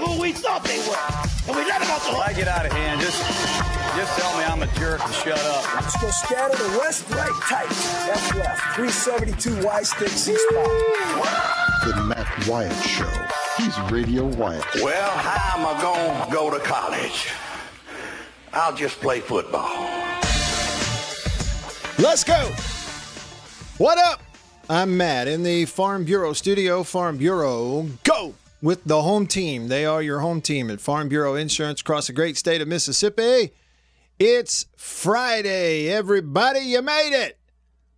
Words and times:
him. 0.00 0.08
They 0.08 0.14
who 0.16 0.20
we 0.20 0.32
thought 0.32 0.64
they 0.64 0.78
were. 0.88 1.20
And 1.48 1.56
we 1.56 1.64
let 1.68 1.80
them 1.80 1.90
out 1.90 2.02
the 2.02 2.10
If 2.10 2.28
I 2.28 2.32
get 2.32 2.48
out 2.48 2.66
of 2.66 2.72
hand, 2.72 3.00
just 3.00 3.20
just 3.96 4.18
tell 4.18 4.38
me 4.38 4.44
I'm 4.44 4.62
a 4.62 4.66
jerk 4.78 5.04
and 5.04 5.14
shut 5.14 5.38
up. 5.38 5.74
Let's 5.74 6.00
go 6.00 6.10
scatter 6.10 6.56
the 6.56 6.78
west, 6.78 7.10
right, 7.10 7.30
tight. 7.42 7.68
That's 8.06 8.34
left. 8.34 8.76
372 8.76 9.66
Y 9.66 9.82
stick, 9.82 10.08
C 10.08 10.36
spot. 10.36 10.66
The 11.84 12.02
Matt 12.04 12.48
Wyatt 12.48 12.82
Show. 12.84 13.10
He's 13.56 13.78
Radio 13.90 14.24
Wyatt. 14.24 14.64
Well, 14.76 15.10
how 15.10 15.58
am 15.58 15.66
I 15.66 15.82
going 15.82 16.26
to 16.26 16.32
go 16.32 16.50
to 16.50 16.60
college? 16.60 17.28
I'll 18.52 18.74
just 18.74 19.00
play 19.00 19.20
football. 19.20 19.70
Let's 21.98 22.24
go. 22.24 22.50
What 23.78 23.98
up? 23.98 24.22
I'm 24.68 24.96
Matt 24.96 25.26
in 25.26 25.42
the 25.42 25.64
Farm 25.64 26.04
Bureau 26.04 26.32
studio. 26.32 26.84
Farm 26.84 27.16
Bureau, 27.16 27.88
go 28.04 28.34
with 28.62 28.84
the 28.84 29.02
home 29.02 29.26
team. 29.26 29.68
They 29.68 29.84
are 29.84 30.02
your 30.02 30.20
home 30.20 30.40
team 30.40 30.70
at 30.70 30.80
Farm 30.80 31.08
Bureau 31.08 31.34
Insurance 31.34 31.80
across 31.80 32.06
the 32.06 32.12
great 32.12 32.36
state 32.36 32.60
of 32.60 32.68
Mississippi. 32.68 33.52
It's 34.18 34.66
Friday, 34.76 35.88
everybody. 35.88 36.60
You 36.60 36.82
made 36.82 37.18
it. 37.18 37.38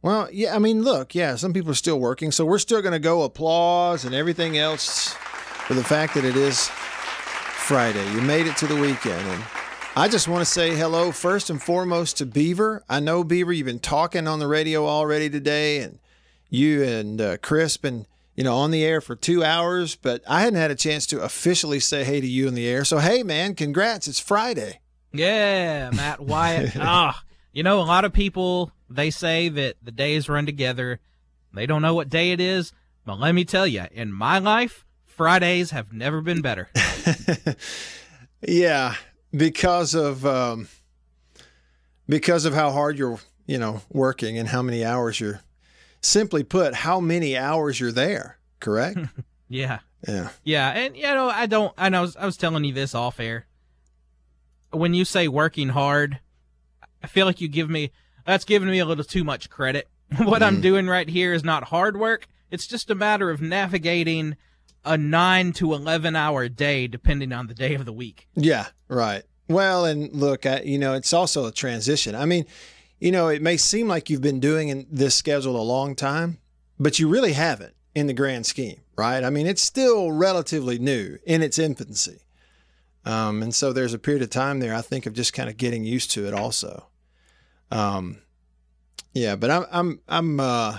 Well, 0.03 0.29
yeah, 0.33 0.55
I 0.55 0.59
mean, 0.59 0.83
look, 0.83 1.15
yeah, 1.15 1.37
some 1.37 1.53
people 1.53 1.71
are 1.71 1.75
still 1.75 2.01
working, 2.01 2.33
so 2.33 2.45
we're 2.45 2.59
still 2.59 2.83
going 2.83 2.93
to 2.93 2.99
go 2.99 3.23
applause 3.23 4.05
and 4.05 4.15
everything 4.15 4.59
else 4.59 5.15
for 5.67 5.75
the 5.75 5.85
fact 5.85 6.15
that 6.15 6.25
it 6.25 6.37
is 6.37 6.69
Friday. 6.69 8.05
You 8.13 8.21
made 8.21 8.47
it 8.47 8.57
to 8.59 8.67
the 8.67 8.75
weekend. 8.75 9.29
And 9.29 9.45
I 9.95 10.09
just 10.09 10.27
want 10.27 10.41
to 10.41 10.51
say 10.51 10.75
hello 10.75 11.13
first 11.13 11.51
and 11.51 11.63
foremost 11.63 12.17
to 12.19 12.27
Beaver. 12.27 12.83
I 12.89 12.99
know, 12.99 13.23
Beaver, 13.23 13.53
you've 13.53 13.67
been 13.67 13.79
talking 13.79 14.27
on 14.27 14.41
the 14.41 14.49
radio 14.49 14.87
already 14.87 15.31
today, 15.31 15.79
and 15.79 16.01
you 16.51 16.83
and 16.83 17.21
uh, 17.21 17.37
been, 17.81 18.07
you 18.35 18.45
know, 18.45 18.57
on 18.57 18.71
the 18.71 18.85
air 18.85 19.01
for 19.01 19.17
two 19.17 19.45
hours, 19.45 19.97
but 19.97 20.23
I 20.29 20.43
hadn't 20.43 20.59
had 20.59 20.71
a 20.71 20.77
chance 20.77 21.07
to 21.09 21.23
officially 21.23 21.81
say 21.81 22.05
hey 22.05 22.21
to 22.21 22.27
you 22.27 22.49
in 22.49 22.55
the 22.55 22.67
air. 22.67 22.85
So, 22.85 22.99
hey, 22.99 23.23
man, 23.23 23.55
congrats. 23.55 24.09
It's 24.09 24.21
Friday. 24.21 24.81
Yeah, 25.13 25.91
Matt 25.91 26.21
Wyatt. 26.21 26.77
Ah, 26.81 27.23
you 27.53 27.63
know, 27.63 27.81
a 27.81 27.85
lot 27.85 28.05
of 28.05 28.13
people 28.13 28.73
they 28.89 29.11
say 29.11 29.49
that 29.49 29.77
the 29.83 29.93
days 29.93 30.29
run 30.29 30.47
together. 30.47 31.01
They 31.53 31.67
don't 31.67 31.83
know 31.83 31.95
what 31.95 32.09
day 32.09 32.33
it 32.33 32.41
is, 32.41 32.73
but 33.05 33.19
let 33.19 33.33
me 33.33 33.45
tell 33.45 33.67
you, 33.67 33.85
in 33.93 34.13
my 34.13 34.39
life, 34.39 34.87
Fridays 35.05 35.71
have 35.71 35.93
never 35.93 36.23
been 36.23 36.41
better. 36.41 36.71
Yeah, 38.47 38.97
because 39.31 39.95
of 39.95 40.27
um, 40.27 40.69
because 42.09 42.45
of 42.45 42.55
how 42.55 42.71
hard 42.73 42.99
you're, 42.99 43.21
you 43.47 43.59
know, 43.59 43.83
working 43.89 44.37
and 44.37 44.49
how 44.49 44.63
many 44.63 44.85
hours 44.85 45.21
you're. 45.21 45.41
Simply 46.03 46.43
put, 46.43 46.75
how 46.75 47.01
many 47.01 47.37
hours 47.37 47.79
you're 47.79 47.93
there. 47.93 48.39
Correct. 48.61 48.99
yeah, 49.49 49.79
yeah. 50.07 50.31
yeah, 50.45 50.71
and 50.71 50.97
you 50.97 51.03
know, 51.05 51.29
I 51.29 51.47
don't. 51.47 51.73
I 51.79 51.89
know. 51.89 51.99
I 51.99 52.03
was, 52.03 52.17
I 52.17 52.27
was 52.27 52.37
telling 52.37 52.65
you 52.65 52.73
this 52.73 52.95
off 52.95 53.21
air. 53.21 53.47
When 54.71 54.95
you 54.95 55.05
say 55.05 55.29
working 55.29 55.71
hard, 55.71 56.21
I 57.03 57.07
feel 57.07 57.27
like 57.27 57.41
you 57.41 57.49
give 57.49 57.71
me 57.71 57.93
that's 58.27 58.45
giving 58.45 58.69
me 58.71 58.79
a 58.79 58.85
little 58.85 59.05
too 59.05 59.25
much 59.25 59.49
credit. 59.49 59.89
what 60.19 60.43
I'm 60.43 60.59
mm. 60.59 60.63
doing 60.63 60.87
right 60.87 61.09
here 61.09 61.33
is 61.33 61.45
not 61.45 61.65
hard 61.65 61.97
work. 61.97 62.27
It's 62.51 62.67
just 62.67 62.91
a 62.91 62.95
matter 62.95 63.31
of 63.31 63.41
navigating 63.41 64.37
a 64.85 64.99
nine 64.99 65.53
to 65.55 65.73
eleven 65.73 66.17
hour 66.17 66.49
day, 66.49 66.87
depending 66.87 67.33
on 67.33 67.47
the 67.47 67.55
day 67.55 67.75
of 67.75 67.85
the 67.85 67.93
week. 67.93 68.29
Yeah, 68.35 68.67
right. 68.89 69.23
Well, 69.49 69.85
and 69.85 70.13
look, 70.13 70.47
I, 70.47 70.61
you 70.61 70.79
know, 70.79 70.95
it's 70.95 71.13
also 71.13 71.47
a 71.47 71.53
transition. 71.53 72.15
I 72.15 72.27
mean, 72.27 72.47
you 73.03 73.11
know, 73.11 73.27
it 73.27 73.43
may 73.43 73.57
seem 73.57 73.89
like 73.89 74.09
you've 74.09 74.21
been 74.21 74.39
doing 74.39 74.69
in 74.69 74.87
this 74.89 75.17
schedule 75.17 75.61
a 75.61 75.63
long 75.63 75.97
time, 75.97 76.39
but 76.79 77.01
you 77.01 77.09
really 77.09 77.33
haven't 77.33 77.75
in 77.97 78.07
the 78.07 78.13
grand 78.13 78.47
scheme, 78.47 78.81
right? 78.97 79.25
I 79.25 79.29
mean, 79.29 79.49
it's 79.49 79.61
still 79.61 80.13
relatively 80.13 80.79
new 80.79 81.19
in 81.27 81.43
its 81.43 81.59
infancy. 81.59 82.21
Um, 83.05 83.43
and 83.43 83.53
so 83.53 83.73
there's 83.73 83.93
a 83.93 83.99
period 83.99 84.23
of 84.23 84.31
time 84.31 84.61
there, 84.61 84.73
I 84.73 84.83
think, 84.83 85.07
of 85.07 85.15
just 85.15 85.33
kind 85.33 85.51
of 85.51 85.57
getting 85.57 85.83
used 85.83 86.13
to 86.13 86.29
it 86.29 86.33
also. 86.33 86.87
Um, 87.73 88.23
yeah, 89.13 89.35
but 89.35 89.51
I'm, 89.51 89.67
I'm, 89.73 90.01
I'm, 90.07 90.39
uh, 90.39 90.79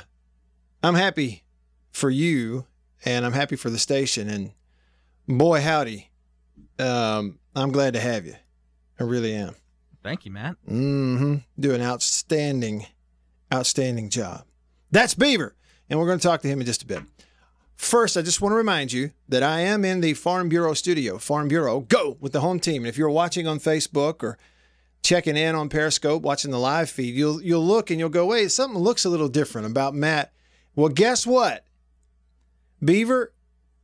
I'm 0.82 0.96
happy 0.96 1.44
for 1.92 2.10
you 2.10 2.68
and 3.04 3.26
I'm 3.26 3.34
happy 3.34 3.58
for 3.58 3.70
the 3.70 3.78
station. 3.78 4.30
And 4.30 4.54
boy, 5.28 5.60
howdy, 5.60 6.10
um, 6.80 7.40
I'm 7.54 7.74
glad 7.74 7.96
to 7.96 8.00
have 8.00 8.26
you. 8.26 8.36
I 8.98 9.04
really 9.04 9.34
am. 9.34 9.56
Thank 10.04 10.26
you, 10.26 10.32
Matt. 10.32 10.58
Mm-hmm. 10.70 11.36
Do 11.60 11.74
an 11.74 11.82
outstanding, 11.82 12.86
outstanding 13.54 14.10
job. 14.10 14.44
That's 14.92 15.16
Beaver, 15.16 15.56
and 15.90 15.98
we're 15.98 16.06
going 16.06 16.20
to 16.20 16.28
talk 16.28 16.42
to 16.42 16.48
him 16.48 16.60
in 16.60 16.66
just 16.66 16.84
a 16.84 16.86
bit. 16.86 17.04
First, 17.76 18.18
I 18.18 18.22
just 18.22 18.42
want 18.42 18.52
to 18.52 18.58
remind 18.58 18.92
you 18.92 19.12
that 19.30 19.44
I 19.44 19.62
am 19.62 19.84
in 19.84 20.02
the 20.02 20.14
Farm 20.14 20.50
Bureau 20.50 20.74
studio. 20.74 21.18
Farm 21.18 21.48
Bureau, 21.48 21.80
go 21.82 22.18
with 22.20 22.32
the 22.32 22.42
home 22.42 22.60
team. 22.60 22.84
And 22.84 22.88
if 22.88 22.98
you're 22.98 23.10
watching 23.10 23.48
on 23.48 23.60
Facebook 23.60 24.22
or 24.22 24.38
checking 25.02 25.36
in 25.36 25.56
on 25.56 25.70
Periscope, 25.70 26.22
watching 26.22 26.52
the 26.52 26.60
live 26.60 26.90
feed, 26.90 27.16
you'll 27.16 27.42
you'll 27.42 27.66
look 27.66 27.90
and 27.90 28.00
you'll 28.00 28.10
go, 28.10 28.28
wait, 28.28 28.52
something 28.52 28.80
looks 28.80 29.06
a 29.06 29.10
little 29.10 29.28
different 29.28 29.68
about 29.68 29.96
Matt. 29.96 30.34
Well, 30.76 30.90
guess 30.90 31.26
what? 31.26 31.66
Beaver, 32.84 33.34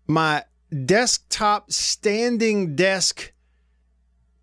my 0.08 0.44
desktop 0.86 1.72
standing 1.72 2.76
desk 2.76 3.34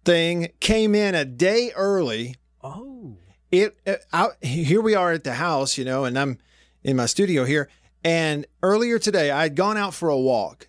thing 0.06 0.52
came 0.60 0.94
in 0.94 1.14
a 1.14 1.24
day 1.24 1.72
early. 1.76 2.36
Oh, 2.62 3.18
It 3.50 3.76
uh, 3.86 3.96
out 4.12 4.42
here 4.42 4.80
we 4.80 4.94
are 4.94 5.12
at 5.12 5.24
the 5.24 5.34
house, 5.34 5.76
you 5.76 5.84
know, 5.84 6.04
and 6.04 6.18
I'm 6.18 6.38
in 6.82 6.96
my 6.96 7.06
studio 7.06 7.44
here. 7.44 7.68
And 8.02 8.46
earlier 8.62 8.98
today, 8.98 9.30
I'd 9.30 9.56
gone 9.56 9.76
out 9.76 9.92
for 9.92 10.08
a 10.08 10.18
walk, 10.18 10.68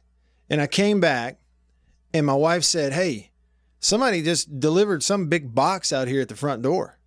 and 0.49 0.59
I 0.59 0.67
came 0.67 0.99
back, 0.99 1.39
and 2.13 2.25
my 2.25 2.33
wife 2.33 2.63
said, 2.63 2.93
"Hey, 2.93 3.31
somebody 3.79 4.21
just 4.23 4.59
delivered 4.59 5.03
some 5.03 5.27
big 5.27 5.53
box 5.53 5.93
out 5.93 6.07
here 6.07 6.21
at 6.21 6.29
the 6.29 6.35
front 6.35 6.63
door," 6.63 6.97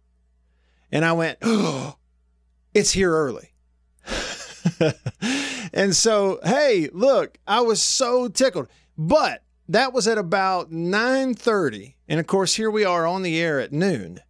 and 0.90 1.04
I 1.04 1.12
went, 1.12 1.38
"Oh, 1.42 1.96
it's 2.72 2.92
here 2.92 3.12
early." 3.12 3.52
and 5.72 5.94
so, 5.94 6.38
hey, 6.44 6.88
look, 6.92 7.38
I 7.46 7.60
was 7.60 7.82
so 7.82 8.28
tickled. 8.28 8.68
But 8.96 9.42
that 9.70 9.92
was 9.92 10.08
at 10.08 10.18
about 10.18 10.72
9:30, 10.72 11.94
and 12.08 12.18
of 12.18 12.26
course, 12.26 12.54
here 12.54 12.70
we 12.70 12.84
are 12.84 13.06
on 13.06 13.22
the 13.22 13.40
air 13.40 13.60
at 13.60 13.72
noon. 13.72 14.20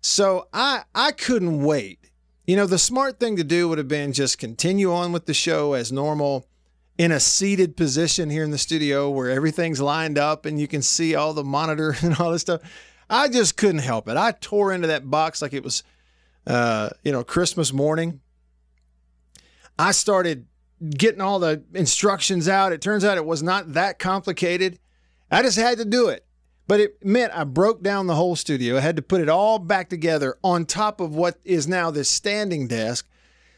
So 0.00 0.48
I 0.52 0.84
I 0.94 1.12
couldn't 1.12 1.62
wait. 1.62 2.10
You 2.46 2.56
know, 2.56 2.66
the 2.66 2.78
smart 2.78 3.20
thing 3.20 3.36
to 3.36 3.44
do 3.44 3.68
would 3.68 3.78
have 3.78 3.88
been 3.88 4.12
just 4.12 4.38
continue 4.38 4.92
on 4.92 5.12
with 5.12 5.26
the 5.26 5.34
show 5.34 5.74
as 5.74 5.92
normal 5.92 6.48
in 6.98 7.12
a 7.12 7.20
seated 7.20 7.76
position 7.76 8.30
here 8.30 8.44
in 8.44 8.50
the 8.50 8.58
studio 8.58 9.08
where 9.08 9.30
everything's 9.30 9.80
lined 9.80 10.18
up 10.18 10.44
and 10.44 10.60
you 10.60 10.66
can 10.66 10.82
see 10.82 11.14
all 11.14 11.32
the 11.32 11.44
monitor 11.44 11.94
and 12.02 12.16
all 12.18 12.32
this 12.32 12.42
stuff. 12.42 12.62
I 13.08 13.28
just 13.28 13.56
couldn't 13.56 13.80
help 13.80 14.08
it. 14.08 14.16
I 14.16 14.32
tore 14.32 14.72
into 14.72 14.88
that 14.88 15.10
box 15.10 15.42
like 15.42 15.52
it 15.52 15.62
was 15.62 15.84
uh, 16.46 16.90
you 17.04 17.12
know, 17.12 17.22
Christmas 17.22 17.72
morning. 17.72 18.20
I 19.78 19.92
started 19.92 20.46
getting 20.90 21.20
all 21.20 21.38
the 21.38 21.62
instructions 21.74 22.48
out. 22.48 22.72
It 22.72 22.80
turns 22.80 23.04
out 23.04 23.16
it 23.16 23.24
was 23.24 23.42
not 23.42 23.74
that 23.74 23.98
complicated. 23.98 24.78
I 25.30 25.42
just 25.42 25.58
had 25.58 25.78
to 25.78 25.84
do 25.84 26.08
it. 26.08 26.26
But 26.68 26.80
it 26.80 27.04
meant 27.04 27.36
I 27.36 27.44
broke 27.44 27.82
down 27.82 28.06
the 28.06 28.14
whole 28.14 28.36
studio. 28.36 28.76
I 28.76 28.80
had 28.80 28.96
to 28.96 29.02
put 29.02 29.20
it 29.20 29.28
all 29.28 29.58
back 29.58 29.88
together 29.90 30.38
on 30.44 30.64
top 30.64 31.00
of 31.00 31.14
what 31.14 31.38
is 31.44 31.66
now 31.66 31.90
this 31.90 32.08
standing 32.08 32.68
desk. 32.68 33.08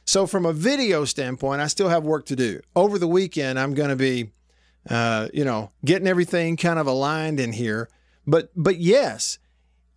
So, 0.07 0.27
from 0.27 0.45
a 0.45 0.53
video 0.53 1.05
standpoint, 1.05 1.61
I 1.61 1.67
still 1.67 1.89
have 1.89 2.05
work 2.05 2.27
to 2.27 2.37
do. 2.37 2.61
Over 2.75 2.99
the 2.99 3.09
weekend, 3.09 3.59
I'm 3.59 3.75
going 3.75 3.91
to 3.91 3.97
be, 3.97 4.33
uh, 4.89 5.29
you 5.33 5.45
know, 5.45 5.71
getting 5.85 6.09
everything 6.09 6.57
kind 6.57 6.79
of 6.79 6.87
aligned 6.87 7.41
in 7.41 7.53
here. 7.53 7.89
But, 8.27 8.51
but 8.57 8.79
yes, 8.79 9.39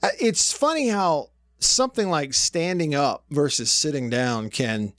uh, 0.03 0.09
it's 0.19 0.53
funny 0.53 0.89
how 0.89 1.31
something 1.59 2.09
like 2.09 2.33
standing 2.33 2.93
up 2.93 3.25
versus 3.29 3.71
sitting 3.71 4.09
down 4.09 4.49
can 4.49 4.93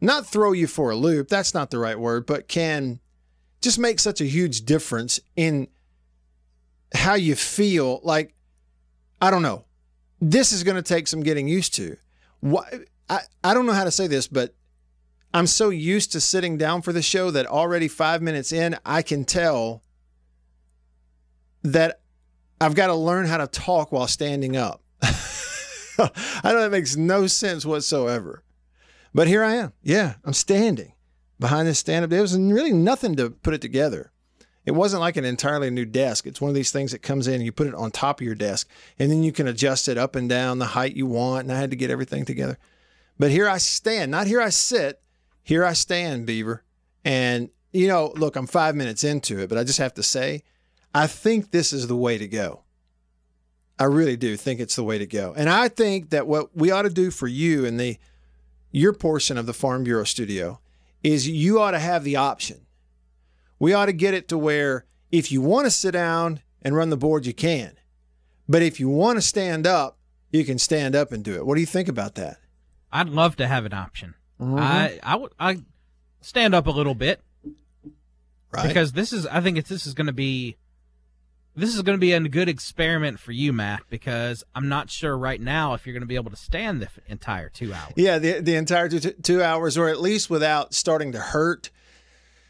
not 0.00 0.26
throw 0.26 0.52
you 0.52 0.66
for 0.66 0.90
a 0.90 0.96
loop. 0.96 1.28
That's 1.28 1.54
not 1.54 1.70
the 1.70 1.78
right 1.78 1.98
word, 1.98 2.26
but 2.26 2.48
can 2.48 3.00
just 3.60 3.78
make 3.78 3.98
such 3.98 4.20
a 4.20 4.24
huge 4.24 4.64
difference 4.64 5.20
in 5.34 5.68
how 6.94 7.14
you 7.14 7.34
feel. 7.34 8.00
Like, 8.02 8.34
I 9.20 9.30
don't 9.30 9.42
know. 9.42 9.64
This 10.20 10.52
is 10.52 10.64
going 10.64 10.76
to 10.76 10.82
take 10.82 11.06
some 11.06 11.22
getting 11.22 11.48
used 11.48 11.74
to. 11.74 11.96
Why, 12.40 12.64
I, 13.08 13.20
I 13.42 13.54
don't 13.54 13.66
know 13.66 13.72
how 13.72 13.84
to 13.84 13.90
say 13.90 14.06
this, 14.06 14.28
but 14.28 14.54
I'm 15.34 15.46
so 15.46 15.70
used 15.70 16.12
to 16.12 16.20
sitting 16.20 16.56
down 16.56 16.82
for 16.82 16.92
the 16.92 17.02
show 17.02 17.30
that 17.30 17.46
already 17.46 17.88
five 17.88 18.22
minutes 18.22 18.52
in, 18.52 18.76
I 18.84 19.02
can 19.02 19.24
tell 19.24 19.82
that 21.62 22.00
I've 22.60 22.74
got 22.74 22.86
to 22.86 22.94
learn 22.94 23.26
how 23.26 23.38
to 23.38 23.46
talk 23.46 23.92
while 23.92 24.06
standing 24.06 24.56
up. 24.56 24.82
I 25.02 26.52
know 26.52 26.62
that 26.62 26.70
makes 26.70 26.96
no 26.96 27.26
sense 27.26 27.66
whatsoever. 27.66 28.42
But 29.16 29.28
here 29.28 29.42
I 29.42 29.54
am. 29.54 29.72
Yeah, 29.82 30.16
I'm 30.26 30.34
standing 30.34 30.92
behind 31.40 31.66
this 31.66 31.78
stand 31.78 32.04
up. 32.04 32.10
There 32.10 32.20
was 32.20 32.38
really 32.38 32.74
nothing 32.74 33.16
to 33.16 33.30
put 33.30 33.54
it 33.54 33.62
together. 33.62 34.12
It 34.66 34.72
wasn't 34.72 35.00
like 35.00 35.16
an 35.16 35.24
entirely 35.24 35.70
new 35.70 35.86
desk. 35.86 36.26
It's 36.26 36.38
one 36.38 36.50
of 36.50 36.54
these 36.54 36.70
things 36.70 36.92
that 36.92 37.00
comes 37.00 37.26
in 37.26 37.36
and 37.36 37.42
you 37.42 37.50
put 37.50 37.66
it 37.66 37.74
on 37.74 37.90
top 37.90 38.20
of 38.20 38.26
your 38.26 38.34
desk 38.34 38.68
and 38.98 39.10
then 39.10 39.22
you 39.22 39.32
can 39.32 39.48
adjust 39.48 39.88
it 39.88 39.96
up 39.96 40.16
and 40.16 40.28
down 40.28 40.58
the 40.58 40.66
height 40.66 40.96
you 40.96 41.06
want. 41.06 41.44
And 41.44 41.52
I 41.52 41.58
had 41.58 41.70
to 41.70 41.78
get 41.78 41.88
everything 41.88 42.26
together. 42.26 42.58
But 43.18 43.30
here 43.30 43.48
I 43.48 43.56
stand, 43.56 44.10
not 44.10 44.26
here 44.26 44.42
I 44.42 44.50
sit. 44.50 45.00
Here 45.42 45.64
I 45.64 45.72
stand, 45.72 46.26
Beaver. 46.26 46.62
And, 47.02 47.48
you 47.72 47.88
know, 47.88 48.12
look, 48.16 48.36
I'm 48.36 48.46
five 48.46 48.76
minutes 48.76 49.02
into 49.02 49.38
it, 49.38 49.48
but 49.48 49.56
I 49.56 49.64
just 49.64 49.78
have 49.78 49.94
to 49.94 50.02
say, 50.02 50.42
I 50.94 51.06
think 51.06 51.52
this 51.52 51.72
is 51.72 51.86
the 51.86 51.96
way 51.96 52.18
to 52.18 52.28
go. 52.28 52.64
I 53.78 53.84
really 53.84 54.18
do 54.18 54.36
think 54.36 54.60
it's 54.60 54.76
the 54.76 54.84
way 54.84 54.98
to 54.98 55.06
go. 55.06 55.32
And 55.34 55.48
I 55.48 55.68
think 55.68 56.10
that 56.10 56.26
what 56.26 56.54
we 56.54 56.70
ought 56.70 56.82
to 56.82 56.90
do 56.90 57.10
for 57.10 57.26
you 57.26 57.64
and 57.64 57.80
the 57.80 57.96
your 58.76 58.92
portion 58.92 59.38
of 59.38 59.46
the 59.46 59.54
Farm 59.54 59.84
Bureau 59.84 60.04
studio 60.04 60.60
is 61.02 61.26
you 61.26 61.58
ought 61.58 61.70
to 61.70 61.78
have 61.78 62.04
the 62.04 62.16
option. 62.16 62.66
We 63.58 63.72
ought 63.72 63.86
to 63.86 63.92
get 63.94 64.12
it 64.12 64.28
to 64.28 64.36
where 64.36 64.84
if 65.10 65.32
you 65.32 65.40
want 65.40 65.64
to 65.64 65.70
sit 65.70 65.92
down 65.92 66.42
and 66.60 66.76
run 66.76 66.90
the 66.90 66.96
board, 66.98 67.24
you 67.24 67.32
can. 67.32 67.78
But 68.46 68.60
if 68.60 68.78
you 68.78 68.90
want 68.90 69.16
to 69.16 69.22
stand 69.22 69.66
up, 69.66 69.96
you 70.30 70.44
can 70.44 70.58
stand 70.58 70.94
up 70.94 71.10
and 71.10 71.24
do 71.24 71.34
it. 71.34 71.46
What 71.46 71.54
do 71.54 71.62
you 71.62 71.66
think 71.66 71.88
about 71.88 72.16
that? 72.16 72.36
I'd 72.92 73.08
love 73.08 73.36
to 73.36 73.46
have 73.46 73.64
an 73.64 73.72
option. 73.72 74.14
Mm-hmm. 74.38 74.58
I 74.58 75.00
I 75.02 75.16
would 75.16 75.32
I 75.40 75.62
stand 76.20 76.54
up 76.54 76.66
a 76.66 76.70
little 76.70 76.94
bit 76.94 77.22
Right? 78.52 78.68
because 78.68 78.92
this 78.92 79.10
is 79.10 79.26
I 79.26 79.40
think 79.40 79.56
it's 79.56 79.70
this 79.70 79.86
is 79.86 79.94
going 79.94 80.06
to 80.08 80.12
be 80.12 80.58
this 81.56 81.74
is 81.74 81.82
going 81.82 81.96
to 81.96 82.00
be 82.00 82.12
a 82.12 82.20
good 82.20 82.48
experiment 82.48 83.18
for 83.18 83.32
you, 83.32 83.52
Matt. 83.52 83.82
Because 83.90 84.44
I'm 84.54 84.68
not 84.68 84.90
sure 84.90 85.16
right 85.16 85.40
now 85.40 85.74
if 85.74 85.86
you're 85.86 85.94
going 85.94 86.02
to 86.02 86.06
be 86.06 86.14
able 86.16 86.30
to 86.30 86.36
stand 86.36 86.80
the 86.82 86.86
f- 86.86 86.98
entire 87.08 87.48
two 87.48 87.72
hours. 87.72 87.92
yeah, 87.96 88.18
the 88.18 88.40
the 88.40 88.54
entire 88.56 88.88
two, 88.88 89.00
two 89.00 89.42
hours, 89.42 89.76
or 89.78 89.88
at 89.88 90.00
least 90.00 90.30
without 90.30 90.74
starting 90.74 91.12
to 91.12 91.18
hurt. 91.18 91.70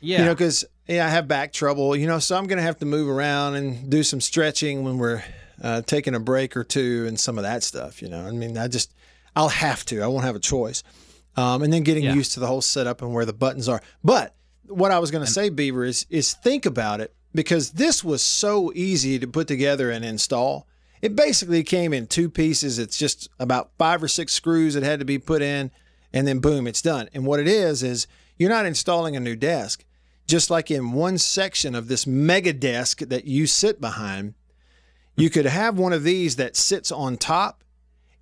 Yeah, 0.00 0.18
You 0.20 0.24
know, 0.26 0.34
because 0.34 0.64
yeah, 0.86 1.06
I 1.06 1.08
have 1.08 1.26
back 1.26 1.52
trouble. 1.52 1.96
You 1.96 2.06
know, 2.06 2.18
so 2.18 2.36
I'm 2.36 2.46
going 2.46 2.58
to 2.58 2.62
have 2.62 2.78
to 2.80 2.86
move 2.86 3.08
around 3.08 3.54
and 3.54 3.90
do 3.90 4.02
some 4.02 4.20
stretching 4.20 4.84
when 4.84 4.98
we're 4.98 5.24
uh, 5.62 5.80
taking 5.82 6.14
a 6.14 6.20
break 6.20 6.56
or 6.56 6.64
two 6.64 7.06
and 7.08 7.18
some 7.18 7.38
of 7.38 7.44
that 7.44 7.62
stuff. 7.62 8.02
You 8.02 8.08
know, 8.08 8.26
I 8.26 8.30
mean, 8.30 8.58
I 8.58 8.68
just 8.68 8.92
I'll 9.34 9.48
have 9.48 9.84
to. 9.86 10.02
I 10.02 10.06
won't 10.06 10.24
have 10.24 10.36
a 10.36 10.40
choice. 10.40 10.82
Um, 11.38 11.62
and 11.62 11.72
then 11.72 11.82
getting 11.82 12.04
Yeah. 12.04 12.14
used 12.14 12.32
to 12.32 12.40
the 12.40 12.46
whole 12.46 12.60
setup 12.62 13.02
and 13.02 13.12
where 13.12 13.24
the 13.24 13.32
buttons 13.32 13.68
are. 13.68 13.82
But 14.04 14.34
what 14.68 14.90
I 14.90 14.98
was 14.98 15.10
going 15.10 15.24
to 15.24 15.30
say, 15.30 15.48
Beaver, 15.48 15.84
is 15.84 16.06
is 16.10 16.34
think 16.34 16.66
about 16.66 17.00
it 17.00 17.14
because 17.36 17.72
this 17.72 18.02
was 18.02 18.22
so 18.22 18.72
easy 18.74 19.18
to 19.18 19.26
put 19.26 19.46
together 19.46 19.90
and 19.90 20.04
install. 20.04 20.66
It 21.02 21.14
basically 21.14 21.62
came 21.62 21.92
in 21.92 22.06
two 22.06 22.30
pieces. 22.30 22.78
It's 22.78 22.98
just 22.98 23.28
about 23.38 23.70
five 23.78 24.02
or 24.02 24.08
six 24.08 24.32
screws 24.32 24.74
that 24.74 24.82
had 24.82 24.98
to 24.98 25.04
be 25.04 25.18
put 25.18 25.42
in, 25.42 25.70
and 26.12 26.26
then 26.26 26.40
boom, 26.40 26.66
it's 26.66 26.82
done. 26.82 27.08
And 27.12 27.26
what 27.26 27.38
it 27.38 27.46
is 27.46 27.82
is 27.82 28.06
you're 28.38 28.50
not 28.50 28.66
installing 28.66 29.14
a 29.14 29.20
new 29.20 29.36
desk. 29.36 29.84
Just 30.26 30.50
like 30.50 30.70
in 30.70 30.92
one 30.92 31.18
section 31.18 31.76
of 31.76 31.86
this 31.86 32.06
mega 32.06 32.52
desk 32.52 32.98
that 33.00 33.26
you 33.26 33.46
sit 33.46 33.80
behind, 33.80 34.34
you 35.14 35.30
could 35.30 35.46
have 35.46 35.78
one 35.78 35.92
of 35.92 36.02
these 36.02 36.36
that 36.36 36.56
sits 36.56 36.90
on 36.90 37.16
top. 37.16 37.62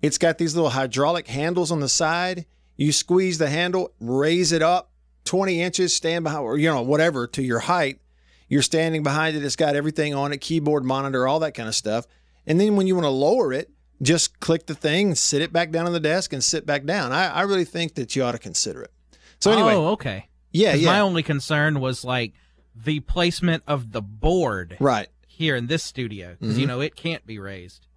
It's 0.01 0.19
got 0.19 0.37
these 0.37 0.53
little 0.55 0.69
hydraulic 0.69 1.27
handles 1.27 1.71
on 1.71 1.79
the 1.79 1.89
side. 1.89 2.45
You 2.77 2.91
squeeze 2.91 3.39
the 3.39 3.49
handle, 3.49 3.91
raise 3.99 4.51
it 4.51 4.61
up 4.61 4.91
20 5.23 5.61
inches, 5.61 5.95
stand 5.95 6.23
behind, 6.23 6.43
or 6.43 6.57
you 6.57 6.69
know, 6.69 6.83
whatever 6.83 7.25
to 7.27 7.41
your 7.41 7.59
height. 7.59 7.99
You're 8.47 8.61
standing 8.61 9.03
behind 9.03 9.35
it. 9.35 9.43
It's 9.43 9.55
got 9.55 9.75
everything 9.75 10.13
on 10.13 10.31
it 10.33 10.39
keyboard, 10.41 10.83
monitor, 10.85 11.27
all 11.27 11.39
that 11.39 11.53
kind 11.53 11.67
of 11.67 11.75
stuff. 11.75 12.05
And 12.45 12.59
then 12.59 12.75
when 12.75 12.85
you 12.87 12.95
want 12.95 13.05
to 13.05 13.09
lower 13.09 13.51
it, 13.53 13.71
just 14.01 14.39
click 14.39 14.65
the 14.67 14.75
thing, 14.75 15.15
sit 15.15 15.41
it 15.41 15.51
back 15.53 15.71
down 15.71 15.87
on 15.87 15.93
the 15.93 15.99
desk, 15.99 16.33
and 16.33 16.43
sit 16.43 16.65
back 16.65 16.85
down. 16.85 17.11
I, 17.11 17.27
I 17.27 17.41
really 17.43 17.65
think 17.65 17.95
that 17.95 18.15
you 18.15 18.23
ought 18.23 18.33
to 18.33 18.37
consider 18.37 18.81
it. 18.83 18.91
So, 19.39 19.51
anyway, 19.51 19.73
oh, 19.73 19.87
okay. 19.93 20.27
yeah, 20.51 20.73
yeah. 20.73 20.87
My 20.91 20.99
only 20.99 21.23
concern 21.23 21.79
was 21.79 22.03
like 22.03 22.33
the 22.75 22.99
placement 23.01 23.63
of 23.67 23.91
the 23.93 24.01
board 24.01 24.75
right. 24.79 25.07
here 25.27 25.55
in 25.55 25.67
this 25.67 25.83
studio 25.83 26.35
because 26.39 26.53
Mm-hmm. 26.53 26.61
you 26.61 26.67
know 26.67 26.81
it 26.81 26.95
can't 26.95 27.25
be 27.25 27.39
raised. 27.39 27.87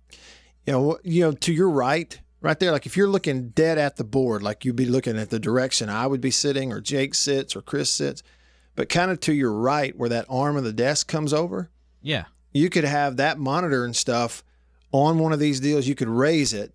you 0.66 0.72
know, 0.72 0.98
you 1.02 1.22
know, 1.22 1.32
to 1.32 1.52
your 1.52 1.68
right, 1.70 2.18
right 2.40 2.58
there, 2.60 2.70
like 2.72 2.86
if 2.86 2.96
you're 2.96 3.08
looking 3.08 3.48
dead 3.50 3.76
at 3.78 3.96
the 3.96 4.04
board, 4.04 4.42
like 4.42 4.64
you'd 4.64 4.76
be 4.76 4.86
looking 4.86 5.18
at 5.18 5.30
the 5.30 5.38
direction 5.40 5.88
I 5.88 6.06
would 6.06 6.20
be 6.20 6.30
sitting, 6.30 6.72
or 6.72 6.80
Jake 6.80 7.14
sits, 7.14 7.56
or 7.56 7.60
Chris 7.62 7.90
sits, 7.90 8.22
but 8.78 8.88
kind 8.88 9.10
of 9.10 9.19
to 9.19 9.32
your 9.34 9.52
right, 9.52 9.96
where 9.98 10.08
that 10.08 10.25
arm 10.28 10.56
of 10.56 10.62
the 10.62 10.72
desk 10.72 11.08
comes 11.08 11.32
over, 11.32 11.69
Yeah. 12.00 12.26
you 12.52 12.70
could 12.70 12.84
have 12.84 13.16
that 13.16 13.36
monitor 13.36 13.84
and 13.84 13.96
stuff 13.96 14.44
on 14.92 15.19
one 15.19 15.32
of 15.32 15.40
these 15.40 15.58
deals. 15.58 15.88
You 15.88 15.96
could 15.96 16.06
raise 16.08 16.52
it 16.52 16.72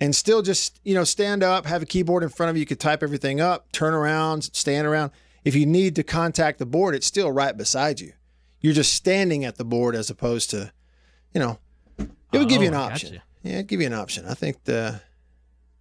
and 0.00 0.14
still 0.14 0.40
just, 0.42 0.78
you 0.84 0.94
know, 0.94 1.02
stand 1.02 1.42
up, 1.42 1.66
have 1.66 1.82
a 1.82 1.84
keyboard 1.86 2.22
in 2.22 2.28
front 2.28 2.50
of 2.50 2.56
you. 2.56 2.60
You 2.60 2.66
could 2.66 2.78
type 2.78 3.02
everything 3.02 3.40
up, 3.40 3.72
turn 3.72 3.92
around, 3.92 4.44
stand 4.52 4.86
around. 4.86 5.10
If 5.44 5.56
you 5.56 5.66
need 5.66 5.96
to 5.96 6.04
contact 6.04 6.60
the 6.60 6.64
board, 6.66 6.94
it's 6.94 7.08
still 7.08 7.32
right 7.32 7.56
beside 7.56 7.98
you. 8.00 8.12
You're 8.60 8.72
just 8.72 8.94
standing 8.94 9.44
at 9.44 9.56
the 9.56 9.64
board 9.64 9.96
as 9.96 10.10
opposed 10.10 10.48
to, 10.50 10.70
you 11.34 11.40
know, 11.40 11.58
it 11.98 12.38
would 12.38 12.48
give 12.48 12.60
oh, 12.60 12.62
you 12.62 12.68
an 12.68 12.74
Oh, 12.74 12.82
option. 12.82 13.14
gotcha. 13.14 13.22
Yeah, 13.42 13.52
it'd 13.54 13.66
give 13.66 13.80
you 13.80 13.88
an 13.88 13.94
option. 13.94 14.26
I 14.26 14.34
think 14.34 14.62
the, 14.62 15.00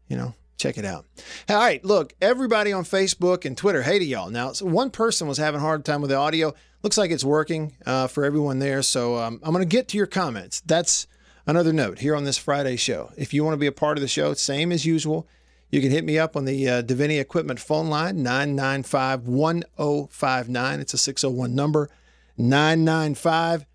you 0.08 0.18
know, 0.18 0.34
check 0.62 0.78
it 0.78 0.86
out. 0.86 1.06
All 1.50 1.58
right, 1.58 1.84
look, 1.84 2.14
everybody 2.22 2.72
on 2.72 2.84
Facebook 2.84 3.46
and 3.46 3.58
Twitter, 3.58 3.82
hey 3.82 3.98
to 4.00 4.06
y'all. 4.06 4.30
Now, 4.30 4.54
one 4.62 4.92
person 4.92 5.28
was 5.28 5.38
having 5.38 5.60
a 5.60 5.64
hard 5.64 5.84
time 5.84 6.02
with 6.02 6.12
the 6.12 6.18
audio. 6.18 6.54
Looks 6.84 6.98
like 6.98 7.12
it's 7.12 7.24
working 7.24 7.76
uh, 7.86 8.08
for 8.08 8.24
everyone 8.24 8.60
there. 8.60 8.82
So 8.82 9.18
um, 9.18 9.40
I'm 9.44 9.54
going 9.54 9.64
to 9.64 9.70
get 9.70 9.88
to 9.90 9.98
your 9.98 10.08
comments. 10.08 10.62
That's 10.62 11.08
another 11.48 11.74
note 11.74 12.00
here 12.00 12.16
on 12.16 12.24
this 12.24 12.38
Friday 12.38 12.76
show. 12.76 13.12
If 13.18 13.34
you 13.34 13.44
want 13.44 13.54
to 13.54 13.60
be 13.60 13.68
a 13.68 13.72
part 13.72 13.98
of 13.98 14.02
the 14.02 14.08
show, 14.08 14.34
same 14.34 14.72
as 14.72 14.86
usual. 14.86 15.28
You 15.72 15.82
can 15.82 15.92
hit 15.92 16.04
me 16.04 16.20
up 16.20 16.36
on 16.36 16.46
the 16.46 16.70
uh, 16.70 16.82
Divinity 16.82 17.20
Equipment 17.20 17.60
phone 17.60 17.88
line, 17.88 18.22
995 18.22 19.28
1059. 19.28 20.80
It's 20.80 20.94
a 20.94 20.98
601 20.98 21.56
number, 21.56 21.90
995 22.38 23.66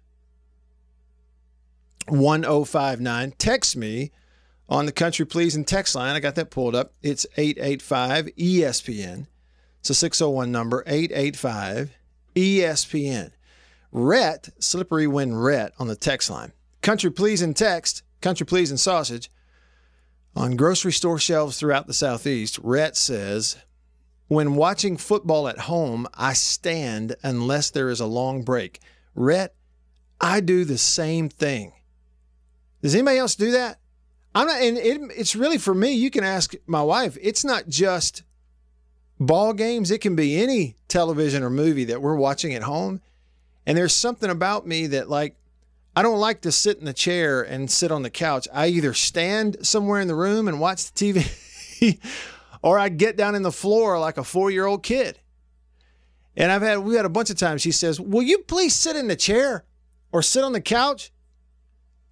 1059. 2.08 3.32
Text 3.38 3.76
me 3.76 4.12
on 4.68 4.86
the 4.86 4.92
Country 4.92 5.26
Pleasing 5.26 5.64
text 5.64 5.94
line. 5.94 6.14
I 6.14 6.20
got 6.20 6.34
that 6.36 6.50
pulled 6.50 6.74
up. 6.74 6.92
It's 7.02 7.26
885 7.36 8.26
ESPN. 8.36 9.26
It's 9.80 9.90
a 9.90 9.94
601 9.94 10.50
number, 10.50 10.82
885 10.86 11.96
ESPN. 12.34 13.30
Rhett, 13.92 14.48
Slippery 14.58 15.06
When 15.06 15.34
Rhett 15.34 15.72
on 15.78 15.86
the 15.86 15.96
text 15.96 16.28
line. 16.30 16.52
Country 16.82 17.10
Pleasing 17.10 17.54
text, 17.54 18.02
Country 18.20 18.46
Pleasing 18.46 18.76
sausage. 18.76 19.30
On 20.35 20.56
grocery 20.56 20.92
store 20.92 21.18
shelves 21.18 21.58
throughout 21.58 21.87
the 21.87 21.94
Southeast, 21.94 22.58
Rhett 22.62 22.96
says, 22.96 23.56
When 24.28 24.54
watching 24.54 24.96
football 24.96 25.49
at 25.49 25.61
home, 25.61 26.06
I 26.14 26.35
stand 26.35 27.16
unless 27.23 27.70
there 27.70 27.88
is 27.88 28.00
a 28.00 28.06
long 28.06 28.42
break. 28.42 28.80
Rhett, 29.14 29.54
I 30.20 30.40
do 30.40 30.64
the 30.64 30.78
same 30.78 31.28
thing. 31.28 31.73
Does 32.82 32.94
anybody 32.94 33.18
else 33.18 33.35
do 33.35 33.52
that? 33.52 33.78
I'm 34.37 34.47
not, 34.47 34.61
and 34.61 34.76
it, 34.76 35.00
it's 35.16 35.35
really 35.35 35.57
for 35.57 35.75
me. 35.75 35.93
You 35.93 36.11
can 36.11 36.23
ask 36.23 36.52
my 36.66 36.83
wife. 36.83 37.16
It's 37.23 37.43
not 37.43 37.69
just 37.69 38.23
ball 39.19 39.55
games. 39.55 39.90
It 39.90 40.02
can 40.02 40.14
be 40.14 40.37
any 40.37 40.76
television 40.88 41.43
or 41.43 41.49
movie 41.49 41.85
that 41.85 42.02
we're 42.02 42.16
watching 42.16 42.52
at 42.52 42.64
home. 42.64 43.00
And 43.64 43.78
there's 43.78 43.95
something 43.95 44.28
about 44.28 44.66
me 44.66 44.88
that, 44.88 45.09
like, 45.09 45.37
I 45.97 46.02
don't 46.02 46.21
like 46.21 46.43
to 46.43 46.52
sit 46.52 46.76
in 46.76 46.85
the 46.85 46.93
chair 46.93 47.40
and 47.40 47.71
sit 47.71 47.90
on 47.90 48.02
the 48.02 48.11
couch. 48.11 48.47
I 48.52 48.66
either 48.66 48.93
stand 48.93 49.66
somewhere 49.66 50.02
in 50.02 50.07
the 50.07 50.14
room 50.14 50.49
and 50.49 50.61
watch 50.61 50.93
the 50.93 51.14
TV, 51.14 51.99
or 52.62 52.78
I 52.78 52.90
get 52.90 53.16
down 53.16 53.37
in 53.37 53.43
the 53.43 53.50
floor 53.50 53.99
like 53.99 54.19
a 54.19 54.23
four 54.25 54.50
year 54.50 54.66
old 54.66 54.83
kid. 54.83 55.19
And 56.37 56.52
I've 56.52 56.61
had, 56.61 56.81
we 56.81 56.97
had 56.97 57.07
a 57.07 57.09
bunch 57.09 57.31
of 57.31 57.38
times 57.38 57.62
she 57.62 57.73
says, 57.73 57.99
Will 57.99 58.23
you 58.23 58.40
please 58.40 58.75
sit 58.75 58.97
in 58.97 59.09
the 59.09 59.16
chair 59.16 59.64
or 60.12 60.21
sit 60.21 60.45
on 60.45 60.52
the 60.52 60.61
couch? 60.61 61.11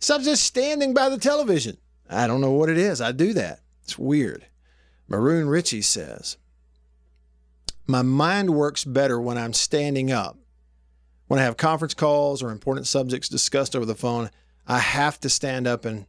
Stop 0.00 0.22
just 0.22 0.42
standing 0.42 0.94
by 0.94 1.10
the 1.10 1.18
television. 1.18 1.76
I 2.08 2.26
don't 2.26 2.40
know 2.40 2.52
what 2.52 2.68
it 2.68 2.78
is. 2.78 3.00
I 3.00 3.12
do 3.12 3.32
that. 3.34 3.60
It's 3.82 3.98
weird. 3.98 4.46
Maroon 5.08 5.48
Ritchie 5.48 5.82
says, 5.82 6.36
My 7.86 8.02
mind 8.02 8.50
works 8.50 8.84
better 8.84 9.20
when 9.20 9.38
I'm 9.38 9.52
standing 9.52 10.10
up. 10.10 10.38
When 11.26 11.40
I 11.40 11.44
have 11.44 11.56
conference 11.56 11.94
calls 11.94 12.42
or 12.42 12.50
important 12.50 12.86
subjects 12.86 13.28
discussed 13.28 13.74
over 13.74 13.86
the 13.86 13.94
phone, 13.94 14.30
I 14.66 14.78
have 14.78 15.18
to 15.20 15.30
stand 15.30 15.66
up 15.66 15.84
and 15.84 16.06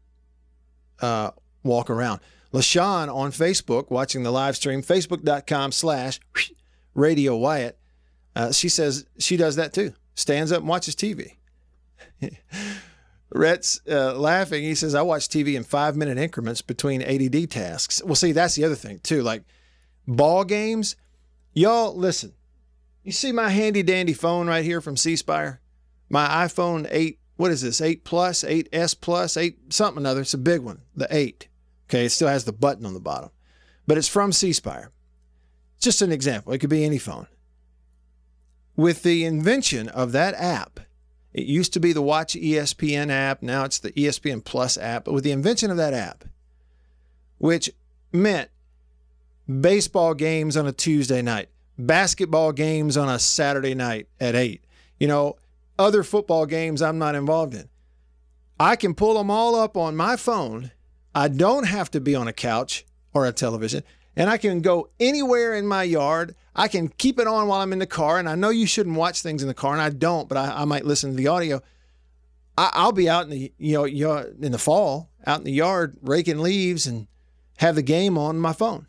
uh, 1.01 1.31
walk 1.63 1.89
around. 1.89 2.19
LaShawn 2.53 3.13
on 3.13 3.31
Facebook, 3.31 3.89
watching 3.89 4.23
the 4.23 4.31
live 4.31 4.55
stream, 4.55 4.81
facebook.com 4.81 5.71
slash 5.71 6.19
Radio 6.93 7.35
Wyatt, 7.35 7.77
uh, 8.35 8.51
she 8.51 8.69
says 8.69 9.05
she 9.17 9.37
does 9.37 9.55
that 9.57 9.73
too. 9.73 9.93
Stands 10.15 10.51
up 10.51 10.59
and 10.59 10.67
watches 10.67 10.95
TV. 10.95 11.35
Rhett's 13.31 13.81
uh, 13.89 14.13
laughing. 14.13 14.63
He 14.63 14.75
says, 14.75 14.95
I 14.95 15.01
watch 15.01 15.27
TV 15.27 15.55
in 15.55 15.63
five 15.63 15.95
minute 15.95 16.17
increments 16.17 16.61
between 16.61 17.01
ADD 17.01 17.49
tasks. 17.49 18.01
Well, 18.03 18.15
see, 18.15 18.31
that's 18.31 18.55
the 18.55 18.63
other 18.63 18.75
thing 18.75 18.99
too. 18.99 19.23
Like 19.23 19.43
ball 20.07 20.43
games, 20.43 20.95
y'all 21.53 21.95
listen. 21.95 22.33
You 23.03 23.11
see 23.11 23.31
my 23.31 23.49
handy 23.49 23.83
dandy 23.83 24.13
phone 24.13 24.47
right 24.47 24.63
here 24.63 24.81
from 24.81 24.97
C 24.97 25.15
Spire? 25.15 25.61
My 26.09 26.27
iPhone 26.27 26.87
8, 26.89 27.19
what 27.35 27.51
is 27.51 27.61
this? 27.61 27.81
8 27.81 28.03
plus, 28.03 28.43
8S 28.43 28.99
plus, 28.99 29.37
8 29.37 29.73
something 29.73 30.01
another. 30.01 30.21
It's 30.21 30.33
a 30.33 30.39
big 30.39 30.61
one, 30.61 30.81
the 30.95 31.07
8. 31.09 31.47
Okay, 31.87 32.05
it 32.05 32.09
still 32.09 32.27
has 32.27 32.45
the 32.45 32.53
button 32.53 32.85
on 32.85 32.93
the 32.93 32.99
bottom. 32.99 33.29
But 33.87 33.97
it's 33.97 34.07
from 34.07 34.31
C 34.31 34.53
Spire. 34.53 34.91
Just 35.79 36.01
an 36.01 36.11
example. 36.11 36.53
It 36.53 36.59
could 36.59 36.69
be 36.69 36.83
any 36.83 36.97
phone. 36.97 37.27
With 38.75 39.03
the 39.03 39.23
invention 39.23 39.87
of 39.89 40.11
that 40.11 40.33
app, 40.33 40.79
it 41.35 41.47
used 41.47 41.73
to 41.73 41.81
be 41.81 41.91
the 41.91 42.01
Watch 42.01 42.35
ESPN 42.35 43.11
app, 43.11 43.43
now 43.43 43.65
it's 43.65 43.79
the 43.79 43.91
ESPN 43.91 44.41
Plus 44.41 44.77
app, 44.77 45.03
but 45.03 45.13
with 45.13 45.25
the 45.25 45.33
invention 45.33 45.69
of 45.69 45.75
that 45.75 45.93
app, 45.93 46.23
which 47.39 47.69
meant 48.13 48.49
baseball 49.59 50.13
games 50.13 50.55
on 50.55 50.65
a 50.65 50.71
Tuesday 50.71 51.21
night, 51.21 51.49
basketball 51.77 52.53
games 52.53 52.95
on 52.95 53.09
a 53.09 53.19
Saturday 53.19 53.75
night 53.75 54.07
at 54.17 54.33
8. 54.33 54.63
You 54.97 55.09
know, 55.09 55.35
other 55.77 56.03
football 56.03 56.45
games 56.45 56.81
I'm 56.81 56.97
not 56.97 57.15
involved 57.15 57.53
in. 57.53 57.67
I 58.57 58.77
can 58.77 58.95
pull 58.95 59.15
them 59.15 59.29
all 59.29 59.55
up 59.55 59.75
on 59.75 59.93
my 59.97 60.15
phone. 60.15 60.71
I 61.13 61.27
don't 61.27 61.67
have 61.67 61.91
to 61.91 61.99
be 61.99 62.15
on 62.15 62.29
a 62.29 62.33
couch 62.33 62.85
or 63.13 63.25
a 63.25 63.33
television, 63.33 63.83
and 64.15 64.29
I 64.29 64.37
can 64.37 64.61
go 64.61 64.87
anywhere 65.01 65.53
in 65.53 65.67
my 65.67 65.83
yard. 65.83 66.33
I 66.55 66.69
can 66.69 66.87
keep 66.87 67.19
it 67.19 67.27
on 67.27 67.47
while 67.47 67.61
I'm 67.61 67.73
in 67.73 67.79
the 67.79 67.85
car, 67.85 68.17
and 68.17 68.29
I 68.29 68.35
know 68.35 68.49
you 68.49 68.65
shouldn't 68.65 68.95
watch 68.95 69.21
things 69.21 69.41
in 69.41 69.47
the 69.47 69.53
car, 69.53 69.73
and 69.73 69.81
I 69.81 69.89
don't, 69.89 70.29
but 70.29 70.37
I, 70.37 70.61
I 70.61 70.65
might 70.65 70.85
listen 70.85 71.11
to 71.11 71.17
the 71.17 71.27
audio. 71.27 71.61
I, 72.57 72.69
I'll 72.73 72.93
be 72.93 73.09
out 73.09 73.25
in 73.25 73.29
the 73.31 73.53
you 73.57 73.77
know 73.77 73.85
in 73.85 74.51
the 74.51 74.57
fall, 74.57 75.09
out 75.27 75.39
in 75.39 75.43
the 75.43 75.51
yard 75.51 75.97
raking 76.01 76.39
leaves, 76.39 76.87
and 76.87 77.07
have 77.57 77.75
the 77.75 77.81
game 77.81 78.17
on 78.17 78.39
my 78.39 78.53
phone. 78.53 78.87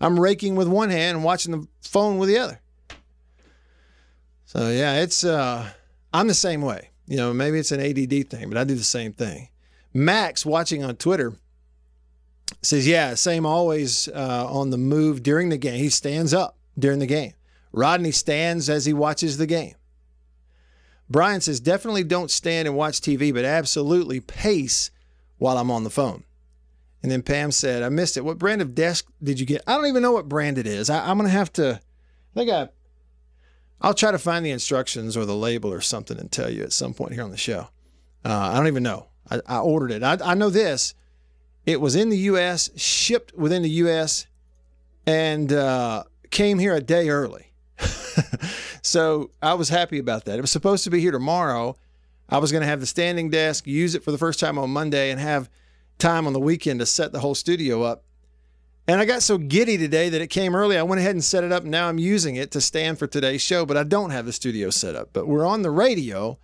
I'm 0.00 0.18
raking 0.18 0.56
with 0.56 0.66
one 0.66 0.90
hand 0.90 1.16
and 1.16 1.24
watching 1.24 1.52
the 1.52 1.68
phone 1.82 2.18
with 2.18 2.28
the 2.28 2.38
other. 2.38 2.60
So 4.46 4.70
yeah, 4.70 5.02
it's 5.02 5.24
uh 5.24 5.70
I'm 6.12 6.26
the 6.26 6.34
same 6.34 6.62
way. 6.62 6.90
You 7.06 7.18
know, 7.18 7.34
maybe 7.34 7.58
it's 7.58 7.72
an 7.72 7.80
ADD 7.80 8.30
thing, 8.30 8.48
but 8.48 8.56
I 8.56 8.64
do 8.64 8.74
the 8.74 8.82
same 8.82 9.12
thing. 9.12 9.48
Max 9.92 10.46
watching 10.46 10.82
on 10.82 10.96
Twitter 10.96 11.34
says, 12.62 12.86
"Yeah, 12.86 13.14
same 13.14 13.44
always 13.44 14.08
uh, 14.08 14.46
on 14.48 14.70
the 14.70 14.78
move 14.78 15.22
during 15.22 15.50
the 15.50 15.58
game. 15.58 15.78
He 15.78 15.90
stands 15.90 16.32
up 16.32 16.56
during 16.78 16.98
the 16.98 17.06
game. 17.06 17.34
Rodney 17.72 18.12
stands 18.12 18.68
as 18.68 18.86
he 18.86 18.92
watches 18.92 19.36
the 19.36 19.46
game." 19.46 19.74
Brian 21.10 21.40
says, 21.40 21.60
"Definitely 21.60 22.04
don't 22.04 22.30
stand 22.30 22.66
and 22.66 22.76
watch 22.76 23.00
TV, 23.00 23.32
but 23.32 23.44
absolutely 23.44 24.20
pace 24.20 24.90
while 25.38 25.58
I'm 25.58 25.70
on 25.70 25.84
the 25.84 25.90
phone." 25.90 26.24
And 27.04 27.12
then 27.12 27.20
Pam 27.20 27.52
said, 27.52 27.82
I 27.82 27.90
missed 27.90 28.16
it. 28.16 28.24
What 28.24 28.38
brand 28.38 28.62
of 28.62 28.74
desk 28.74 29.06
did 29.22 29.38
you 29.38 29.44
get? 29.44 29.60
I 29.66 29.76
don't 29.76 29.88
even 29.88 30.00
know 30.00 30.12
what 30.12 30.26
brand 30.26 30.56
it 30.56 30.66
is. 30.66 30.88
I, 30.88 31.10
am 31.10 31.18
going 31.18 31.28
to 31.28 31.36
have 31.36 31.52
to, 31.52 31.78
I 31.78 32.34
think 32.34 32.50
I, 32.50 32.70
I'll 33.82 33.92
try 33.92 34.10
to 34.10 34.18
find 34.18 34.42
the 34.42 34.50
instructions 34.50 35.14
or 35.14 35.26
the 35.26 35.36
label 35.36 35.70
or 35.70 35.82
something 35.82 36.18
and 36.18 36.32
tell 36.32 36.48
you 36.48 36.62
at 36.62 36.72
some 36.72 36.94
point 36.94 37.12
here 37.12 37.22
on 37.22 37.30
the 37.30 37.36
show. 37.36 37.68
Uh, 38.24 38.52
I 38.52 38.56
don't 38.56 38.68
even 38.68 38.84
know. 38.84 39.08
I, 39.30 39.42
I 39.46 39.58
ordered 39.58 39.90
it. 39.90 40.02
I, 40.02 40.16
I 40.24 40.32
know 40.32 40.48
this. 40.48 40.94
It 41.66 41.78
was 41.78 41.94
in 41.94 42.08
the 42.08 42.16
U.S., 42.16 42.70
shipped 42.74 43.34
within 43.36 43.60
the 43.60 43.68
U.S., 43.68 44.26
and 45.06 45.52
uh, 45.52 46.04
came 46.34 46.58
here 46.58 46.74
a 46.74 46.80
day 46.82 47.08
early. 47.08 47.52
so 48.82 49.30
I 49.40 49.54
was 49.54 49.70
happy 49.70 49.98
about 49.98 50.26
that. 50.26 50.36
It 50.36 50.42
was 50.42 50.50
supposed 50.50 50.84
to 50.84 50.90
be 50.90 51.00
here 51.00 51.12
tomorrow. 51.12 51.76
I 52.28 52.38
was 52.38 52.52
going 52.52 52.60
to 52.60 52.66
have 52.66 52.80
the 52.80 52.86
standing 52.86 53.30
desk, 53.30 53.66
use 53.66 53.94
it 53.94 54.02
for 54.02 54.10
the 54.12 54.18
first 54.18 54.40
time 54.40 54.58
on 54.58 54.70
Monday, 54.70 55.10
and 55.10 55.20
have 55.20 55.48
time 55.98 56.26
on 56.26 56.32
the 56.32 56.40
weekend 56.40 56.80
to 56.80 56.86
set 56.86 57.12
the 57.12 57.20
whole 57.20 57.34
studio 57.34 57.82
up. 57.82 58.04
And 58.86 59.00
I 59.00 59.06
got 59.06 59.22
so 59.22 59.38
giddy 59.38 59.78
today 59.78 60.10
that 60.10 60.20
it 60.20 60.26
came 60.26 60.54
early. 60.54 60.76
I 60.76 60.82
went 60.82 61.00
ahead 61.00 61.14
and 61.14 61.24
set 61.24 61.44
it 61.44 61.52
up. 61.52 61.64
Now 61.64 61.88
I'm 61.88 61.98
using 61.98 62.36
it 62.36 62.50
to 62.50 62.60
stand 62.60 62.98
for 62.98 63.06
today's 63.06 63.40
show, 63.40 63.64
but 63.64 63.76
I 63.78 63.84
don't 63.84 64.10
have 64.10 64.26
the 64.26 64.32
studio 64.32 64.68
set 64.70 64.94
up. 64.94 65.10
But 65.12 65.26
we're 65.26 65.46
on 65.46 65.62
the 65.62 65.70
radio, 65.70 66.38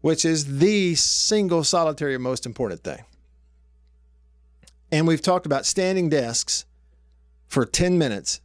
which 0.00 0.24
is 0.24 0.58
the 0.58 0.94
single 0.94 1.64
solitary 1.64 2.16
most 2.18 2.46
important 2.46 2.84
thing. 2.84 3.04
And 4.90 5.06
we've 5.06 5.20
talked 5.20 5.44
about 5.44 5.66
standing 5.66 6.08
desks 6.08 6.64
for 7.48 7.66
10 7.66 7.98
minutes 7.98 8.40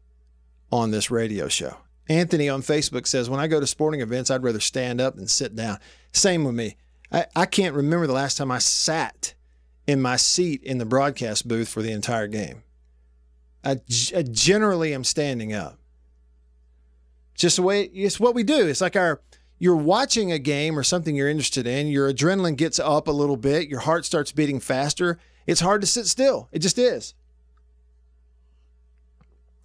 on 0.71 0.91
this 0.91 1.11
radio 1.11 1.47
show. 1.47 1.77
Anthony 2.07 2.49
on 2.49 2.61
Facebook 2.61 3.07
says, 3.07 3.29
When 3.29 3.39
I 3.39 3.47
go 3.47 3.59
to 3.59 3.67
sporting 3.67 4.01
events, 4.01 4.31
I'd 4.31 4.43
rather 4.43 4.59
stand 4.59 4.99
up 4.99 5.15
than 5.15 5.27
sit 5.27 5.55
down. 5.55 5.77
Same 6.11 6.43
with 6.43 6.55
me. 6.55 6.75
I, 7.11 7.25
I 7.35 7.45
can't 7.45 7.75
remember 7.75 8.07
the 8.07 8.13
last 8.13 8.37
time 8.37 8.51
I 8.51 8.59
sat 8.59 9.33
in 9.87 10.01
my 10.01 10.15
seat 10.15 10.63
in 10.63 10.77
the 10.77 10.85
broadcast 10.85 11.47
booth 11.47 11.69
for 11.69 11.81
the 11.81 11.91
entire 11.91 12.27
game. 12.27 12.63
I 13.63 13.79
generally 13.87 14.93
am 14.93 15.03
standing 15.03 15.53
up. 15.53 15.79
Just 17.35 17.57
the 17.57 17.61
way 17.61 17.83
it's 17.83 18.19
what 18.19 18.35
we 18.35 18.43
do. 18.43 18.67
It's 18.67 18.81
like 18.81 18.95
our 18.95 19.21
you're 19.57 19.75
watching 19.75 20.31
a 20.31 20.39
game 20.39 20.79
or 20.79 20.83
something 20.83 21.15
you're 21.15 21.29
interested 21.29 21.67
in, 21.67 21.87
your 21.87 22.11
adrenaline 22.11 22.55
gets 22.55 22.79
up 22.79 23.07
a 23.07 23.11
little 23.11 23.35
bit, 23.35 23.67
your 23.67 23.81
heart 23.81 24.05
starts 24.05 24.31
beating 24.31 24.59
faster. 24.59 25.19
It's 25.45 25.59
hard 25.59 25.81
to 25.81 25.87
sit 25.87 26.07
still. 26.07 26.47
It 26.51 26.59
just 26.59 26.77
is. 26.77 27.13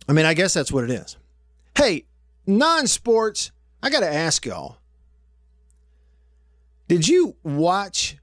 I 0.09 0.13
mean, 0.13 0.27
I 0.27 0.35
guess 0.35 0.55
that's 0.55 0.71
what 0.71 0.85
it 0.85 0.91
is. 0.91 1.17
Hey, 1.77 2.05
non-sports, 2.47 3.51
I 3.83 3.91
got 3.91 4.01
to 4.01 4.13
ask 4.13 4.45
y'all. 4.45 4.79
Did 6.89 7.09
you 7.09 7.37
watch 7.43 8.17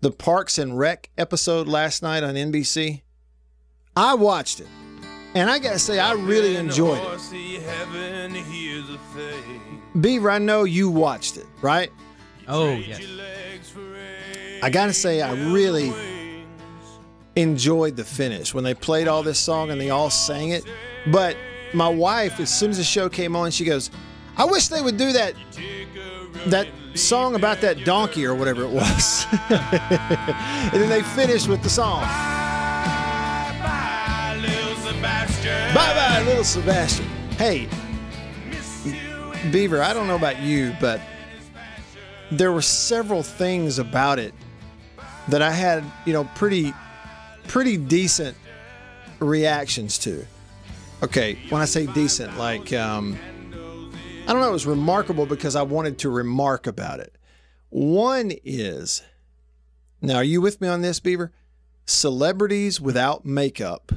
the 0.00 0.10
Parks 0.12 0.58
and 0.58 0.78
Rec 0.78 1.10
episode 1.18 1.66
last 1.66 2.02
night 2.02 2.22
on 2.22 2.34
NBC? 2.34 3.02
I 3.96 4.14
watched 4.14 4.60
it. 4.60 4.68
And 5.34 5.50
I 5.50 5.58
got 5.58 5.72
to 5.72 5.78
say, 5.78 5.98
I 5.98 6.12
really 6.12 6.56
enjoyed 6.56 7.00
it. 7.02 7.20
Beaver, 10.00 10.30
I 10.30 10.38
know 10.38 10.64
you 10.64 10.88
watched 10.88 11.36
it, 11.36 11.46
right? 11.60 11.90
Oh, 12.48 12.74
yes. 12.76 13.02
I 14.62 14.70
got 14.70 14.86
to 14.86 14.92
say, 14.92 15.20
I 15.20 15.32
really 15.52 15.92
enjoyed 17.36 17.96
the 17.96 18.04
finish 18.04 18.52
when 18.54 18.64
they 18.64 18.74
played 18.74 19.06
all 19.06 19.22
this 19.22 19.38
song 19.38 19.70
and 19.70 19.80
they 19.80 19.90
all 19.90 20.10
sang 20.10 20.50
it. 20.50 20.64
But 21.06 21.36
my 21.74 21.88
wife, 21.88 22.40
as 22.40 22.52
soon 22.52 22.70
as 22.70 22.78
the 22.78 22.84
show 22.84 23.08
came 23.08 23.36
on, 23.36 23.50
she 23.50 23.64
goes, 23.64 23.90
I 24.36 24.44
wish 24.44 24.68
they 24.68 24.82
would 24.82 24.96
do 24.96 25.12
that 25.12 25.34
that 26.46 26.68
song 26.94 27.34
about 27.34 27.60
that 27.60 27.84
donkey 27.84 28.24
or 28.24 28.34
whatever 28.34 28.62
it 28.62 28.70
was. 28.70 29.26
and 29.50 30.72
then 30.72 30.88
they 30.88 31.02
finished 31.02 31.48
with 31.48 31.62
the 31.62 31.70
song. 31.70 32.02
Bye 35.74 35.94
bye, 35.94 36.22
little 36.26 36.44
Sebastian. 36.44 37.06
Hey, 37.32 37.68
Beaver, 39.50 39.82
I 39.82 39.92
don't 39.92 40.06
know 40.06 40.16
about 40.16 40.40
you, 40.40 40.74
but 40.80 41.00
there 42.30 42.52
were 42.52 42.62
several 42.62 43.22
things 43.22 43.78
about 43.78 44.18
it 44.18 44.34
that 45.28 45.42
I 45.42 45.50
had, 45.50 45.84
you 46.04 46.12
know, 46.12 46.24
pretty 46.34 46.72
pretty 47.48 47.76
decent 47.76 48.36
reactions 49.18 49.98
to. 49.98 50.26
Okay, 51.02 51.38
when 51.48 51.60
I 51.60 51.64
say 51.64 51.86
decent, 51.86 52.36
like 52.38 52.72
um 52.72 53.18
I 54.26 54.32
don't 54.32 54.40
know, 54.40 54.48
it 54.48 54.52
was 54.52 54.66
remarkable 54.66 55.26
because 55.26 55.54
I 55.54 55.62
wanted 55.62 55.98
to 55.98 56.10
remark 56.10 56.66
about 56.66 57.00
it. 57.00 57.16
One 57.68 58.32
is 58.44 59.02
now, 60.02 60.16
are 60.16 60.24
you 60.24 60.40
with 60.40 60.60
me 60.60 60.68
on 60.68 60.82
this, 60.82 61.00
Beaver? 61.00 61.32
Celebrities 61.86 62.80
without 62.80 63.24
makeup. 63.24 63.92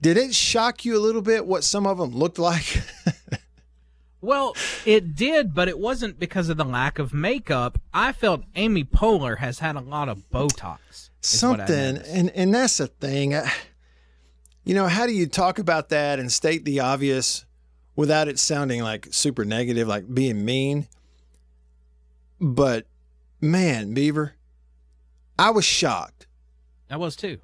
Did 0.00 0.16
it 0.16 0.34
shock 0.34 0.84
you 0.84 0.96
a 0.96 1.00
little 1.00 1.22
bit 1.22 1.46
what 1.46 1.64
some 1.64 1.86
of 1.86 1.98
them 1.98 2.10
looked 2.10 2.38
like? 2.38 2.82
Well, 4.24 4.56
it 4.86 5.14
did, 5.14 5.54
but 5.54 5.68
it 5.68 5.78
wasn't 5.78 6.18
because 6.18 6.48
of 6.48 6.56
the 6.56 6.64
lack 6.64 6.98
of 6.98 7.12
makeup. 7.12 7.78
I 7.92 8.12
felt 8.12 8.44
Amy 8.56 8.82
Poehler 8.82 9.36
has 9.36 9.58
had 9.58 9.76
a 9.76 9.80
lot 9.80 10.08
of 10.08 10.30
Botox. 10.32 11.03
Is 11.32 11.42
what 11.42 11.60
I 11.60 11.66
Something, 11.66 11.96
and 12.06 12.30
and 12.30 12.54
that's 12.54 12.76
the 12.78 12.86
thing. 12.88 13.34
I- 13.34 13.50
You 14.66 14.74
know, 14.74 14.86
how 14.88 15.06
do 15.06 15.12
you 15.12 15.26
talk 15.26 15.58
about 15.58 15.90
that 15.90 16.18
and 16.18 16.32
state 16.32 16.64
the 16.64 16.80
obvious 16.80 17.44
without 17.96 18.28
it 18.28 18.38
sounding 18.38 18.82
like 18.82 19.08
super 19.10 19.44
negative, 19.44 19.86
like 19.86 20.12
being 20.14 20.42
mean? 20.42 20.88
But 22.40 22.86
man, 23.42 23.92
Beaver, 23.94 24.34
I 25.38 25.50
was 25.50 25.64
shocked. 25.66 26.26
I 26.90 26.96
was 26.96 27.14
too. 27.14 27.38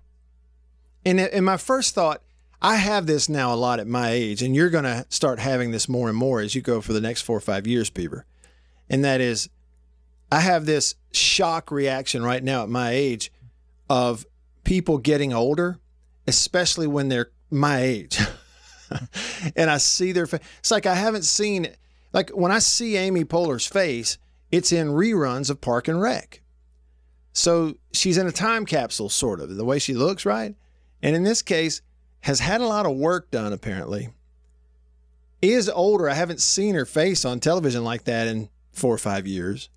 And, 1.04 1.20
and 1.20 1.44
my 1.44 1.56
first 1.58 1.94
thought, 1.94 2.22
I 2.62 2.76
have 2.76 3.06
this 3.06 3.28
now 3.28 3.52
a 3.52 3.56
lot 3.56 3.80
at 3.80 3.86
my 3.86 4.10
age, 4.10 4.42
and 4.42 4.54
you're 4.54 4.70
going 4.70 4.84
to 4.84 5.06
start 5.08 5.38
having 5.38 5.70
this 5.70 5.88
more 5.88 6.08
and 6.08 6.16
more 6.16 6.40
as 6.40 6.54
you 6.54 6.60
go 6.62 6.80
for 6.80 6.92
the 6.92 7.00
next 7.00 7.22
four 7.22 7.36
or 7.36 7.40
five 7.40 7.66
years, 7.66 7.88
Beaver. 7.90 8.26
And 8.88 9.04
that 9.04 9.20
is, 9.20 9.48
I 10.32 10.40
have 10.40 10.66
this 10.66 10.94
shock 11.12 11.70
reaction 11.70 12.22
right 12.22 12.42
now 12.42 12.62
at 12.62 12.68
my 12.68 12.90
age 12.92 13.30
of 13.90 14.24
people 14.62 14.98
getting 14.98 15.34
older, 15.34 15.80
especially 16.26 16.86
when 16.86 17.08
they're 17.08 17.32
my 17.50 17.82
age. 17.82 18.20
and 19.56 19.68
I 19.68 19.78
see 19.78 20.12
their 20.12 20.28
face. 20.28 20.40
It's 20.60 20.70
like 20.70 20.86
I 20.86 20.94
haven't 20.94 21.24
seen, 21.24 21.68
like 22.12 22.30
when 22.30 22.52
I 22.52 22.60
see 22.60 22.96
Amy 22.96 23.24
Poehler's 23.24 23.66
face, 23.66 24.16
it's 24.52 24.70
in 24.70 24.88
reruns 24.88 25.50
of 25.50 25.60
Park 25.60 25.88
and 25.88 26.00
Rec. 26.00 26.40
So 27.32 27.74
she's 27.92 28.16
in 28.16 28.28
a 28.28 28.32
time 28.32 28.64
capsule, 28.64 29.08
sort 29.08 29.40
of, 29.40 29.54
the 29.56 29.64
way 29.64 29.80
she 29.80 29.94
looks, 29.94 30.24
right? 30.24 30.54
And 31.02 31.16
in 31.16 31.24
this 31.24 31.42
case, 31.42 31.82
has 32.20 32.38
had 32.40 32.60
a 32.60 32.66
lot 32.66 32.86
of 32.86 32.96
work 32.96 33.30
done, 33.30 33.52
apparently. 33.52 34.10
Is 35.42 35.68
older. 35.68 36.08
I 36.08 36.14
haven't 36.14 36.40
seen 36.40 36.74
her 36.74 36.84
face 36.84 37.24
on 37.24 37.40
television 37.40 37.82
like 37.82 38.04
that 38.04 38.28
in 38.28 38.50
four 38.72 38.94
or 38.94 38.98
five 38.98 39.26
years. 39.26 39.68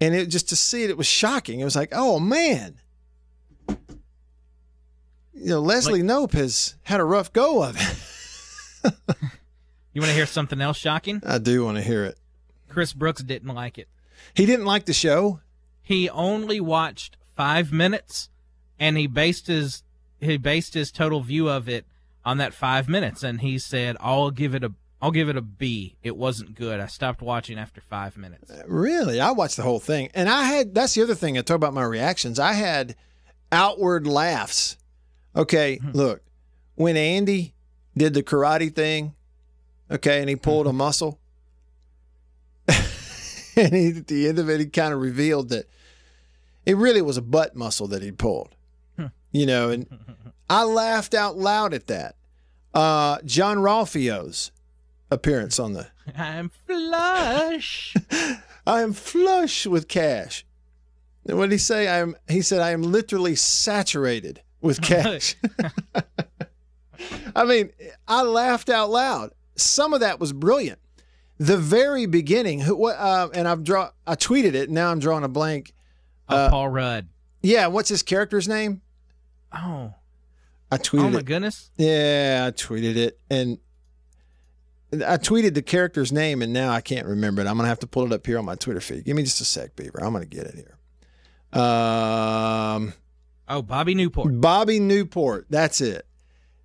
and 0.00 0.14
it 0.14 0.26
just 0.26 0.48
to 0.50 0.56
see 0.56 0.84
it, 0.84 0.90
it 0.90 0.96
was 0.96 1.06
shocking. 1.06 1.58
It 1.58 1.64
was 1.64 1.74
like, 1.74 1.88
oh 1.92 2.20
man, 2.20 2.78
you 5.40 5.50
know, 5.50 5.60
Leslie 5.60 6.02
Knope 6.02 6.32
has 6.32 6.76
had 6.82 7.00
a 7.00 7.04
rough 7.04 7.32
go 7.32 7.62
of 7.62 7.76
it. 7.76 8.94
You 9.98 10.02
want 10.02 10.10
to 10.10 10.16
hear 10.16 10.26
something 10.26 10.60
else 10.60 10.76
shocking? 10.76 11.20
I 11.26 11.38
do 11.38 11.64
want 11.64 11.76
to 11.76 11.82
hear 11.82 12.04
it. 12.04 12.16
Chris 12.68 12.92
Brooks 12.92 13.20
didn't 13.20 13.52
like 13.52 13.78
it. 13.78 13.88
He 14.32 14.46
didn't 14.46 14.64
like 14.64 14.84
the 14.84 14.92
show. 14.92 15.40
He 15.82 16.08
only 16.08 16.60
watched 16.60 17.16
five 17.34 17.72
minutes, 17.72 18.28
and 18.78 18.96
he 18.96 19.08
based 19.08 19.48
his 19.48 19.82
he 20.20 20.36
based 20.36 20.74
his 20.74 20.92
total 20.92 21.20
view 21.20 21.48
of 21.48 21.68
it 21.68 21.84
on 22.24 22.38
that 22.38 22.54
five 22.54 22.88
minutes. 22.88 23.24
And 23.24 23.40
he 23.40 23.58
said, 23.58 23.96
"I'll 23.98 24.30
give 24.30 24.54
it 24.54 24.62
a 24.62 24.72
I'll 25.02 25.10
give 25.10 25.28
it 25.28 25.36
a 25.36 25.42
B. 25.42 25.96
It 26.04 26.16
wasn't 26.16 26.54
good. 26.54 26.78
I 26.78 26.86
stopped 26.86 27.20
watching 27.20 27.58
after 27.58 27.80
five 27.80 28.16
minutes." 28.16 28.52
Uh, 28.52 28.62
really, 28.68 29.20
I 29.20 29.32
watched 29.32 29.56
the 29.56 29.64
whole 29.64 29.80
thing, 29.80 30.10
and 30.14 30.28
I 30.28 30.44
had. 30.44 30.76
That's 30.76 30.94
the 30.94 31.02
other 31.02 31.16
thing 31.16 31.36
I 31.36 31.40
talk 31.40 31.56
about 31.56 31.74
my 31.74 31.82
reactions. 31.82 32.38
I 32.38 32.52
had 32.52 32.94
outward 33.50 34.06
laughs. 34.06 34.76
Okay, 35.38 35.76
hmm. 35.76 35.92
look, 35.92 36.22
when 36.74 36.96
Andy 36.96 37.54
did 37.96 38.12
the 38.12 38.24
karate 38.24 38.74
thing, 38.74 39.14
okay, 39.88 40.18
and 40.20 40.28
he 40.28 40.34
pulled 40.34 40.66
a 40.66 40.70
mm-hmm. 40.70 40.78
muscle, 40.78 41.20
and 43.56 43.72
he, 43.72 43.88
at 43.90 44.08
the 44.08 44.28
end 44.28 44.40
of 44.40 44.50
it, 44.50 44.58
he 44.58 44.66
kind 44.66 44.92
of 44.92 45.00
revealed 45.00 45.50
that 45.50 45.66
it 46.66 46.76
really 46.76 47.00
was 47.00 47.16
a 47.16 47.22
butt 47.22 47.54
muscle 47.54 47.86
that 47.86 48.02
he 48.02 48.10
pulled. 48.10 48.56
Hmm. 48.96 49.06
You 49.30 49.46
know, 49.46 49.70
and 49.70 49.86
I 50.50 50.64
laughed 50.64 51.14
out 51.14 51.38
loud 51.38 51.72
at 51.72 51.86
that. 51.86 52.16
Uh, 52.74 53.18
Jean-Ralphio's 53.24 54.50
appearance 55.10 55.58
on 55.58 55.72
the 55.72 55.86
I'm 56.16 56.50
flush. 56.66 57.94
I 58.66 58.82
am 58.82 58.92
flush 58.92 59.66
with 59.66 59.88
cash. 59.88 60.44
And 61.26 61.38
what 61.38 61.46
did 61.46 61.52
he 61.52 61.58
say? 61.58 61.88
I 61.88 61.98
am 61.98 62.16
he 62.28 62.42
said 62.42 62.60
I 62.60 62.70
am 62.70 62.82
literally 62.82 63.34
saturated 63.34 64.42
with 64.60 64.80
cash. 64.82 65.36
I 67.34 67.44
mean, 67.44 67.70
I 68.06 68.22
laughed 68.22 68.70
out 68.70 68.90
loud. 68.90 69.30
Some 69.56 69.94
of 69.94 70.00
that 70.00 70.20
was 70.20 70.32
brilliant. 70.32 70.78
The 71.38 71.56
very 71.56 72.06
beginning, 72.06 72.60
who 72.60 72.74
what 72.74 72.96
uh, 72.96 73.28
and 73.32 73.46
I've 73.46 73.62
draw 73.62 73.90
I 74.06 74.16
tweeted 74.16 74.54
it, 74.54 74.70
now 74.70 74.90
I'm 74.90 74.98
drawing 74.98 75.22
a 75.24 75.28
blank. 75.28 75.72
Uh, 76.28 76.50
Paul 76.50 76.68
Rudd. 76.68 77.08
Yeah, 77.42 77.68
what's 77.68 77.88
his 77.88 78.02
character's 78.02 78.48
name? 78.48 78.82
Oh, 79.52 79.94
I 80.70 80.78
tweeted 80.78 81.04
oh 81.04 81.10
my 81.10 81.18
it. 81.20 81.24
goodness. 81.26 81.70
Yeah, 81.76 82.44
I 82.48 82.50
tweeted 82.50 82.96
it 82.96 83.20
and 83.30 83.58
I 84.92 85.16
tweeted 85.16 85.54
the 85.54 85.62
character's 85.62 86.10
name 86.12 86.42
and 86.42 86.52
now 86.52 86.70
I 86.70 86.80
can't 86.80 87.06
remember 87.06 87.40
it. 87.40 87.46
I'm 87.46 87.56
gonna 87.56 87.68
have 87.68 87.78
to 87.80 87.86
pull 87.86 88.04
it 88.04 88.12
up 88.12 88.26
here 88.26 88.38
on 88.38 88.44
my 88.44 88.56
Twitter 88.56 88.80
feed. 88.80 89.04
Give 89.04 89.14
me 89.16 89.22
just 89.22 89.40
a 89.40 89.44
sec, 89.44 89.76
Beaver. 89.76 90.02
I'm 90.02 90.12
gonna 90.12 90.26
get 90.26 90.46
it 90.46 90.54
here. 90.56 91.62
Um, 91.62 92.92
Oh, 93.48 93.62
Bobby 93.62 93.94
Newport. 93.94 94.40
Bobby 94.40 94.78
Newport. 94.78 95.46
That's 95.50 95.80
it. 95.80 96.06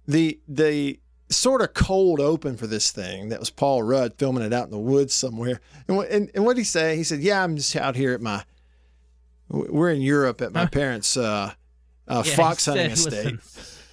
The 0.08 0.40
the 0.48 1.00
sort 1.30 1.62
of 1.62 1.74
cold 1.74 2.20
open 2.20 2.58
for 2.58 2.68
this 2.68 2.92
thing 2.92 3.30
that 3.30 3.40
was 3.40 3.50
Paul 3.50 3.82
Rudd 3.84 4.14
filming 4.18 4.44
it 4.44 4.54
out 4.54 4.66
in 4.66 4.72
the 4.72 4.80
woods 4.80 5.14
somewhere. 5.14 5.62
And 5.88 5.98
what 5.98 6.10
and, 6.10 6.30
and 6.36 6.46
what 6.46 6.56
did 6.56 6.62
he 6.62 6.66
say? 6.66 6.96
He 6.98 7.04
said, 7.04 7.22
"Yeah, 7.22 7.44
I'm 7.44 7.56
just 7.56 7.76
out 7.76 7.96
here 7.96 8.14
at 8.14 8.22
my. 8.22 8.44
We're 9.50 9.92
in 9.92 10.02
Europe 10.02 10.42
at 10.42 10.52
my 10.52 10.66
parents' 10.66 11.16
uh, 11.16 11.54
uh, 12.08 12.24
Yeah, 12.26 12.36
fox 12.36 12.66
hunting 12.66 12.96
said, 12.96 13.14
estate." 13.14 13.40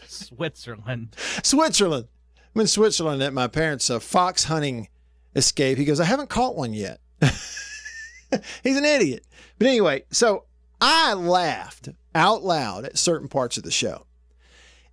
Switzerland. 0.08 1.16
Switzerland. 1.42 2.08
I'm 2.54 2.60
in 2.62 2.66
Switzerland 2.66 3.22
at 3.22 3.32
my 3.32 3.46
parents' 3.46 3.90
uh, 3.90 4.00
fox 4.00 4.44
hunting 4.44 4.88
escape. 5.36 5.78
He 5.78 5.84
goes, 5.84 6.00
I 6.00 6.04
haven't 6.04 6.28
caught 6.28 6.56
one 6.56 6.74
yet. 6.74 7.00
He's 7.22 8.76
an 8.76 8.84
idiot. 8.84 9.24
But 9.58 9.68
anyway, 9.68 10.04
so 10.10 10.44
I 10.80 11.12
laughed 11.14 11.90
out 12.14 12.42
loud 12.42 12.84
at 12.84 12.98
certain 12.98 13.28
parts 13.28 13.56
of 13.56 13.62
the 13.62 13.70
show. 13.70 14.06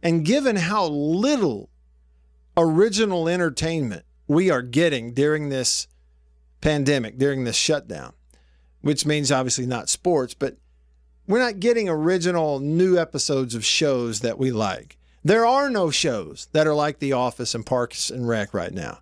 And 0.04 0.26
given 0.26 0.56
how 0.56 0.88
little 0.88 1.70
original 2.56 3.28
entertainment 3.28 4.06
we 4.28 4.50
are 4.50 4.62
getting 4.62 5.14
during 5.14 5.50
this 5.50 5.88
pandemic, 6.62 7.18
during 7.18 7.44
this 7.44 7.56
shutdown, 7.56 8.14
which 8.82 9.06
means 9.06 9.32
obviously 9.32 9.66
not 9.66 9.90
sports, 9.90 10.34
but 10.34 10.58
we're 11.28 11.40
not 11.40 11.60
getting 11.60 11.90
original 11.90 12.60
new 12.60 12.98
episodes 12.98 13.56
of 13.56 13.66
shows 13.66 14.22
that 14.22 14.38
we 14.38 14.52
like. 14.52 14.98
There 15.24 15.46
are 15.46 15.70
no 15.70 15.92
shows 15.92 16.48
that 16.54 16.68
are 16.68 16.74
like 16.74 17.00
The 17.00 17.14
Office 17.14 17.54
and 17.54 17.66
Parks 17.66 18.10
and 18.10 18.28
Rec 18.28 18.54
right 18.54 18.74
now. 18.74 19.00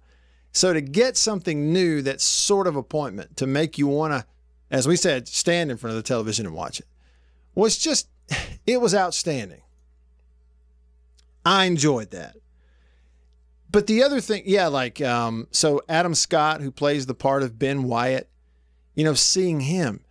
So 0.52 0.74
to 0.74 0.82
get 0.82 1.18
something 1.18 1.72
new 1.74 2.02
that's 2.02 2.24
sort 2.24 2.66
of 2.66 2.76
appointment 2.76 3.38
to 3.38 3.46
make 3.46 3.78
you 3.78 3.88
want 3.88 4.14
to, 4.14 4.26
as 4.72 4.88
we 4.88 4.96
said, 4.96 5.28
stand 5.28 5.72
in 5.72 5.78
front 5.78 5.96
of 5.96 5.98
the 5.98 6.08
television 6.08 6.46
and 6.46 6.56
watch 6.56 6.80
it 6.80 6.88
was 7.56 7.78
just, 7.78 8.10
it 8.68 8.82
was 8.82 8.94
outstanding. 8.94 9.62
I 11.46 11.66
enjoyed 11.66 12.12
that. 12.12 12.36
But 13.72 13.88
the 13.88 14.04
other 14.04 14.22
thing, 14.22 14.44
yeah, 14.46 14.68
like, 14.68 15.02
um, 15.02 15.48
so 15.52 15.82
Adam 15.90 16.16
Scott, 16.16 16.62
who 16.62 16.72
plays 16.72 17.06
the 17.06 17.14
part 17.14 17.44
of 17.44 17.60
Ben 17.60 17.84
Wyatt, 17.84 18.30
you 18.94 19.04
know, 19.04 19.14
seeing 19.14 19.62
him, 19.62 20.02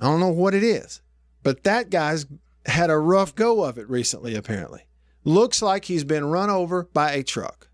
I 0.00 0.04
don't 0.04 0.20
know 0.20 0.28
what 0.28 0.54
it 0.54 0.62
is, 0.62 1.00
but 1.42 1.64
that 1.64 1.90
guy's 1.90 2.26
had 2.66 2.90
a 2.90 2.98
rough 2.98 3.34
go 3.34 3.64
of 3.64 3.78
it 3.78 3.88
recently, 3.88 4.34
apparently. 4.34 4.86
Looks 5.24 5.60
like 5.60 5.86
he's 5.86 6.04
been 6.04 6.24
run 6.24 6.50
over 6.50 6.84
by 6.92 7.12
a 7.12 7.22
truck. 7.22 7.68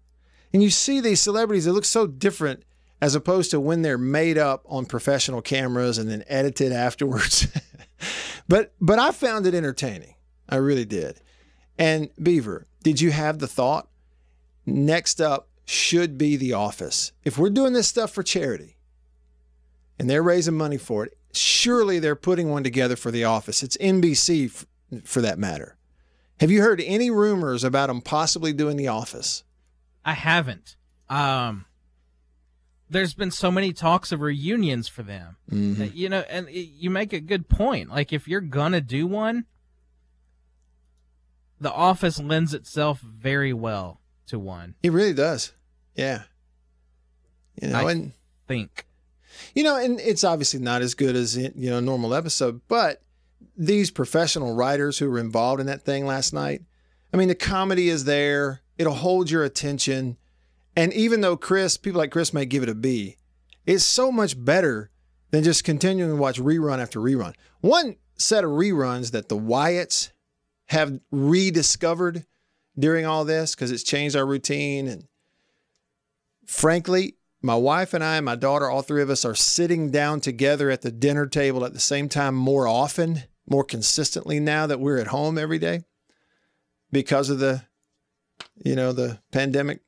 And 0.53 0.63
you 0.63 0.71
see 0.71 1.01
these 1.01 1.21
celebrities 1.21 1.67
that 1.67 1.73
look 1.73 1.85
so 1.85 2.07
different 2.07 2.65
as 3.01 3.15
opposed 3.15 3.51
to 3.51 3.61
when 3.61 3.83
they're 3.83 3.99
made 3.99 4.39
up 4.39 4.63
on 4.67 4.87
professional 4.87 5.43
cameras 5.43 5.99
and 5.99 6.11
then 6.11 6.25
edited 6.29 6.73
afterwards. 6.73 7.47
but 8.49 8.73
but 8.81 8.99
I 8.99 9.11
found 9.11 9.47
it 9.47 9.55
entertaining. 9.55 10.15
I 10.49 10.57
really 10.57 10.85
did. 10.85 11.21
And 11.79 12.11
Beaver, 12.23 12.67
did 12.83 13.01
you 13.01 13.11
have 13.11 13.39
the 13.39 13.49
thought? 13.49 13.89
Next 14.65 15.21
up 15.21 15.49
should 15.65 16.17
be 16.17 16.37
The 16.37 16.53
Office. 16.53 17.13
If 17.25 17.39
we're 17.39 17.51
doing 17.51 17.73
this 17.73 17.89
stuff 17.89 18.13
for 18.13 18.23
charity 18.23 18.77
and 19.99 20.09
they're 20.09 20.23
raising 20.23 20.57
money 20.57 20.77
for 20.79 21.05
it, 21.05 21.19
surely 21.33 21.99
they're 21.99 22.17
putting 22.17 22.49
one 22.49 22.63
together 22.63 22.97
for 22.97 23.11
The 23.11 23.25
Office. 23.25 23.63
It's 23.63 23.77
NBC 23.79 24.47
f- 24.47 24.67
for 25.05 25.21
that 25.21 25.39
matter. 25.39 25.77
Have 26.41 26.51
you 26.51 26.63
heard 26.63 26.81
any 26.81 27.11
rumors 27.11 27.65
about 27.65 27.89
them 27.89 28.01
possibly 28.01 28.53
doing 28.53 28.77
The 28.77 28.89
Office? 28.89 29.43
I 30.05 30.13
haven't. 30.13 30.77
Um, 31.09 31.67
there's 32.89 33.15
been 33.15 33.31
so 33.31 33.51
many 33.51 33.73
talks 33.73 34.13
of 34.13 34.21
reunions 34.21 34.89
for 34.89 35.03
them. 35.03 35.37
Mm-hmm. 35.51 35.81
that, 35.81 35.95
you 35.95 36.09
know, 36.09 36.25
and 36.29 36.49
it, 36.49 36.71
you 36.79 36.91
make 36.91 37.13
a 37.13 37.21
good 37.21 37.49
point. 37.49 37.91
Like 37.91 38.13
if 38.13 38.29
you're 38.29 38.41
gonna 38.41 38.81
do 38.81 39.07
one, 39.07 39.47
The 41.61 41.73
Office 41.73 42.21
lends 42.21 42.55
itself 42.55 43.01
very 43.01 43.53
well 43.53 44.01
to 44.27 44.39
one. 44.39 44.75
It 44.83 44.93
really 44.93 45.15
does. 45.15 45.53
Yeah. 45.95 46.23
You 47.61 47.69
know, 47.69 47.87
I 47.87 47.91
and 47.91 48.13
think. 48.47 48.87
you 49.55 49.65
know, 49.65 49.77
and 49.77 49.99
it's 50.01 50.25
obviously 50.25 50.61
not 50.61 50.83
as 50.83 50.95
good 50.95 51.17
as 51.17 51.37
you 51.37 51.51
know 51.55 51.79
a 51.79 51.83
normal 51.83 52.15
episode, 52.15 52.61
but 52.69 53.03
these 53.57 53.91
professional 53.91 54.55
writers 54.55 54.99
who 54.99 55.11
were 55.11 55.19
involved 55.19 55.61
in 55.61 55.67
that 55.67 55.83
thing 55.83 56.05
last 56.07 56.33
night, 56.35 56.63
I 57.13 57.17
mean, 57.17 57.29
the 57.29 57.35
comedy 57.35 57.89
is 57.89 58.05
there. 58.05 58.61
It'll 58.77 58.93
hold 58.93 59.31
your 59.31 59.43
attention. 59.45 60.19
And 60.77 60.93
even 60.93 61.23
though 61.23 61.37
Chris, 61.37 61.79
people 61.79 61.99
like 61.99 62.11
Chris 62.11 62.35
may 62.35 62.45
give 62.45 62.63
it 62.63 62.69
a 62.69 62.75
B, 62.75 63.17
it's 63.65 63.85
so 63.85 64.13
much 64.13 64.43
better 64.43 64.91
than 65.31 65.43
just 65.43 65.65
continuing 65.65 66.11
to 66.11 66.17
watch 66.17 66.39
rerun 66.39 66.79
after 66.79 67.01
rerun. 67.01 67.35
One 67.61 67.97
set 68.17 68.45
of 68.45 68.51
reruns 68.51 69.11
that 69.13 69.29
the 69.29 69.39
Wyatts 69.39 70.11
have 70.67 71.01
rediscovered 71.11 72.27
during 72.79 73.07
all 73.07 73.25
this 73.25 73.55
because 73.55 73.71
it's 73.71 73.83
changed 73.83 74.17
our 74.17 74.27
routine. 74.27 74.87
And 74.87 75.09
frankly, 76.47 77.17
my 77.43 77.55
wife 77.55 77.95
and 77.95 78.05
I 78.05 78.17
and 78.17 78.25
my 78.25 78.37
daughter, 78.37 78.69
all 78.69 78.83
three 78.83 79.03
of 79.03 79.11
us, 79.11 79.25
are 79.25 79.35
sitting 79.35 79.91
down 79.91 80.21
together 80.21 80.71
at 80.71 80.83
the 80.83 80.93
dinner 80.93 81.27
table 81.27 81.65
at 81.65 81.73
the 81.73 81.81
same 81.81 82.09
time 82.09 82.35
more 82.35 82.67
often, 82.69 83.23
more 83.49 83.65
consistently 83.65 84.41
now 84.41 84.67
that 84.67 84.81
we're 84.81 84.99
at 84.99 85.07
home 85.09 85.39
every 85.39 85.59
day 85.59 85.83
because 86.93 87.31
of 87.31 87.39
the, 87.39 87.63
you 88.65 88.75
know, 88.75 88.93
the 88.93 89.21
pandemic. 89.33 89.81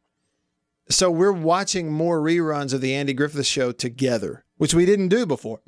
So 0.91 1.11
we're 1.11 1.33
watching 1.33 1.93
more 1.93 2.21
reruns 2.21 2.73
of 2.73 2.81
the 2.81 2.95
Andy 2.95 3.13
Griffith 3.13 3.47
show 3.47 3.73
together, 3.73 4.45
which 4.57 4.75
we 4.75 4.87
didn't 4.87 5.09
do 5.09 5.27
before. 5.27 5.61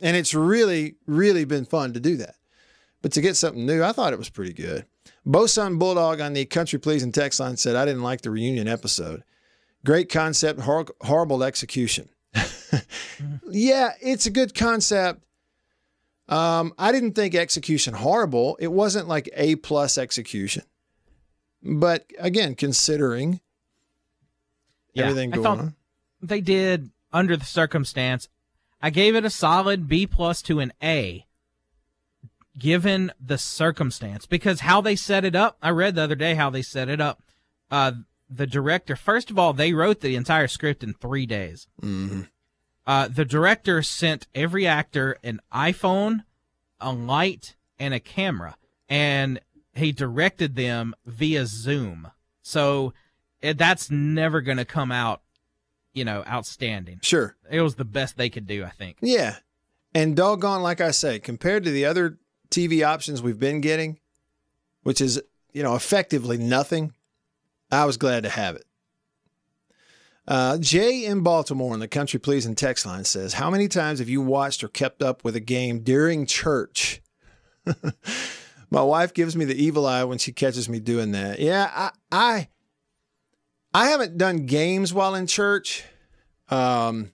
And 0.00 0.16
it's 0.16 0.34
really, 0.34 0.96
really 1.06 1.44
been 1.44 1.64
fun 1.64 1.92
to 1.92 2.00
do 2.00 2.16
that. 2.16 2.34
But 3.02 3.12
to 3.12 3.20
get 3.20 3.36
something 3.36 3.64
new, 3.64 3.82
I 3.82 3.92
thought 3.92 4.12
it 4.12 4.18
was 4.18 4.28
pretty 4.28 4.52
good. 4.52 4.86
Bosun 5.24 5.78
Bulldog 5.78 6.20
on 6.20 6.32
the 6.32 6.44
Country 6.44 6.78
Pleasing 6.78 7.12
text 7.12 7.40
line 7.40 7.56
said, 7.56 7.76
I 7.76 7.84
didn't 7.84 8.02
like 8.02 8.22
the 8.22 8.30
reunion 8.30 8.68
episode. 8.68 9.22
Great 9.84 10.10
concept, 10.10 10.60
hor- 10.60 10.86
horrible 11.02 11.42
execution. 11.42 12.08
yeah, 13.50 13.92
it's 14.02 14.26
a 14.26 14.30
good 14.30 14.54
concept. 14.54 15.24
Um, 16.28 16.74
I 16.78 16.92
didn't 16.92 17.14
think 17.14 17.34
execution 17.34 17.94
horrible. 17.94 18.56
It 18.60 18.70
wasn't 18.70 19.08
like 19.08 19.28
A 19.34 19.56
plus 19.56 19.98
execution. 19.98 20.64
But 21.62 22.06
again, 22.18 22.54
considering 22.54 23.40
Yeah, 24.94 25.04
everything 25.04 25.32
I 25.32 25.36
going 25.36 25.44
thought 25.44 25.58
on. 25.58 25.74
They 26.22 26.40
did 26.40 26.90
under 27.12 27.36
the 27.36 27.44
circumstance. 27.44 28.28
I 28.82 28.90
gave 28.90 29.14
it 29.14 29.24
a 29.24 29.30
solid 29.30 29.88
B 29.88 30.06
plus 30.06 30.42
to 30.42 30.60
an 30.60 30.72
A, 30.82 31.26
given 32.58 33.12
the 33.24 33.38
circumstance. 33.38 34.26
Because 34.26 34.60
how 34.60 34.80
they 34.80 34.96
set 34.96 35.24
it 35.24 35.34
up, 35.34 35.56
I 35.62 35.70
read 35.70 35.94
the 35.94 36.02
other 36.02 36.14
day 36.14 36.34
how 36.34 36.50
they 36.50 36.62
set 36.62 36.88
it 36.88 37.00
up. 37.00 37.22
Uh, 37.70 37.92
the 38.28 38.46
director, 38.46 38.96
first 38.96 39.30
of 39.30 39.38
all, 39.38 39.52
they 39.52 39.72
wrote 39.72 40.00
the 40.00 40.16
entire 40.16 40.48
script 40.48 40.82
in 40.82 40.94
three 40.94 41.26
days. 41.26 41.66
Mm-hmm. 41.82 42.22
Uh, 42.86 43.08
the 43.08 43.24
director 43.24 43.82
sent 43.82 44.26
every 44.34 44.66
actor 44.66 45.18
an 45.22 45.40
iPhone, 45.52 46.24
a 46.80 46.92
light, 46.92 47.54
and 47.78 47.92
a 47.92 48.00
camera, 48.00 48.56
and 48.88 49.40
he 49.74 49.92
directed 49.92 50.56
them 50.56 50.94
via 51.06 51.46
Zoom. 51.46 52.10
So 52.42 52.88
it, 52.88 52.92
that's 53.42 53.90
never 53.90 54.40
going 54.40 54.58
to 54.58 54.64
come 54.64 54.92
out, 54.92 55.22
you 55.92 56.04
know, 56.04 56.24
outstanding. 56.26 57.00
Sure. 57.02 57.36
It 57.50 57.60
was 57.60 57.76
the 57.76 57.84
best 57.84 58.16
they 58.16 58.30
could 58.30 58.46
do, 58.46 58.64
I 58.64 58.70
think. 58.70 58.98
Yeah. 59.00 59.36
And 59.94 60.16
doggone, 60.16 60.62
like 60.62 60.80
I 60.80 60.90
say, 60.92 61.18
compared 61.18 61.64
to 61.64 61.70
the 61.70 61.84
other 61.84 62.18
TV 62.50 62.86
options 62.86 63.22
we've 63.22 63.38
been 63.38 63.60
getting, 63.60 63.98
which 64.82 65.00
is, 65.00 65.20
you 65.52 65.62
know, 65.62 65.74
effectively 65.74 66.38
nothing, 66.38 66.92
I 67.70 67.84
was 67.84 67.96
glad 67.96 68.22
to 68.24 68.28
have 68.28 68.56
it. 68.56 68.64
Uh, 70.28 70.58
Jay 70.58 71.04
in 71.04 71.22
Baltimore 71.22 71.74
in 71.74 71.80
the 71.80 71.88
Country 71.88 72.20
Pleasing 72.20 72.54
text 72.54 72.86
line 72.86 73.04
says, 73.04 73.34
How 73.34 73.50
many 73.50 73.66
times 73.66 73.98
have 73.98 74.08
you 74.08 74.20
watched 74.20 74.62
or 74.62 74.68
kept 74.68 75.02
up 75.02 75.24
with 75.24 75.34
a 75.34 75.40
game 75.40 75.80
during 75.80 76.24
church? 76.24 77.02
My 78.70 78.82
wife 78.82 79.12
gives 79.12 79.34
me 79.34 79.44
the 79.44 79.60
evil 79.60 79.86
eye 79.86 80.04
when 80.04 80.18
she 80.18 80.32
catches 80.32 80.68
me 80.68 80.78
doing 80.78 81.10
that. 81.12 81.40
Yeah, 81.40 81.68
I 81.74 81.90
I, 82.12 82.48
I 83.72 83.88
haven't 83.88 84.18
done 84.18 84.46
games 84.46 84.92
while 84.92 85.14
in 85.14 85.26
church. 85.26 85.84
Um, 86.48 87.12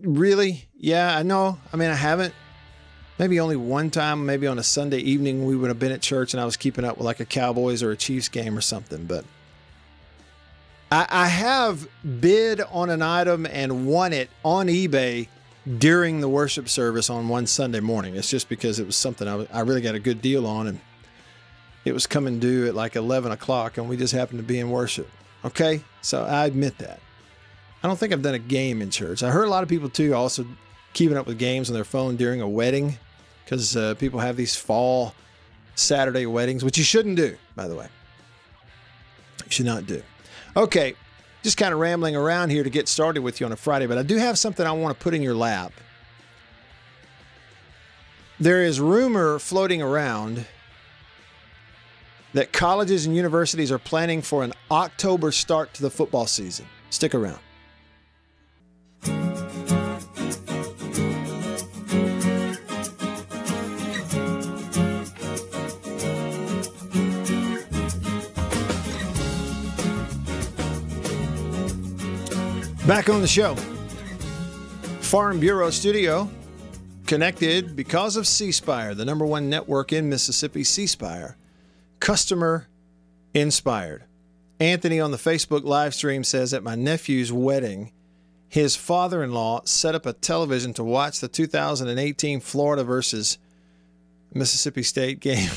really? 0.00 0.68
Yeah, 0.74 1.16
I 1.16 1.22
know. 1.22 1.58
I 1.72 1.76
mean, 1.76 1.90
I 1.90 1.94
haven't. 1.94 2.34
Maybe 3.18 3.40
only 3.40 3.56
one 3.56 3.90
time, 3.90 4.24
maybe 4.24 4.46
on 4.46 4.58
a 4.58 4.62
Sunday 4.62 4.98
evening, 4.98 5.44
we 5.44 5.56
would 5.56 5.68
have 5.68 5.78
been 5.80 5.90
at 5.90 6.00
church 6.00 6.34
and 6.34 6.40
I 6.40 6.44
was 6.44 6.56
keeping 6.56 6.84
up 6.84 6.98
with 6.98 7.04
like 7.04 7.18
a 7.18 7.24
Cowboys 7.24 7.82
or 7.82 7.90
a 7.90 7.96
Chiefs 7.96 8.28
game 8.28 8.56
or 8.56 8.60
something. 8.60 9.06
But 9.06 9.24
I, 10.92 11.06
I 11.10 11.26
have 11.26 11.88
bid 12.20 12.60
on 12.60 12.90
an 12.90 13.02
item 13.02 13.44
and 13.44 13.86
won 13.88 14.12
it 14.12 14.30
on 14.44 14.68
eBay 14.68 15.26
during 15.78 16.20
the 16.20 16.28
worship 16.28 16.68
service 16.68 17.10
on 17.10 17.28
one 17.28 17.48
Sunday 17.48 17.80
morning. 17.80 18.14
It's 18.14 18.30
just 18.30 18.48
because 18.48 18.78
it 18.78 18.86
was 18.86 18.94
something 18.96 19.26
I, 19.26 19.46
I 19.52 19.60
really 19.60 19.80
got 19.80 19.96
a 19.96 20.00
good 20.00 20.22
deal 20.22 20.46
on 20.46 20.68
and 20.68 20.80
it 21.88 21.94
was 21.94 22.06
coming 22.06 22.38
due 22.38 22.66
at 22.66 22.74
like 22.74 22.96
11 22.96 23.32
o'clock 23.32 23.78
and 23.78 23.88
we 23.88 23.96
just 23.96 24.12
happened 24.12 24.38
to 24.38 24.44
be 24.44 24.58
in 24.58 24.70
worship. 24.70 25.08
Okay. 25.44 25.82
So 26.02 26.24
I 26.24 26.46
admit 26.46 26.78
that. 26.78 27.00
I 27.82 27.86
don't 27.86 27.98
think 27.98 28.12
I've 28.12 28.22
done 28.22 28.34
a 28.34 28.40
game 28.40 28.82
in 28.82 28.90
church. 28.90 29.22
I 29.22 29.30
heard 29.30 29.46
a 29.46 29.50
lot 29.50 29.62
of 29.62 29.68
people 29.68 29.88
too 29.88 30.14
also 30.14 30.46
keeping 30.92 31.16
up 31.16 31.26
with 31.26 31.38
games 31.38 31.70
on 31.70 31.74
their 31.74 31.84
phone 31.84 32.16
during 32.16 32.40
a 32.40 32.48
wedding 32.48 32.98
because 33.44 33.76
uh, 33.76 33.94
people 33.94 34.20
have 34.20 34.36
these 34.36 34.56
fall 34.56 35.14
Saturday 35.74 36.26
weddings, 36.26 36.64
which 36.64 36.76
you 36.76 36.84
shouldn't 36.84 37.16
do, 37.16 37.36
by 37.54 37.68
the 37.68 37.76
way. 37.76 37.88
You 39.44 39.50
should 39.50 39.66
not 39.66 39.86
do. 39.86 40.02
Okay, 40.56 40.94
just 41.42 41.56
kind 41.56 41.72
of 41.72 41.78
rambling 41.78 42.16
around 42.16 42.50
here 42.50 42.64
to 42.64 42.70
get 42.70 42.88
started 42.88 43.22
with 43.22 43.40
you 43.40 43.46
on 43.46 43.52
a 43.52 43.56
Friday, 43.56 43.86
but 43.86 43.96
I 43.96 44.02
do 44.02 44.16
have 44.16 44.38
something 44.38 44.66
I 44.66 44.72
want 44.72 44.98
to 44.98 45.02
put 45.02 45.14
in 45.14 45.22
your 45.22 45.34
lap. 45.34 45.72
There 48.40 48.62
is 48.62 48.80
rumor 48.80 49.38
floating 49.38 49.80
around 49.80 50.46
that 52.34 52.52
colleges 52.52 53.06
and 53.06 53.16
universities 53.16 53.72
are 53.72 53.78
planning 53.78 54.22
for 54.22 54.44
an 54.44 54.52
October 54.70 55.32
start 55.32 55.72
to 55.74 55.82
the 55.82 55.90
football 55.90 56.26
season. 56.26 56.66
Stick 56.90 57.14
around. 57.14 57.38
Back 72.86 73.10
on 73.10 73.20
the 73.20 73.28
show. 73.28 73.54
Farm 75.02 75.40
Bureau 75.40 75.68
Studio 75.68 76.28
connected 77.06 77.76
because 77.76 78.16
of 78.16 78.26
C 78.26 78.50
Spire, 78.50 78.94
the 78.94 79.04
number 79.04 79.26
one 79.26 79.50
network 79.50 79.92
in 79.92 80.08
Mississippi, 80.08 80.64
C 80.64 80.86
Spire. 80.86 81.36
Customer 82.08 82.66
inspired. 83.34 84.04
Anthony 84.58 84.98
on 84.98 85.10
the 85.10 85.18
Facebook 85.18 85.64
live 85.64 85.94
stream 85.94 86.24
says 86.24 86.54
at 86.54 86.62
my 86.62 86.74
nephew's 86.74 87.30
wedding, 87.30 87.92
his 88.48 88.74
father 88.76 89.22
in 89.22 89.32
law 89.32 89.60
set 89.66 89.94
up 89.94 90.06
a 90.06 90.14
television 90.14 90.72
to 90.72 90.82
watch 90.82 91.20
the 91.20 91.28
2018 91.28 92.40
Florida 92.40 92.82
versus 92.82 93.36
Mississippi 94.32 94.82
State 94.82 95.20
game. 95.20 95.50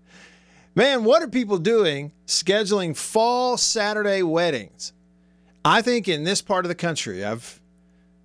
Man, 0.74 1.04
what 1.04 1.22
are 1.22 1.28
people 1.28 1.58
doing 1.58 2.12
scheduling 2.26 2.96
fall 2.96 3.58
Saturday 3.58 4.22
weddings? 4.22 4.94
I 5.66 5.82
think 5.82 6.08
in 6.08 6.24
this 6.24 6.40
part 6.40 6.64
of 6.64 6.70
the 6.70 6.74
country, 6.74 7.22
I've 7.22 7.60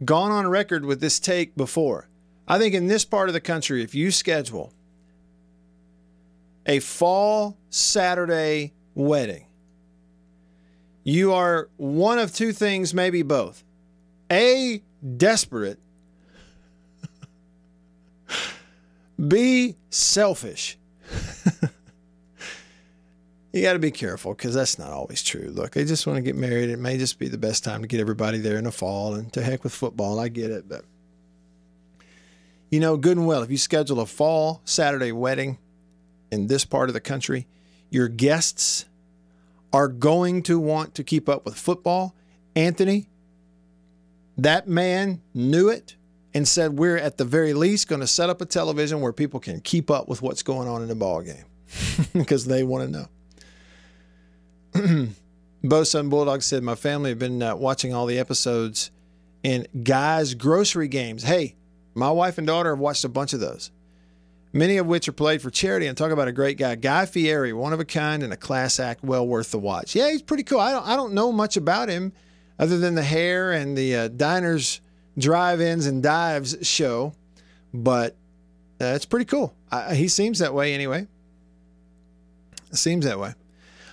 gone 0.06 0.32
on 0.32 0.48
record 0.48 0.86
with 0.86 1.02
this 1.02 1.20
take 1.20 1.58
before. 1.58 2.08
I 2.48 2.58
think 2.58 2.74
in 2.74 2.88
this 2.88 3.04
part 3.04 3.28
of 3.28 3.34
the 3.34 3.42
country, 3.42 3.84
if 3.84 3.94
you 3.94 4.12
schedule 4.12 4.72
a 6.70 6.80
fall 6.80 7.58
Saturday 7.72 8.74
wedding, 8.94 9.48
you 11.04 11.34
are 11.34 11.68
one 11.78 12.20
of 12.20 12.34
two 12.34 12.54
things, 12.54 12.94
maybe 12.94 13.24
both. 13.24 13.64
A, 14.32 14.84
desperate. 15.18 15.80
B, 19.28 19.76
selfish. 19.90 20.78
you 23.52 23.64
got 23.64 23.74
to 23.74 23.80
be 23.80 23.90
careful 23.90 24.36
because 24.36 24.54
that's 24.54 24.78
not 24.78 24.92
always 24.92 25.24
true. 25.24 25.50
Look, 25.50 25.72
they 25.72 25.84
just 25.86 26.06
want 26.06 26.18
to 26.18 26.22
get 26.22 26.36
married. 26.36 26.70
It 26.70 26.78
may 26.78 27.00
just 27.00 27.18
be 27.18 27.28
the 27.28 27.40
best 27.40 27.64
time 27.64 27.82
to 27.82 27.88
get 27.88 28.00
everybody 28.00 28.38
there 28.38 28.58
in 28.58 28.66
the 28.66 28.72
fall 28.72 29.16
and 29.16 29.34
to 29.34 29.42
heck 29.42 29.64
with 29.64 29.74
football. 29.74 30.20
I 30.20 30.28
get 30.28 30.52
it. 30.52 30.70
But, 30.70 30.86
you 32.70 32.80
know, 32.80 32.96
good 32.96 33.18
and 33.18 33.26
well, 33.26 33.42
if 33.42 33.50
you 33.50 33.58
schedule 33.58 34.00
a 34.00 34.06
fall 34.06 34.62
Saturday 34.66 35.12
wedding 35.12 35.58
in 36.32 36.48
this 36.48 36.66
part 36.66 36.90
of 36.90 36.94
the 36.94 37.00
country, 37.00 37.48
your 37.90 38.08
guests 38.08 38.86
are 39.72 39.88
going 39.88 40.44
to 40.44 40.60
want 40.60 40.96
to 40.96 41.04
keep 41.04 41.30
up 41.30 41.46
with 41.46 41.56
football. 41.56 42.16
Anthony, 42.56 43.10
that 44.38 44.68
man 44.68 45.22
knew 45.34 45.70
it 45.70 45.96
and 46.34 46.48
said, 46.48 46.78
We're 46.78 46.98
at 46.98 47.18
the 47.18 47.26
very 47.26 47.54
least 47.54 47.88
going 47.88 48.02
to 48.02 48.08
set 48.08 48.30
up 48.30 48.42
a 48.42 48.46
television 48.46 49.02
where 49.02 49.14
people 49.14 49.40
can 49.40 49.60
keep 49.62 49.92
up 49.92 50.08
with 50.08 50.22
what's 50.22 50.44
going 50.44 50.68
on 50.68 50.82
in 50.82 50.88
the 50.88 50.96
ball 50.96 51.22
game 51.22 51.46
because 52.14 52.46
they 52.46 52.64
want 52.64 52.92
to 52.92 53.08
know. 54.76 55.08
Bo 55.64 55.84
Sun 55.84 56.10
Bulldog 56.10 56.42
said, 56.42 56.64
My 56.64 56.76
family 56.76 57.10
have 57.10 57.20
been 57.20 57.44
uh, 57.44 57.56
watching 57.56 57.94
all 57.94 58.06
the 58.06 58.18
episodes 58.18 58.92
in 59.44 59.68
Guy's 59.84 60.34
Grocery 60.34 60.88
Games. 60.88 61.24
Hey, 61.24 61.56
my 61.96 62.12
wife 62.12 62.38
and 62.38 62.48
daughter 62.48 62.72
have 62.72 62.80
watched 62.80 63.04
a 63.04 63.10
bunch 63.10 63.34
of 63.34 63.40
those, 63.40 63.72
many 64.54 64.78
of 64.78 64.88
which 64.88 65.08
are 65.08 65.14
played 65.14 65.42
for 65.42 65.50
charity. 65.50 65.88
And 65.88 65.98
talk 65.98 66.12
about 66.12 66.28
a 66.28 66.32
great 66.32 66.58
guy, 66.58 66.76
Guy 66.76 67.06
Fieri, 67.06 67.54
one 67.54 67.74
of 67.74 67.80
a 67.80 67.86
kind 67.86 68.24
and 68.24 68.34
a 68.34 68.38
class 68.38 68.80
act, 68.80 69.04
well 69.04 69.28
worth 69.28 69.52
the 69.52 69.60
watch. 69.60 69.96
Yeah, 69.96 70.12
he's 70.12 70.22
pretty 70.22 70.44
cool. 70.44 70.60
I 70.60 70.72
don't, 70.72 70.88
I 70.88 70.96
don't 70.96 71.14
know 71.14 71.32
much 71.32 71.58
about 71.58 71.90
him 71.90 72.14
other 72.58 72.78
than 72.78 72.96
the 72.96 73.04
hair 73.04 73.52
and 73.52 73.78
the 73.78 73.96
uh, 73.96 74.08
diners, 74.10 74.82
drive-ins, 75.18 75.86
and 75.86 76.04
dives 76.04 76.58
show, 76.68 77.14
but 77.74 78.16
uh, 78.82 78.94
it's 78.96 79.06
pretty 79.06 79.26
cool. 79.26 79.54
I, 79.72 79.96
he 79.96 80.08
seems 80.08 80.40
that 80.40 80.54
way 80.54 80.74
anyway. 80.74 81.08
Seems 82.72 83.06
that 83.06 83.20
way. 83.20 83.34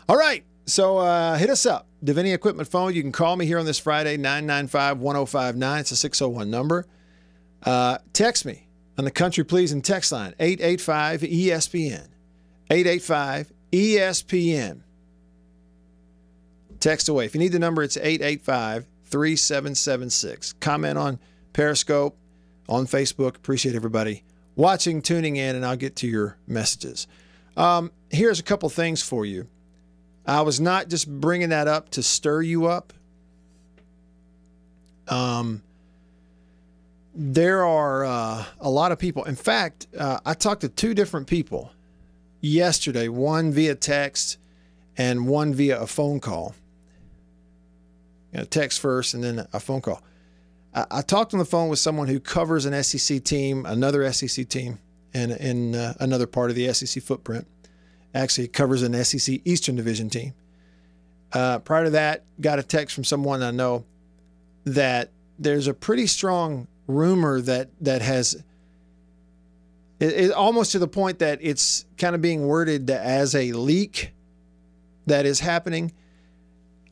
All 0.08 0.16
right. 0.16 0.44
So 0.66 0.98
uh, 0.98 1.36
hit 1.36 1.48
us 1.48 1.64
up. 1.64 1.86
Davini 2.04 2.34
Equipment 2.34 2.68
Phone. 2.68 2.94
You 2.94 3.02
can 3.02 3.12
call 3.12 3.36
me 3.36 3.46
here 3.46 3.58
on 3.58 3.66
this 3.66 3.78
Friday, 3.78 4.16
995 4.16 4.98
1059. 4.98 5.80
It's 5.80 5.90
a 5.92 5.96
601 5.96 6.50
number. 6.50 6.86
Uh, 7.62 7.98
text 8.12 8.44
me 8.44 8.65
on 8.98 9.04
the 9.04 9.10
Country 9.10 9.44
Pleasing 9.44 9.82
text 9.82 10.12
line, 10.12 10.34
885 10.38 11.20
ESPN. 11.22 12.08
885 12.70 13.52
ESPN. 13.72 14.80
Text 16.80 17.08
away. 17.08 17.24
If 17.24 17.34
you 17.34 17.40
need 17.40 17.52
the 17.52 17.58
number, 17.58 17.82
it's 17.82 17.96
885 17.96 18.86
3776. 19.04 20.54
Comment 20.54 20.98
on 20.98 21.18
Periscope, 21.52 22.16
on 22.68 22.86
Facebook. 22.86 23.36
Appreciate 23.36 23.74
everybody 23.74 24.24
watching, 24.56 25.02
tuning 25.02 25.36
in, 25.36 25.54
and 25.56 25.64
I'll 25.64 25.76
get 25.76 25.96
to 25.96 26.08
your 26.08 26.36
messages. 26.46 27.06
Um, 27.56 27.92
here's 28.10 28.40
a 28.40 28.42
couple 28.42 28.68
things 28.68 29.02
for 29.02 29.24
you. 29.24 29.46
I 30.26 30.42
was 30.42 30.60
not 30.60 30.88
just 30.88 31.08
bringing 31.08 31.50
that 31.50 31.68
up 31.68 31.90
to 31.90 32.02
stir 32.02 32.42
you 32.42 32.66
up. 32.66 32.92
Um, 35.08 35.62
there 37.16 37.64
are 37.64 38.04
uh, 38.04 38.44
a 38.60 38.68
lot 38.68 38.92
of 38.92 38.98
people. 38.98 39.24
In 39.24 39.36
fact, 39.36 39.86
uh, 39.98 40.20
I 40.26 40.34
talked 40.34 40.60
to 40.60 40.68
two 40.68 40.92
different 40.92 41.26
people 41.26 41.72
yesterday, 42.42 43.08
one 43.08 43.52
via 43.52 43.74
text 43.74 44.36
and 44.98 45.26
one 45.26 45.54
via 45.54 45.80
a 45.80 45.86
phone 45.86 46.20
call. 46.20 46.54
Got 48.34 48.42
a 48.42 48.46
text 48.46 48.80
first 48.80 49.14
and 49.14 49.24
then 49.24 49.48
a 49.54 49.58
phone 49.58 49.80
call. 49.80 50.02
I, 50.74 50.84
I 50.90 51.02
talked 51.02 51.32
on 51.32 51.38
the 51.38 51.46
phone 51.46 51.70
with 51.70 51.78
someone 51.78 52.08
who 52.08 52.20
covers 52.20 52.66
an 52.66 52.82
SEC 52.82 53.24
team, 53.24 53.64
another 53.64 54.12
SEC 54.12 54.46
team, 54.46 54.78
and 55.14 55.32
in 55.32 55.74
uh, 55.74 55.94
another 55.98 56.26
part 56.26 56.50
of 56.50 56.56
the 56.56 56.72
SEC 56.74 57.02
footprint. 57.02 57.46
Actually, 58.14 58.48
covers 58.48 58.82
an 58.82 58.92
SEC 59.04 59.40
Eastern 59.44 59.74
Division 59.74 60.10
team. 60.10 60.34
Uh, 61.32 61.58
prior 61.60 61.84
to 61.84 61.90
that, 61.90 62.24
got 62.40 62.58
a 62.58 62.62
text 62.62 62.94
from 62.94 63.04
someone 63.04 63.42
I 63.42 63.50
know 63.50 63.84
that 64.64 65.10
there's 65.38 65.66
a 65.66 65.74
pretty 65.74 66.06
strong 66.06 66.66
rumor 66.86 67.40
that 67.40 67.70
that 67.80 68.02
has 68.02 68.34
it, 69.98 70.12
it, 70.12 70.32
almost 70.32 70.72
to 70.72 70.78
the 70.78 70.88
point 70.88 71.20
that 71.20 71.38
it's 71.40 71.86
kind 71.96 72.14
of 72.14 72.20
being 72.20 72.46
worded 72.46 72.90
as 72.90 73.34
a 73.34 73.52
leak 73.52 74.12
that 75.06 75.24
is 75.24 75.40
happening 75.40 75.92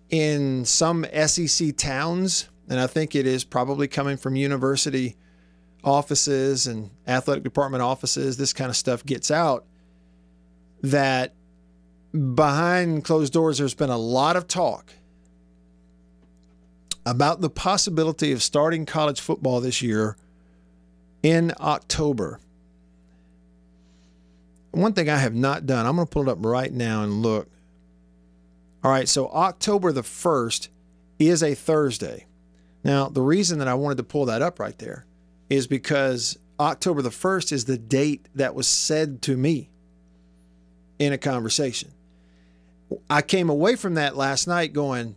in 0.09 0.65
some 0.65 1.05
SEC 1.27 1.77
towns, 1.77 2.49
and 2.69 2.81
I 2.81 2.87
think 2.87 3.15
it 3.15 3.27
is 3.27 3.45
probably 3.45 3.89
coming 3.89 4.17
from 4.17 4.37
university 4.37 5.17
offices 5.83 6.67
and 6.67 6.91
athletic 7.07 7.45
department 7.45 7.83
offices. 7.83 8.37
This 8.37 8.53
kind 8.53 8.71
of 8.71 8.77
stuff 8.77 9.05
gets 9.05 9.31
out 9.31 9.67
that 10.83 11.35
behind 12.35 13.05
closed 13.05 13.33
doors, 13.33 13.59
there's 13.59 13.75
been 13.75 13.91
a 13.91 13.99
lot 13.99 14.37
of 14.37 14.47
talk 14.47 14.93
about 17.07 17.41
the 17.41 17.51
possibility 17.51 18.33
of 18.33 18.43
starting 18.43 18.87
college 18.87 19.21
football 19.21 19.61
this 19.61 19.83
year 19.83 20.17
in 21.23 21.53
October. 21.61 22.41
One 24.71 24.93
thing 24.93 25.09
I 25.09 25.19
have 25.19 25.35
not 25.35 25.67
done, 25.67 25.87
I'm 25.87 25.97
going 25.97 26.07
to 26.07 26.11
pull 26.11 26.29
it 26.29 26.33
up 26.33 26.39
right 26.41 26.73
now 26.73 27.03
and 27.03 27.23
look. 27.23 27.49
All 28.83 28.91
right, 28.91 29.09
so 29.09 29.29
October 29.29 29.93
the 29.93 30.03
1st 30.03 30.69
is 31.19 31.43
a 31.43 31.55
Thursday. 31.55 32.27
Now, 32.83 33.09
the 33.09 33.23
reason 33.23 33.59
that 33.61 33.69
I 33.69 33.75
wanted 33.75 33.97
to 33.99 34.05
pull 34.05 34.27
that 34.27 34.43
up 34.43 34.59
right 34.59 34.79
there 34.79 35.07
is 35.49 35.67
because 35.67 36.39
October 36.61 37.03
the 37.03 37.11
1st 37.11 37.53
is 37.53 37.65
the 37.65 37.79
date 37.79 38.29
that 38.35 38.55
was 38.55 38.67
said 38.67 39.23
to 39.23 39.37
me 39.37 39.71
in 40.99 41.13
a 41.13 41.19
conversation. 41.19 41.91
I 43.09 43.23
came 43.23 43.49
away 43.49 43.77
from 43.77 43.95
that 43.95 44.17
last 44.17 44.47
night 44.47 44.73
going, 44.73 45.17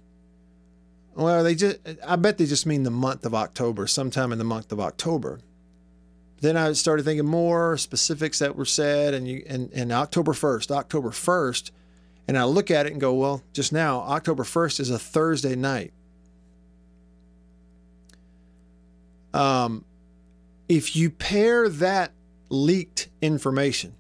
well, 1.17 1.43
they 1.43 1.55
just 1.55 1.79
I 2.05 2.15
bet 2.15 2.37
they 2.37 2.45
just 2.45 2.65
mean 2.65 2.83
the 2.83 2.91
month 2.91 3.25
of 3.25 3.33
October, 3.33 3.87
sometime 3.87 4.31
in 4.31 4.37
the 4.37 4.43
month 4.43 4.71
of 4.71 4.79
October. 4.79 5.39
Then 6.41 6.55
I 6.55 6.71
started 6.73 7.03
thinking 7.03 7.25
more 7.25 7.75
specifics 7.77 8.37
that 8.39 8.55
were 8.55 8.65
said 8.65 9.15
and 9.15 9.27
you 9.27 9.43
and, 9.47 9.71
and 9.73 9.91
October 9.91 10.33
1st, 10.33 10.69
October 10.69 11.09
1st, 11.09 11.71
and 12.27 12.37
I 12.37 12.43
look 12.43 12.69
at 12.69 12.85
it 12.85 12.91
and 12.91 13.01
go, 13.01 13.13
well, 13.15 13.41
just 13.51 13.73
now, 13.73 14.01
October 14.01 14.43
1st 14.43 14.79
is 14.79 14.89
a 14.91 14.99
Thursday 14.99 15.55
night. 15.55 15.91
Um, 19.33 19.85
if 20.69 20.95
you 20.95 21.09
pair 21.09 21.67
that 21.67 22.11
leaked 22.49 23.09
information, 23.21 23.95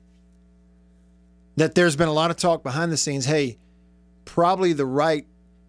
that 1.55 1.73
there's 1.73 1.95
been 1.95 2.07
a 2.07 2.13
lot 2.13 2.29
of 2.29 2.37
talk 2.37 2.61
behind 2.61 2.91
the 2.91 2.97
scenes, 2.97 3.25
hey, 3.25 3.57
probably 4.25 4.73
the 4.73 4.85
right 4.85 5.25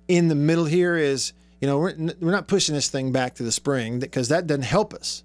in 0.09 0.29
the 0.29 0.35
middle 0.35 0.67
here 0.67 0.97
is, 0.97 1.33
you 1.61 1.67
know, 1.67 1.79
we're, 1.79 1.95
we're 2.21 2.31
not 2.31 2.49
pushing 2.49 2.75
this 2.75 2.89
thing 2.89 3.13
back 3.13 3.35
to 3.37 3.43
the 3.43 3.53
spring 3.53 3.99
because 3.99 4.29
that 4.29 4.47
doesn't 4.47 4.63
help 4.63 4.95
us. 4.95 5.25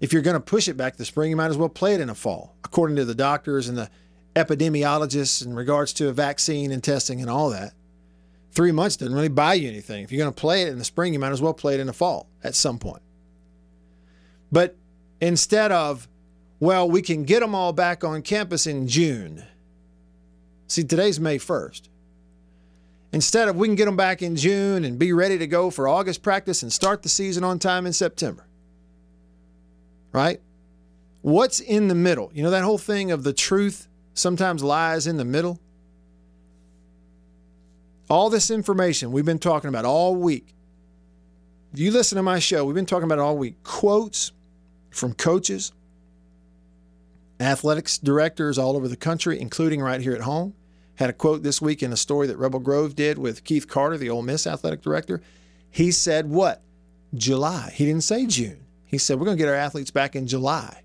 If 0.00 0.12
you're 0.12 0.22
going 0.22 0.34
to 0.34 0.40
push 0.40 0.68
it 0.68 0.76
back 0.76 0.94
to 0.94 0.98
the 0.98 1.04
spring, 1.04 1.30
you 1.30 1.36
might 1.36 1.50
as 1.50 1.56
well 1.56 1.68
play 1.68 1.94
it 1.94 2.00
in 2.00 2.08
the 2.08 2.14
fall, 2.14 2.56
according 2.64 2.96
to 2.96 3.04
the 3.04 3.14
doctors 3.14 3.68
and 3.68 3.78
the 3.78 3.88
epidemiologists 4.34 5.44
in 5.44 5.54
regards 5.54 5.92
to 5.94 6.08
a 6.08 6.12
vaccine 6.12 6.72
and 6.72 6.82
testing 6.82 7.20
and 7.20 7.30
all 7.30 7.50
that. 7.50 7.72
Three 8.50 8.72
months 8.72 8.96
doesn't 8.96 9.14
really 9.14 9.28
buy 9.28 9.54
you 9.54 9.68
anything. 9.68 10.04
If 10.04 10.12
you're 10.12 10.22
going 10.22 10.34
to 10.34 10.40
play 10.40 10.62
it 10.62 10.68
in 10.68 10.78
the 10.78 10.84
spring, 10.84 11.12
you 11.12 11.18
might 11.18 11.32
as 11.32 11.40
well 11.40 11.54
play 11.54 11.74
it 11.74 11.80
in 11.80 11.86
the 11.86 11.92
fall 11.92 12.28
at 12.42 12.54
some 12.54 12.78
point. 12.78 13.02
But 14.52 14.76
instead 15.20 15.72
of, 15.72 16.06
well, 16.60 16.88
we 16.88 17.02
can 17.02 17.24
get 17.24 17.40
them 17.40 17.54
all 17.54 17.72
back 17.72 18.04
on 18.04 18.22
campus 18.22 18.66
in 18.66 18.86
June. 18.86 19.44
See, 20.68 20.84
today's 20.84 21.18
May 21.18 21.38
1st. 21.38 21.88
Instead 23.14 23.48
of 23.48 23.54
we 23.54 23.68
can 23.68 23.76
get 23.76 23.84
them 23.84 23.96
back 23.96 24.22
in 24.22 24.34
June 24.34 24.84
and 24.84 24.98
be 24.98 25.12
ready 25.12 25.38
to 25.38 25.46
go 25.46 25.70
for 25.70 25.86
August 25.86 26.20
practice 26.20 26.64
and 26.64 26.72
start 26.72 27.04
the 27.04 27.08
season 27.08 27.44
on 27.44 27.60
time 27.60 27.86
in 27.86 27.92
September. 27.92 28.44
Right? 30.10 30.40
What's 31.22 31.60
in 31.60 31.86
the 31.86 31.94
middle? 31.94 32.32
You 32.34 32.42
know 32.42 32.50
that 32.50 32.64
whole 32.64 32.76
thing 32.76 33.12
of 33.12 33.22
the 33.22 33.32
truth 33.32 33.86
sometimes 34.14 34.64
lies 34.64 35.06
in 35.06 35.16
the 35.16 35.24
middle? 35.24 35.60
All 38.10 38.30
this 38.30 38.50
information 38.50 39.12
we've 39.12 39.24
been 39.24 39.38
talking 39.38 39.68
about 39.68 39.84
all 39.84 40.16
week. 40.16 40.52
If 41.72 41.78
you 41.78 41.92
listen 41.92 42.16
to 42.16 42.22
my 42.24 42.40
show, 42.40 42.64
we've 42.64 42.74
been 42.74 42.84
talking 42.84 43.04
about 43.04 43.18
it 43.18 43.22
all 43.22 43.38
week. 43.38 43.62
Quotes 43.62 44.32
from 44.90 45.14
coaches, 45.14 45.70
athletics 47.38 47.96
directors 47.96 48.58
all 48.58 48.74
over 48.74 48.88
the 48.88 48.96
country, 48.96 49.40
including 49.40 49.80
right 49.80 50.00
here 50.00 50.16
at 50.16 50.22
home. 50.22 50.54
Had 50.96 51.10
a 51.10 51.12
quote 51.12 51.42
this 51.42 51.60
week 51.60 51.82
in 51.82 51.92
a 51.92 51.96
story 51.96 52.26
that 52.28 52.36
Rebel 52.36 52.60
Grove 52.60 52.94
did 52.94 53.18
with 53.18 53.44
Keith 53.44 53.68
Carter, 53.68 53.98
the 53.98 54.10
Ole 54.10 54.22
Miss 54.22 54.46
athletic 54.46 54.82
director. 54.82 55.20
He 55.70 55.90
said, 55.90 56.30
What? 56.30 56.62
July. 57.14 57.72
He 57.74 57.84
didn't 57.84 58.04
say 58.04 58.26
June. 58.26 58.64
He 58.84 58.98
said, 58.98 59.18
We're 59.18 59.26
going 59.26 59.36
to 59.36 59.42
get 59.42 59.48
our 59.48 59.56
athletes 59.56 59.90
back 59.90 60.14
in 60.14 60.26
July. 60.26 60.82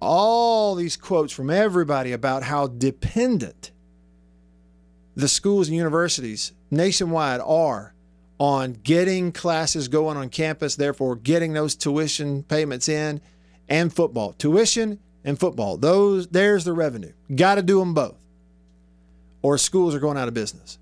All 0.00 0.74
these 0.74 0.96
quotes 0.96 1.32
from 1.32 1.50
everybody 1.50 2.10
about 2.12 2.42
how 2.42 2.66
dependent 2.66 3.70
the 5.14 5.28
schools 5.28 5.68
and 5.68 5.76
universities 5.76 6.52
nationwide 6.70 7.40
are 7.40 7.94
on 8.38 8.72
getting 8.72 9.30
classes 9.30 9.86
going 9.86 10.16
on 10.16 10.28
campus, 10.28 10.74
therefore 10.74 11.14
getting 11.14 11.52
those 11.52 11.76
tuition 11.76 12.42
payments 12.42 12.88
in 12.88 13.20
and 13.68 13.94
football. 13.94 14.32
Tuition 14.32 14.98
and 15.24 15.38
football. 15.38 15.76
Those 15.76 16.26
there's 16.28 16.64
the 16.64 16.72
revenue. 16.72 17.12
Got 17.34 17.56
to 17.56 17.62
do 17.62 17.78
them 17.78 17.94
both. 17.94 18.16
Or 19.42 19.58
schools 19.58 19.94
are 19.94 20.00
going 20.00 20.16
out 20.16 20.28
of 20.28 20.34
business. 20.34 20.78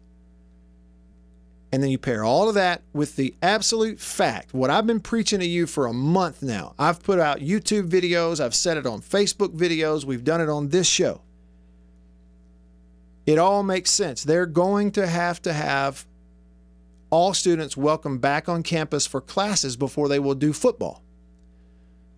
And 1.73 1.83
then 1.83 1.90
you 1.90 1.99
pair 1.99 2.25
all 2.25 2.49
of 2.49 2.57
that 2.57 2.83
with 2.92 3.16
the 3.16 3.35
absolute 3.42 4.01
fact, 4.01 4.53
what 4.53 4.70
I've 4.70 4.87
been 4.87 5.01
preaching 5.01 5.38
to 5.38 5.46
you 5.46 5.66
for 5.66 5.87
a 5.87 5.92
month 5.92 6.42
now. 6.42 6.75
I've 6.79 7.03
put 7.03 7.20
out 7.20 7.38
YouTube 7.38 7.88
videos, 7.88 8.40
I've 8.40 8.57
said 8.57 8.77
it 8.77 8.87
on 8.87 9.01
Facebook 9.01 9.57
videos, 9.57 10.05
we've 10.05 10.25
done 10.25 10.40
it 10.40 10.49
on 10.49 10.70
this 10.70 10.88
show. 10.88 11.23
It 13.25 13.38
all 13.38 13.62
makes 13.62 13.90
sense. 13.90 14.25
They're 14.25 14.46
going 14.46 14.90
to 14.92 15.07
have 15.07 15.40
to 15.42 15.53
have 15.53 16.07
all 17.11 17.35
students 17.35 17.77
welcome 17.77 18.18
back 18.18 18.49
on 18.49 18.64
campus 18.64 19.07
for 19.07 19.20
classes 19.20 19.77
before 19.77 20.09
they 20.09 20.18
will 20.18 20.35
do 20.35 20.53
football. 20.53 21.05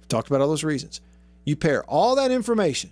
We've 0.00 0.08
talked 0.08 0.28
about 0.28 0.40
all 0.40 0.48
those 0.48 0.64
reasons. 0.64 1.02
You 1.44 1.56
pair 1.56 1.84
all 1.84 2.14
that 2.16 2.30
information, 2.30 2.90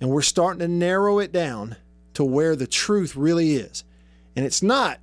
and 0.00 0.10
we're 0.10 0.22
starting 0.22 0.60
to 0.60 0.68
narrow 0.68 1.18
it 1.18 1.32
down 1.32 1.76
to 2.16 2.24
where 2.24 2.56
the 2.56 2.66
truth 2.66 3.14
really 3.14 3.56
is. 3.56 3.84
And 4.34 4.46
it's 4.46 4.62
not 4.62 5.00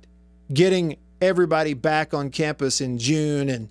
getting 0.52 0.96
everybody 1.20 1.72
back 1.72 2.12
on 2.12 2.28
campus 2.28 2.80
in 2.80 2.98
June 2.98 3.48
and 3.48 3.68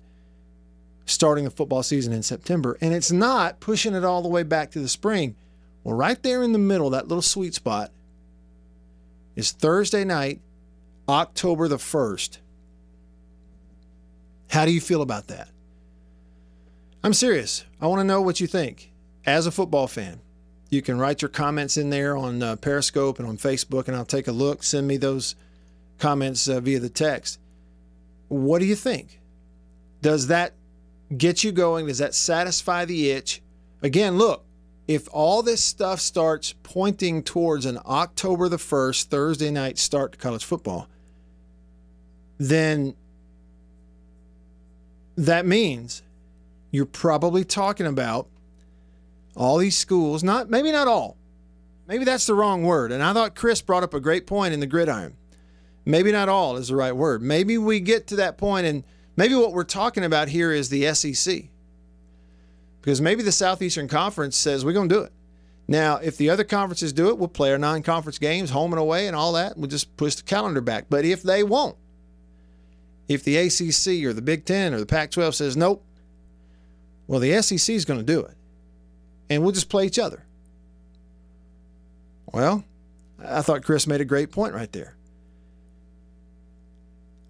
starting 1.04 1.44
the 1.44 1.50
football 1.50 1.82
season 1.82 2.14
in 2.14 2.22
September. 2.22 2.78
And 2.80 2.94
it's 2.94 3.12
not 3.12 3.60
pushing 3.60 3.94
it 3.94 4.02
all 4.02 4.22
the 4.22 4.30
way 4.30 4.44
back 4.44 4.70
to 4.70 4.80
the 4.80 4.88
spring. 4.88 5.36
Well, 5.82 5.94
right 5.94 6.22
there 6.22 6.42
in 6.42 6.52
the 6.52 6.58
middle, 6.58 6.88
that 6.88 7.08
little 7.08 7.20
sweet 7.20 7.52
spot, 7.52 7.92
is 9.36 9.50
Thursday 9.52 10.04
night, 10.04 10.40
October 11.06 11.68
the 11.68 11.76
1st. 11.76 12.38
How 14.48 14.64
do 14.64 14.72
you 14.72 14.80
feel 14.80 15.02
about 15.02 15.26
that? 15.26 15.48
I'm 17.02 17.12
serious. 17.12 17.66
I 17.78 17.88
want 17.88 18.00
to 18.00 18.04
know 18.04 18.22
what 18.22 18.40
you 18.40 18.46
think 18.46 18.90
as 19.26 19.46
a 19.46 19.50
football 19.50 19.86
fan. 19.86 20.22
You 20.74 20.82
can 20.82 20.98
write 20.98 21.22
your 21.22 21.28
comments 21.28 21.76
in 21.76 21.90
there 21.90 22.16
on 22.16 22.42
uh, 22.42 22.56
Periscope 22.56 23.20
and 23.20 23.28
on 23.28 23.38
Facebook, 23.38 23.86
and 23.86 23.96
I'll 23.96 24.04
take 24.04 24.26
a 24.26 24.32
look. 24.32 24.64
Send 24.64 24.88
me 24.88 24.96
those 24.96 25.36
comments 26.00 26.48
uh, 26.48 26.58
via 26.58 26.80
the 26.80 26.88
text. 26.88 27.38
What 28.26 28.58
do 28.58 28.64
you 28.64 28.74
think? 28.74 29.20
Does 30.02 30.26
that 30.26 30.52
get 31.16 31.44
you 31.44 31.52
going? 31.52 31.86
Does 31.86 31.98
that 31.98 32.12
satisfy 32.12 32.84
the 32.84 33.12
itch? 33.12 33.40
Again, 33.82 34.18
look, 34.18 34.44
if 34.88 35.08
all 35.12 35.44
this 35.44 35.62
stuff 35.62 36.00
starts 36.00 36.56
pointing 36.64 37.22
towards 37.22 37.66
an 37.66 37.78
October 37.86 38.48
the 38.48 38.56
1st, 38.56 39.04
Thursday 39.04 39.52
night 39.52 39.78
start 39.78 40.12
to 40.12 40.18
college 40.18 40.44
football, 40.44 40.88
then 42.36 42.96
that 45.16 45.46
means 45.46 46.02
you're 46.72 46.84
probably 46.84 47.44
talking 47.44 47.86
about 47.86 48.26
all 49.36 49.58
these 49.58 49.76
schools, 49.76 50.22
not 50.22 50.50
maybe 50.50 50.72
not 50.72 50.88
all. 50.88 51.16
Maybe 51.86 52.04
that's 52.04 52.26
the 52.26 52.34
wrong 52.34 52.62
word. 52.62 52.92
And 52.92 53.02
I 53.02 53.12
thought 53.12 53.34
Chris 53.34 53.60
brought 53.60 53.82
up 53.82 53.94
a 53.94 54.00
great 54.00 54.26
point 54.26 54.54
in 54.54 54.60
the 54.60 54.66
gridiron. 54.66 55.16
Maybe 55.84 56.12
not 56.12 56.28
all 56.30 56.56
is 56.56 56.68
the 56.68 56.76
right 56.76 56.96
word. 56.96 57.22
Maybe 57.22 57.58
we 57.58 57.80
get 57.80 58.06
to 58.06 58.16
that 58.16 58.38
point 58.38 58.66
and 58.66 58.84
maybe 59.16 59.34
what 59.34 59.52
we're 59.52 59.64
talking 59.64 60.04
about 60.04 60.28
here 60.28 60.50
is 60.50 60.70
the 60.70 60.94
SEC. 60.94 61.44
Because 62.80 63.00
maybe 63.00 63.22
the 63.22 63.32
Southeastern 63.32 63.88
Conference 63.88 64.36
says 64.36 64.64
we're 64.64 64.72
going 64.72 64.88
to 64.88 64.94
do 64.94 65.02
it. 65.02 65.12
Now, 65.66 65.96
if 65.96 66.16
the 66.16 66.28
other 66.28 66.44
conferences 66.44 66.92
do 66.92 67.08
it, 67.08 67.18
we'll 67.18 67.28
play 67.28 67.50
our 67.50 67.58
non 67.58 67.82
conference 67.82 68.18
games 68.18 68.50
home 68.50 68.72
and 68.72 68.80
away 68.80 69.06
and 69.06 69.16
all 69.16 69.32
that. 69.32 69.56
We'll 69.56 69.68
just 69.68 69.96
push 69.96 70.14
the 70.14 70.22
calendar 70.22 70.60
back. 70.60 70.86
But 70.90 71.06
if 71.06 71.22
they 71.22 71.42
won't, 71.42 71.76
if 73.08 73.24
the 73.24 73.36
ACC 73.36 74.04
or 74.04 74.12
the 74.12 74.22
Big 74.22 74.44
Ten 74.44 74.74
or 74.74 74.78
the 74.78 74.86
Pac 74.86 75.10
12 75.10 75.34
says 75.34 75.56
nope, 75.56 75.84
well, 77.06 77.20
the 77.20 77.40
SEC 77.42 77.74
is 77.74 77.84
going 77.84 78.00
to 78.00 78.04
do 78.04 78.20
it. 78.20 78.33
And 79.34 79.42
we'll 79.42 79.50
just 79.50 79.68
play 79.68 79.84
each 79.84 79.98
other. 79.98 80.24
Well, 82.32 82.64
I 83.18 83.42
thought 83.42 83.64
Chris 83.64 83.84
made 83.84 84.00
a 84.00 84.04
great 84.04 84.30
point 84.30 84.54
right 84.54 84.70
there. 84.70 84.94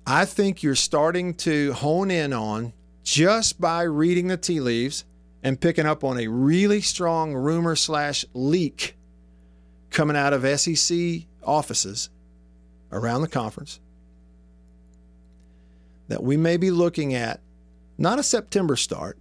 I 0.06 0.26
think 0.26 0.62
you're 0.62 0.74
starting 0.74 1.32
to 1.36 1.72
hone 1.72 2.10
in 2.10 2.34
on 2.34 2.74
just 3.02 3.58
by 3.58 3.84
reading 3.84 4.28
the 4.28 4.36
tea 4.36 4.60
leaves 4.60 5.06
and 5.42 5.58
picking 5.58 5.86
up 5.86 6.04
on 6.04 6.18
a 6.18 6.26
really 6.26 6.82
strong 6.82 7.32
rumor 7.32 7.74
slash 7.74 8.26
leak 8.34 8.94
coming 9.88 10.14
out 10.14 10.34
of 10.34 10.60
SEC 10.60 11.22
offices 11.42 12.10
around 12.92 13.22
the 13.22 13.28
conference 13.28 13.80
that 16.08 16.22
we 16.22 16.36
may 16.36 16.58
be 16.58 16.70
looking 16.70 17.14
at 17.14 17.40
not 17.96 18.18
a 18.18 18.22
September 18.22 18.76
start, 18.76 19.16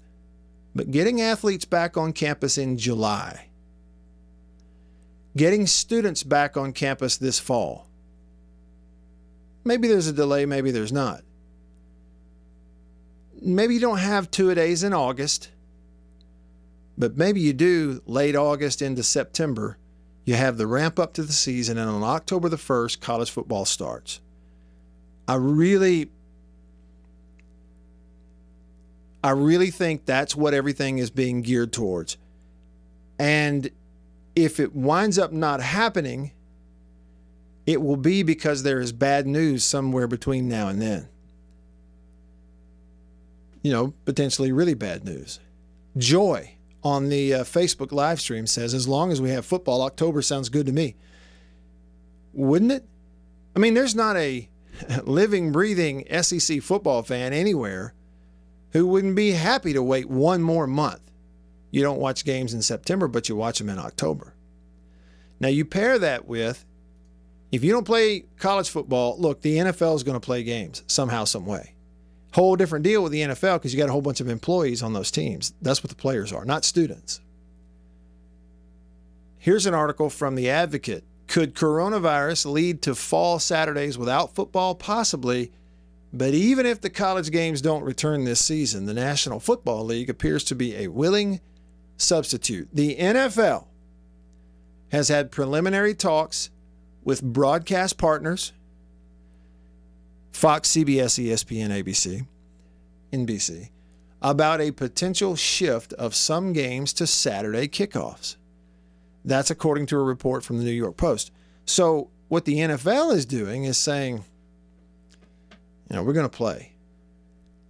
but 0.76 0.92
getting 0.92 1.22
athletes 1.22 1.66
back 1.66 1.98
on 1.98 2.14
campus 2.14 2.58
in 2.58 2.78
July, 2.78 3.48
getting 5.36 5.68
students 5.68 6.24
back 6.24 6.58
on 6.58 6.74
campus 6.74 7.18
this 7.18 7.40
fall. 7.40 7.88
Maybe 9.64 9.88
there's 9.88 10.08
a 10.08 10.14
delay, 10.14 10.46
maybe 10.46 10.72
there's 10.72 10.92
not. 10.92 11.24
Maybe 13.42 13.74
you 13.76 13.80
don't 13.80 13.98
have 13.98 14.32
two 14.32 14.50
a 14.50 14.56
days 14.56 14.84
in 14.84 14.94
August, 14.94 15.50
but 16.98 17.18
maybe 17.18 17.40
you 17.42 17.54
do 17.54 18.02
late 18.06 18.36
August 18.36 18.82
into 18.82 19.04
September. 19.04 19.78
You 20.26 20.36
have 20.36 20.58
the 20.58 20.68
ramp 20.68 21.00
up 21.00 21.14
to 21.14 21.24
the 21.24 21.34
season, 21.34 21.78
and 21.78 21.90
on 21.90 22.04
October 22.04 22.48
the 22.50 22.58
1st, 22.58 23.02
college 23.02 23.30
football 23.30 23.66
starts. 23.66 24.22
I 25.28 25.36
really 25.36 26.12
I 29.24 29.32
really 29.32 29.72
think 29.72 30.06
that's 30.06 30.36
what 30.36 30.54
everything 30.54 30.98
is 30.98 31.10
being 31.10 31.42
geared 31.42 31.72
towards. 31.72 32.18
And 33.18 33.70
if 34.36 34.60
it 34.60 34.76
winds 34.76 35.18
up 35.18 35.32
not 35.32 35.62
happening, 35.62 36.32
it 37.66 37.82
will 37.82 37.96
be 37.96 38.24
because 38.24 38.64
there 38.64 38.82
is 38.82 38.92
bad 38.92 39.26
news 39.26 39.64
somewhere 39.64 40.08
between 40.08 40.50
now 40.50 40.68
and 40.68 40.82
then. 40.82 41.08
You 43.62 43.72
know, 43.72 43.94
potentially 44.04 44.52
really 44.52 44.74
bad 44.74 45.06
news. 45.06 45.40
Joy 45.96 46.56
on 46.84 47.08
the 47.08 47.34
uh, 47.34 47.44
Facebook 47.46 47.94
live 47.94 48.20
stream 48.20 48.46
says, 48.46 48.74
as 48.74 48.90
long 48.90 49.10
as 49.10 49.22
we 49.22 49.30
have 49.30 49.46
football, 49.46 49.82
October 49.84 50.22
sounds 50.22 50.50
good 50.50 50.66
to 50.66 50.74
me. 50.74 50.96
Wouldn't 52.34 52.74
it? 52.74 52.84
I 53.56 53.60
mean, 53.60 53.74
there's 53.74 53.96
not 53.96 54.18
a 54.18 54.50
living, 55.04 55.54
breathing 55.54 56.06
SEC 56.22 56.62
football 56.62 57.04
fan 57.04 57.32
anywhere 57.32 57.94
who 58.74 58.88
wouldn't 58.88 59.16
be 59.16 59.32
happy 59.32 59.74
to 59.74 59.82
wait 59.82 60.10
one 60.10 60.42
more 60.42 60.68
month. 60.68 61.02
You 61.72 61.82
don't 61.82 62.00
watch 62.00 62.26
games 62.26 62.54
in 62.54 62.62
September, 62.62 63.08
but 63.08 63.30
you 63.30 63.36
watch 63.36 63.60
them 63.60 63.70
in 63.70 63.80
October. 63.80 64.34
Now, 65.40 65.48
you 65.48 65.66
pair 65.66 65.98
that 66.00 66.28
with 66.28 66.66
if 67.52 67.64
you 67.64 67.72
don't 67.72 67.86
play 67.86 68.26
college 68.40 68.70
football, 68.70 69.16
look, 69.20 69.42
the 69.42 69.58
NFL 69.58 69.96
is 69.96 70.02
going 70.02 70.20
to 70.20 70.26
play 70.26 70.44
games 70.44 70.82
somehow, 70.88 71.24
some 71.24 71.46
way. 71.46 71.76
Whole 72.34 72.56
different 72.56 72.84
deal 72.84 73.04
with 73.04 73.12
the 73.12 73.22
NFL 73.22 73.58
because 73.58 73.72
you 73.72 73.80
got 73.80 73.90
a 73.90 73.92
whole 73.92 74.02
bunch 74.02 74.20
of 74.20 74.28
employees 74.28 74.82
on 74.82 74.94
those 74.94 75.12
teams. 75.12 75.54
That's 75.62 75.84
what 75.84 75.92
the 75.92 75.96
players 75.96 76.34
are, 76.34 76.46
not 76.46 76.66
students. 76.66 77.22
Here's 79.38 79.68
an 79.68 79.76
article 79.76 80.10
from 80.10 80.34
The 80.34 80.50
Advocate. 80.50 81.04
Could 81.28 81.54
coronavirus 81.54 82.52
lead 82.52 82.82
to 82.84 82.96
fall 82.96 83.38
Saturdays 83.38 84.00
without 84.00 84.34
football? 84.34 84.74
Possibly. 84.74 85.52
But 86.14 86.36
even 86.36 86.68
if 86.68 86.80
the 86.80 86.92
college 86.92 87.32
games 87.32 87.60
don't 87.60 87.84
return 87.84 88.24
this 88.24 88.40
season, 88.40 88.86
the 88.86 88.94
National 88.94 89.40
Football 89.40 89.84
League 89.86 90.12
appears 90.12 90.44
to 90.46 90.56
be 90.56 90.76
a 90.76 90.88
willing 90.88 91.42
substitute. 91.98 92.70
The 92.72 92.96
NFL 92.96 93.66
has 94.92 95.08
had 95.08 95.32
preliminary 95.32 95.96
talks 95.96 96.52
with 97.04 97.24
broadcast 97.24 97.98
partners 97.98 98.54
Fox, 100.32 100.72
CBS, 100.72 101.24
ESPN, 101.24 101.70
ABC, 101.70 102.26
NBC 103.12 103.70
about 104.22 104.62
a 104.62 104.72
potential 104.72 105.36
shift 105.36 105.94
of 105.94 106.16
some 106.16 106.54
games 106.54 106.94
to 106.94 107.06
Saturday 107.06 107.68
kickoffs. 107.68 108.38
That's 109.26 109.52
according 109.52 109.86
to 109.88 109.98
a 109.98 110.04
report 110.04 110.44
from 110.44 110.58
the 110.58 110.64
New 110.64 110.72
York 110.72 110.98
Post. 110.98 111.32
So, 111.66 112.10
what 112.30 112.46
the 112.46 112.56
NFL 112.58 113.14
is 113.14 113.26
doing 113.26 113.66
is 113.66 113.78
saying, 113.78 114.24
you 115.94 116.00
know, 116.00 116.04
we're 116.04 116.14
going 116.14 116.28
to 116.28 116.38
play 116.38 116.72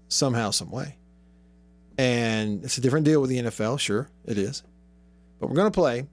somehow, 0.07 0.49
some 0.49 0.71
way. 0.71 0.95
And 1.97 2.63
it's 2.63 2.77
a 2.77 2.81
different 2.81 3.05
deal 3.05 3.19
with 3.19 3.29
the 3.29 3.38
NFL, 3.38 3.81
sure, 3.81 4.07
it 4.25 4.38
is. 4.38 4.63
But 5.41 5.49
we're 5.49 5.57
going 5.57 5.69
to 5.69 5.75
play. 5.75 6.07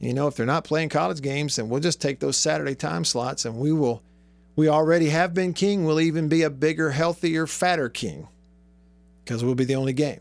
You 0.00 0.12
know, 0.12 0.26
if 0.26 0.36
they're 0.36 0.44
not 0.44 0.64
playing 0.64 0.90
college 0.90 1.22
games, 1.22 1.56
then 1.56 1.70
we'll 1.70 1.80
just 1.80 1.98
take 1.98 2.20
those 2.20 2.36
Saturday 2.36 2.74
time 2.74 3.06
slots 3.06 3.46
and 3.46 3.56
we 3.56 3.72
will, 3.72 4.02
we 4.54 4.68
already 4.68 5.08
have 5.08 5.32
been 5.32 5.54
king. 5.54 5.86
We'll 5.86 6.00
even 6.02 6.28
be 6.28 6.42
a 6.42 6.50
bigger, 6.50 6.90
healthier, 6.90 7.46
fatter 7.46 7.88
king 7.88 8.28
because 9.24 9.42
we'll 9.42 9.54
be 9.54 9.64
the 9.64 9.76
only 9.76 9.94
game. 9.94 10.20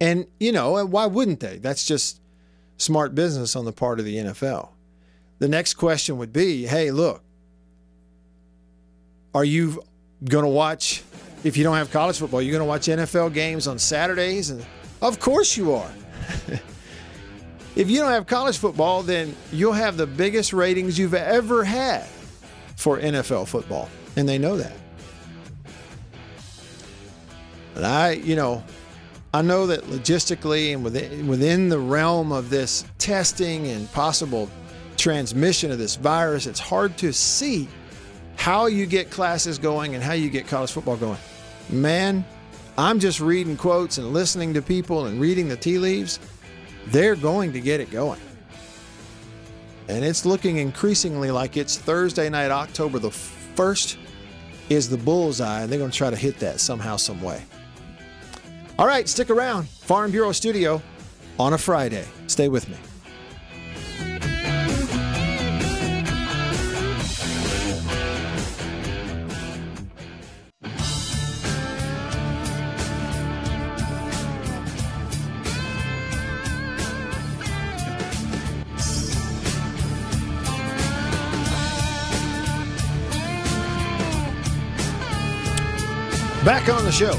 And, 0.00 0.28
you 0.38 0.50
know, 0.50 0.82
why 0.86 1.04
wouldn't 1.04 1.40
they? 1.40 1.58
That's 1.58 1.84
just 1.84 2.22
smart 2.78 3.14
business 3.14 3.54
on 3.54 3.66
the 3.66 3.72
part 3.72 3.98
of 3.98 4.06
the 4.06 4.16
NFL. 4.16 4.70
The 5.40 5.48
next 5.48 5.74
question 5.74 6.16
would 6.16 6.32
be 6.32 6.64
hey, 6.64 6.90
look, 6.90 7.22
are 9.34 9.44
you 9.44 9.82
going 10.24 10.44
to 10.44 10.50
watch, 10.50 11.02
if 11.44 11.56
you 11.56 11.64
don't 11.64 11.76
have 11.76 11.90
college 11.90 12.18
football, 12.18 12.42
you're 12.42 12.52
going 12.52 12.60
to 12.60 12.68
watch 12.68 12.86
NFL 12.86 13.32
games 13.32 13.66
on 13.66 13.78
Saturdays? 13.78 14.50
And 14.50 14.64
of 15.00 15.20
course 15.20 15.56
you 15.56 15.72
are. 15.72 15.90
if 17.76 17.88
you 17.88 17.98
don't 17.98 18.10
have 18.10 18.26
college 18.26 18.58
football, 18.58 19.02
then 19.02 19.34
you'll 19.52 19.72
have 19.72 19.96
the 19.96 20.06
biggest 20.06 20.52
ratings 20.52 20.98
you've 20.98 21.14
ever 21.14 21.64
had 21.64 22.06
for 22.76 22.98
NFL 22.98 23.46
football. 23.46 23.88
And 24.16 24.28
they 24.28 24.38
know 24.38 24.56
that. 24.56 24.72
But 27.74 27.84
I, 27.84 28.10
you 28.12 28.34
know, 28.34 28.64
I 29.32 29.42
know 29.42 29.68
that 29.68 29.84
logistically 29.84 30.74
and 30.74 30.82
within, 30.82 31.28
within 31.28 31.68
the 31.68 31.78
realm 31.78 32.32
of 32.32 32.50
this 32.50 32.84
testing 32.98 33.68
and 33.68 33.90
possible 33.92 34.50
transmission 34.96 35.70
of 35.70 35.78
this 35.78 35.94
virus, 35.94 36.46
it's 36.46 36.58
hard 36.58 36.96
to 36.98 37.12
see 37.12 37.68
how 38.40 38.64
you 38.64 38.86
get 38.86 39.10
classes 39.10 39.58
going 39.58 39.94
and 39.94 40.02
how 40.02 40.14
you 40.14 40.30
get 40.30 40.48
college 40.48 40.72
football 40.72 40.96
going. 40.96 41.18
Man, 41.68 42.24
I'm 42.78 42.98
just 42.98 43.20
reading 43.20 43.54
quotes 43.54 43.98
and 43.98 44.14
listening 44.14 44.54
to 44.54 44.62
people 44.62 45.04
and 45.04 45.20
reading 45.20 45.46
the 45.46 45.58
tea 45.58 45.76
leaves. 45.78 46.18
They're 46.86 47.16
going 47.16 47.52
to 47.52 47.60
get 47.60 47.80
it 47.80 47.90
going. 47.90 48.18
And 49.88 50.02
it's 50.02 50.24
looking 50.24 50.56
increasingly 50.56 51.30
like 51.30 51.58
it's 51.58 51.76
Thursday 51.76 52.30
night, 52.30 52.50
October 52.50 52.98
the 52.98 53.10
1st, 53.10 53.98
is 54.70 54.88
the 54.88 54.96
bullseye, 54.96 55.60
and 55.60 55.70
they're 55.70 55.78
going 55.78 55.90
to 55.90 55.96
try 55.96 56.08
to 56.08 56.16
hit 56.16 56.38
that 56.38 56.60
somehow, 56.60 56.96
some 56.96 57.20
way. 57.20 57.42
All 58.78 58.86
right, 58.86 59.06
stick 59.06 59.28
around. 59.28 59.68
Farm 59.68 60.12
Bureau 60.12 60.32
Studio 60.32 60.80
on 61.38 61.52
a 61.52 61.58
Friday. 61.58 62.06
Stay 62.26 62.48
with 62.48 62.70
me. 62.70 62.76
Back 86.60 86.74
on 86.74 86.84
the 86.84 86.92
show. 86.92 87.18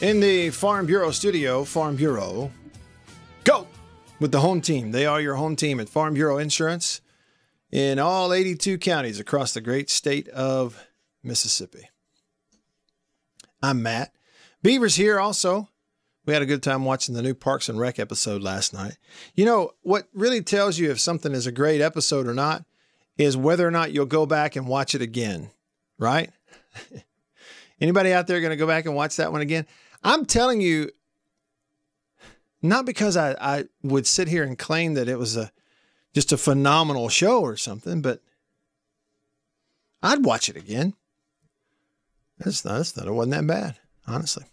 In 0.00 0.20
the 0.20 0.50
Farm 0.50 0.86
Bureau 0.86 1.10
studio, 1.10 1.64
Farm 1.64 1.96
Bureau, 1.96 2.52
go 3.42 3.66
with 4.20 4.30
the 4.30 4.38
home 4.38 4.60
team. 4.60 4.92
They 4.92 5.06
are 5.06 5.20
your 5.20 5.34
home 5.34 5.56
team 5.56 5.80
at 5.80 5.88
Farm 5.88 6.14
Bureau 6.14 6.38
Insurance 6.38 7.00
in 7.72 7.98
all 7.98 8.32
82 8.32 8.78
counties 8.78 9.18
across 9.18 9.54
the 9.54 9.60
great 9.60 9.90
state 9.90 10.28
of 10.28 10.80
Mississippi. 11.24 11.88
I'm 13.60 13.82
Matt. 13.82 14.12
Beaver's 14.62 14.94
here 14.94 15.18
also. 15.18 15.68
We 16.26 16.32
had 16.32 16.42
a 16.42 16.46
good 16.46 16.62
time 16.62 16.84
watching 16.84 17.16
the 17.16 17.22
new 17.22 17.34
Parks 17.34 17.68
and 17.68 17.76
Rec 17.76 17.98
episode 17.98 18.40
last 18.40 18.72
night. 18.72 18.98
You 19.34 19.46
know, 19.46 19.72
what 19.80 20.06
really 20.14 20.42
tells 20.42 20.78
you 20.78 20.92
if 20.92 21.00
something 21.00 21.32
is 21.32 21.48
a 21.48 21.52
great 21.52 21.80
episode 21.80 22.28
or 22.28 22.34
not 22.34 22.64
is 23.18 23.36
whether 23.36 23.66
or 23.66 23.70
not 23.70 23.92
you'll 23.92 24.06
go 24.06 24.26
back 24.26 24.56
and 24.56 24.66
watch 24.66 24.94
it 24.94 25.02
again, 25.02 25.50
right? 25.98 26.30
Anybody 27.80 28.12
out 28.12 28.26
there 28.26 28.40
going 28.40 28.50
to 28.50 28.56
go 28.56 28.66
back 28.66 28.86
and 28.86 28.94
watch 28.94 29.16
that 29.16 29.32
one 29.32 29.40
again? 29.40 29.66
I'm 30.02 30.24
telling 30.24 30.60
you, 30.60 30.90
not 32.62 32.86
because 32.86 33.16
I, 33.16 33.34
I 33.40 33.64
would 33.82 34.06
sit 34.06 34.28
here 34.28 34.44
and 34.44 34.56
claim 34.58 34.94
that 34.94 35.08
it 35.08 35.18
was 35.18 35.36
a 35.36 35.50
just 36.14 36.30
a 36.32 36.36
phenomenal 36.36 37.08
show 37.08 37.40
or 37.40 37.56
something, 37.56 38.02
but 38.02 38.20
I'd 40.02 40.24
watch 40.24 40.48
it 40.48 40.56
again. 40.56 40.94
That's 42.38 42.64
not, 42.64 42.76
that's 42.76 42.96
not, 42.96 43.06
it 43.06 43.12
wasn't 43.12 43.32
that 43.34 43.46
bad, 43.46 43.76
honestly. 44.06 44.44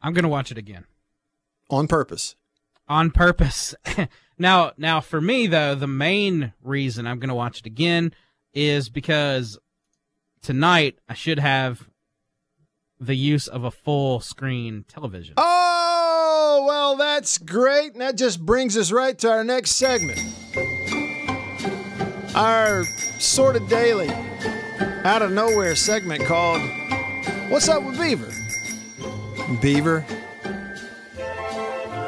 I'm 0.00 0.12
gonna 0.14 0.28
watch 0.28 0.50
it 0.50 0.58
again 0.58 0.84
On 1.70 1.86
purpose. 1.86 2.34
on 2.88 3.10
purpose. 3.10 3.74
now, 4.38 4.72
now 4.76 5.00
for 5.00 5.20
me 5.20 5.46
though, 5.46 5.74
the 5.74 5.86
main 5.86 6.52
reason 6.62 7.06
I'm 7.06 7.18
gonna 7.18 7.34
watch 7.34 7.60
it 7.60 7.66
again 7.66 8.12
is 8.54 8.88
because 8.88 9.58
tonight 10.42 10.98
I 11.08 11.14
should 11.14 11.38
have 11.38 11.88
the 13.00 13.14
use 13.16 13.48
of 13.48 13.64
a 13.64 13.70
full 13.70 14.20
screen 14.20 14.84
television. 14.86 15.34
Oh, 15.36 16.64
well, 16.66 16.96
that's 16.96 17.36
great. 17.38 17.92
And 17.92 18.00
that 18.00 18.16
just 18.16 18.44
brings 18.44 18.76
us 18.76 18.92
right 18.92 19.18
to 19.18 19.30
our 19.30 19.42
next 19.42 19.72
segment. 19.72 20.20
Our 22.34 22.84
sort 23.18 23.56
of 23.56 23.68
daily, 23.68 24.08
out 25.04 25.22
of 25.22 25.32
nowhere 25.32 25.74
segment 25.74 26.24
called 26.24 26.62
What's 27.48 27.68
Up 27.68 27.82
with 27.82 27.98
Beaver? 27.98 28.30
Beaver, 29.60 30.06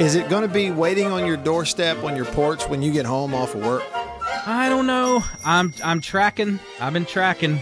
is 0.01 0.15
it 0.15 0.29
going 0.29 0.43
to 0.47 0.53
be 0.53 0.71
waiting 0.71 1.07
on 1.09 1.25
your 1.27 1.37
doorstep 1.37 2.03
on 2.05 2.17
your 2.17 2.25
porch 2.27 2.69
when 2.69 2.83
you 2.83 2.93
get 2.93 3.07
home 3.07 3.35
off 3.35 3.55
of 3.55 3.65
work? 3.65 3.83
I 4.47 4.69
don't 4.69 4.87
know. 4.87 5.25
I'm 5.45 5.73
I'm 5.83 6.01
tracking. 6.01 6.59
I've 6.81 6.93
been 6.93 7.07
tracking, 7.07 7.61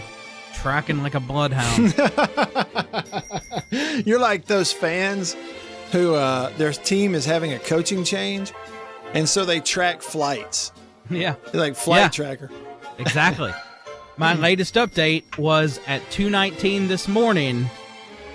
tracking 0.53 1.01
like 1.03 1.15
a 1.15 1.19
bloodhound. 1.19 1.93
You're 4.05 4.19
like 4.19 4.45
those 4.45 4.71
fans 4.73 5.35
who 5.91 6.15
uh, 6.15 6.49
their 6.57 6.73
team 6.73 7.15
is 7.15 7.25
having 7.25 7.53
a 7.53 7.59
coaching 7.59 8.03
change, 8.03 8.51
and 9.13 9.29
so 9.29 9.45
they 9.45 9.59
track 9.59 10.01
flights. 10.01 10.71
yeah, 11.09 11.35
They're 11.51 11.61
like 11.61 11.75
flight 11.75 12.01
Yeah. 12.01 12.09
tracker. 12.09 12.49
exactly. 12.97 13.51
My 14.17 14.33
latest 14.35 14.75
update 14.75 15.37
was 15.37 15.79
at 15.87 16.01
2:19 16.11 16.87
this 16.87 17.07
morning. 17.07 17.69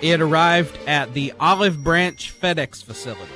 It 0.01 0.21
arrived 0.21 0.77
at 0.87 1.13
the 1.13 1.33
Olive 1.39 1.83
Branch 1.83 2.33
FedEx 2.41 2.83
facility. 2.83 3.31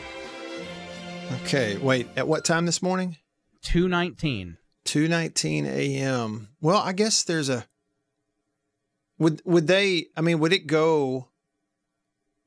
Okay, 1.31 1.77
wait. 1.77 2.07
At 2.15 2.27
what 2.27 2.45
time 2.45 2.65
this 2.65 2.81
morning? 2.81 3.17
2:19. 3.65 4.57
2:19 4.85 5.65
a.m. 5.65 6.49
Well, 6.61 6.79
I 6.79 6.93
guess 6.93 7.23
there's 7.23 7.49
a 7.49 7.65
would 9.17 9.41
would 9.45 9.67
they 9.67 10.07
I 10.17 10.21
mean, 10.21 10.39
would 10.39 10.53
it 10.53 10.67
go 10.67 11.29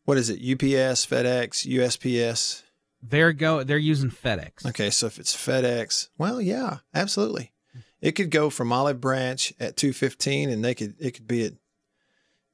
what 0.05 0.19
is 0.19 0.31
it? 0.31 0.37
UPS, 0.37 1.05
FedEx, 1.05 1.67
USPS? 1.67 2.63
They're 3.03 3.33
go. 3.33 3.63
They're 3.65 3.77
using 3.77 4.11
FedEx. 4.11 4.65
Okay, 4.67 4.91
so 4.91 5.07
if 5.07 5.19
it's 5.19 5.35
FedEx, 5.35 6.09
well, 6.17 6.41
yeah, 6.41 6.79
absolutely. 6.95 7.53
It 8.01 8.13
could 8.13 8.31
go 8.31 8.51
from 8.51 8.73
Olive 8.73 9.01
Branch 9.01 9.53
at 9.59 9.77
2:15 9.77 10.51
and 10.51 10.65
they 10.65 10.75
could 10.75 10.95
it 11.01 11.13
could 11.13 11.27
be 11.27 11.45
at 11.45 11.53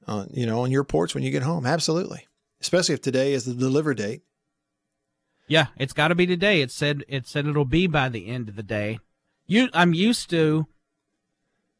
on 0.07 0.31
you 0.33 0.47
know, 0.47 0.61
on 0.63 0.71
your 0.71 0.85
porch 0.85 1.15
when 1.15 1.25
you 1.25 1.31
get 1.31 1.43
home. 1.43 1.67
Absolutely. 1.67 2.27
Especially 2.61 2.95
if 2.95 3.03
today 3.03 3.33
is 3.33 3.45
the 3.45 3.55
deliver 3.55 3.95
date. 3.95 4.23
Yeah, 5.53 5.67
it's 5.77 5.93
got 5.93 6.09
to 6.09 6.15
be 6.15 6.27
today. 6.27 6.63
It 6.63 6.71
said 6.71 7.05
it 7.09 7.27
said 7.27 7.47
it'll 7.47 7.67
be 7.67 7.87
by 7.87 8.09
the 8.09 8.27
end 8.29 8.49
of 8.49 8.57
the 8.57 8.63
day. 8.63 8.99
You, 9.47 9.69
I'm 9.75 9.93
used 9.93 10.31
to 10.31 10.67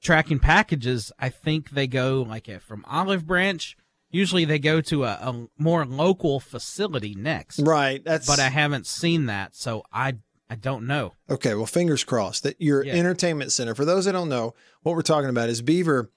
tracking 0.03 0.39
packages. 0.39 1.11
I 1.19 1.31
think 1.31 1.71
they 1.71 1.87
go 1.87 2.21
like 2.29 2.51
uh, 2.51 2.59
from 2.59 2.85
Olive 2.87 3.27
Branch. 3.27 3.75
Usually 4.11 4.45
they 4.45 4.59
go 4.59 4.83
to 4.83 5.05
a, 5.05 5.13
a 5.13 5.47
more 5.57 5.87
local 5.87 6.39
facility 6.39 7.15
next. 7.15 7.61
Right. 7.61 8.05
That's 8.05 8.27
But 8.27 8.41
I 8.41 8.51
haven't 8.51 8.87
seen 8.87 9.25
that, 9.27 9.57
so 9.57 9.85
I 9.91 10.17
I 10.51 10.55
don't 10.57 10.87
know. 10.87 11.15
Okay, 11.31 11.55
well, 11.55 11.65
fingers 11.65 12.05
crossed 12.05 12.43
that 12.43 12.61
your 12.61 12.85
Yeah. 12.85 12.93
entertainment 12.93 13.53
center, 13.53 13.75
for 13.75 13.87
those 13.87 14.05
that 14.05 14.13
don't 14.13 14.29
know, 14.29 14.55
what 14.83 14.95
we're 14.95 15.01
talking 15.01 15.31
about 15.31 15.49
is 15.49 15.63
Beaver 15.63 16.11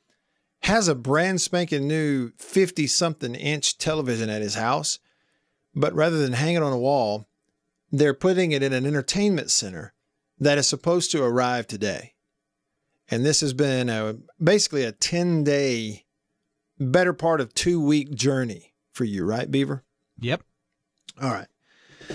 has 0.64 0.90
a 0.90 0.96
brand 0.96 1.40
spanking 1.40 1.88
new 1.88 2.32
50 2.38 2.86
something 2.88 3.34
inch 3.34 3.78
television 3.78 4.30
at 4.30 4.42
his 4.42 4.56
house. 4.56 5.00
But 5.74 5.94
rather 5.94 6.18
than 6.18 6.34
hang 6.34 6.56
it 6.56 6.64
on 6.64 6.74
a 6.74 6.78
wall, 6.78 7.30
they're 8.00 8.14
putting 8.14 8.52
it 8.52 8.62
in 8.62 8.74
an 8.74 8.86
entertainment 8.86 9.50
center 9.52 9.94
that 10.40 10.58
is 10.58 10.68
supposed 10.68 11.12
to 11.12 11.24
arrive 11.24 11.68
today. 11.68 12.14
And 13.10 13.26
this 13.26 13.42
has 13.42 13.54
been 13.54 13.90
a, 13.90 14.18
basically 14.42 14.84
a 14.84 14.92
10 14.92 15.44
day, 15.44 16.06
better 16.80 17.14
part 17.14 17.40
of 17.40 17.54
two 17.54 17.82
week 17.82 18.14
journey 18.14 18.74
for 18.92 19.06
you, 19.06 19.24
right, 19.24 19.50
Beaver? 19.50 19.84
Yep. 20.20 20.44
All 21.22 21.32
right. 21.32 21.48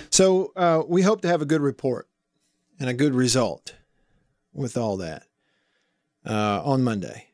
So 0.09 0.51
uh, 0.55 0.83
we 0.87 1.01
hope 1.01 1.21
to 1.21 1.27
have 1.27 1.41
a 1.41 1.45
good 1.45 1.61
report 1.61 2.07
and 2.79 2.89
a 2.89 2.93
good 2.93 3.15
result 3.15 3.75
with 4.53 4.77
all 4.77 4.97
that 4.97 5.23
uh, 6.25 6.61
on 6.63 6.83
Monday. 6.83 7.29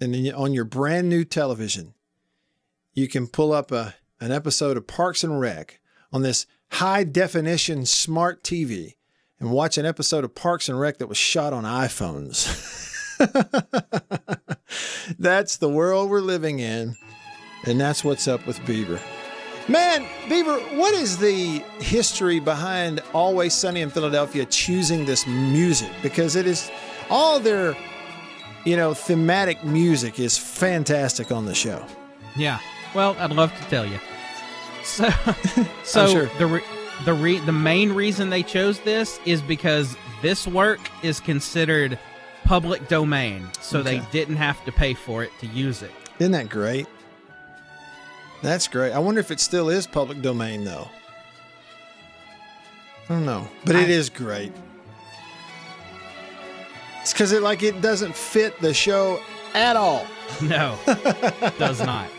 And 0.00 0.14
then 0.14 0.32
on 0.34 0.52
your 0.52 0.64
brand 0.64 1.08
new 1.08 1.24
television, 1.24 1.94
you 2.92 3.08
can 3.08 3.26
pull 3.26 3.52
up 3.52 3.72
a, 3.72 3.96
an 4.20 4.30
episode 4.30 4.76
of 4.76 4.86
Parks 4.86 5.24
and 5.24 5.40
Rec 5.40 5.80
on 6.12 6.22
this 6.22 6.46
high 6.70 7.04
definition 7.04 7.86
smart 7.86 8.42
TV 8.42 8.94
and 9.40 9.50
watch 9.50 9.78
an 9.78 9.86
episode 9.86 10.24
of 10.24 10.34
Parks 10.34 10.68
and 10.68 10.78
Rec 10.78 10.98
that 10.98 11.06
was 11.06 11.18
shot 11.18 11.52
on 11.52 11.64
iPhones. 11.64 12.46
that's 15.18 15.56
the 15.56 15.68
world 15.68 16.10
we're 16.10 16.20
living 16.20 16.58
in. 16.58 16.96
And 17.64 17.80
that's 17.80 18.04
what's 18.04 18.28
up 18.28 18.46
with 18.46 18.64
Beaver. 18.66 19.00
Man, 19.68 20.06
Beaver, 20.28 20.58
what 20.76 20.94
is 20.94 21.18
the 21.18 21.58
history 21.80 22.40
behind 22.40 23.00
Always 23.12 23.52
Sunny 23.52 23.82
in 23.82 23.90
Philadelphia 23.90 24.46
choosing 24.46 25.04
this 25.04 25.26
music? 25.26 25.90
Because 26.02 26.36
it 26.36 26.46
is 26.46 26.70
all 27.10 27.38
their, 27.38 27.76
you 28.64 28.76
know, 28.76 28.94
thematic 28.94 29.62
music 29.64 30.18
is 30.18 30.38
fantastic 30.38 31.30
on 31.30 31.44
the 31.44 31.54
show. 31.54 31.84
Yeah. 32.36 32.60
Well, 32.94 33.16
I'd 33.18 33.32
love 33.32 33.54
to 33.58 33.64
tell 33.64 33.84
you. 33.84 33.98
So, 34.88 35.10
so 35.84 36.06
sure. 36.08 36.30
the 36.38 36.46
re- 36.46 36.64
the 37.04 37.12
re- 37.14 37.38
the 37.40 37.52
main 37.52 37.92
reason 37.92 38.30
they 38.30 38.42
chose 38.42 38.80
this 38.80 39.20
is 39.24 39.40
because 39.42 39.96
this 40.22 40.46
work 40.46 40.80
is 41.02 41.20
considered 41.20 41.98
public 42.44 42.88
domain, 42.88 43.48
so 43.60 43.82
they 43.82 44.00
didn't 44.10 44.36
have 44.36 44.64
to 44.64 44.72
pay 44.72 44.94
for 44.94 45.22
it 45.22 45.30
to 45.40 45.46
use 45.46 45.82
it. 45.82 45.90
Isn't 46.18 46.32
that 46.32 46.48
great? 46.48 46.86
That's 48.42 48.66
great. 48.66 48.92
I 48.92 48.98
wonder 48.98 49.20
if 49.20 49.30
it 49.30 49.40
still 49.40 49.68
is 49.68 49.86
public 49.86 50.22
domain 50.22 50.64
though. 50.64 50.88
I 53.08 53.14
don't 53.14 53.26
know, 53.26 53.46
but 53.64 53.76
it 53.76 53.88
I- 53.88 53.90
is 53.92 54.08
great. 54.10 54.52
It's 57.02 57.12
because 57.12 57.32
it 57.32 57.42
like 57.42 57.62
it 57.62 57.80
doesn't 57.80 58.14
fit 58.16 58.60
the 58.60 58.74
show 58.74 59.20
at 59.54 59.76
all. 59.76 60.06
No, 60.42 60.78
does 61.58 61.80
not. 61.80 62.08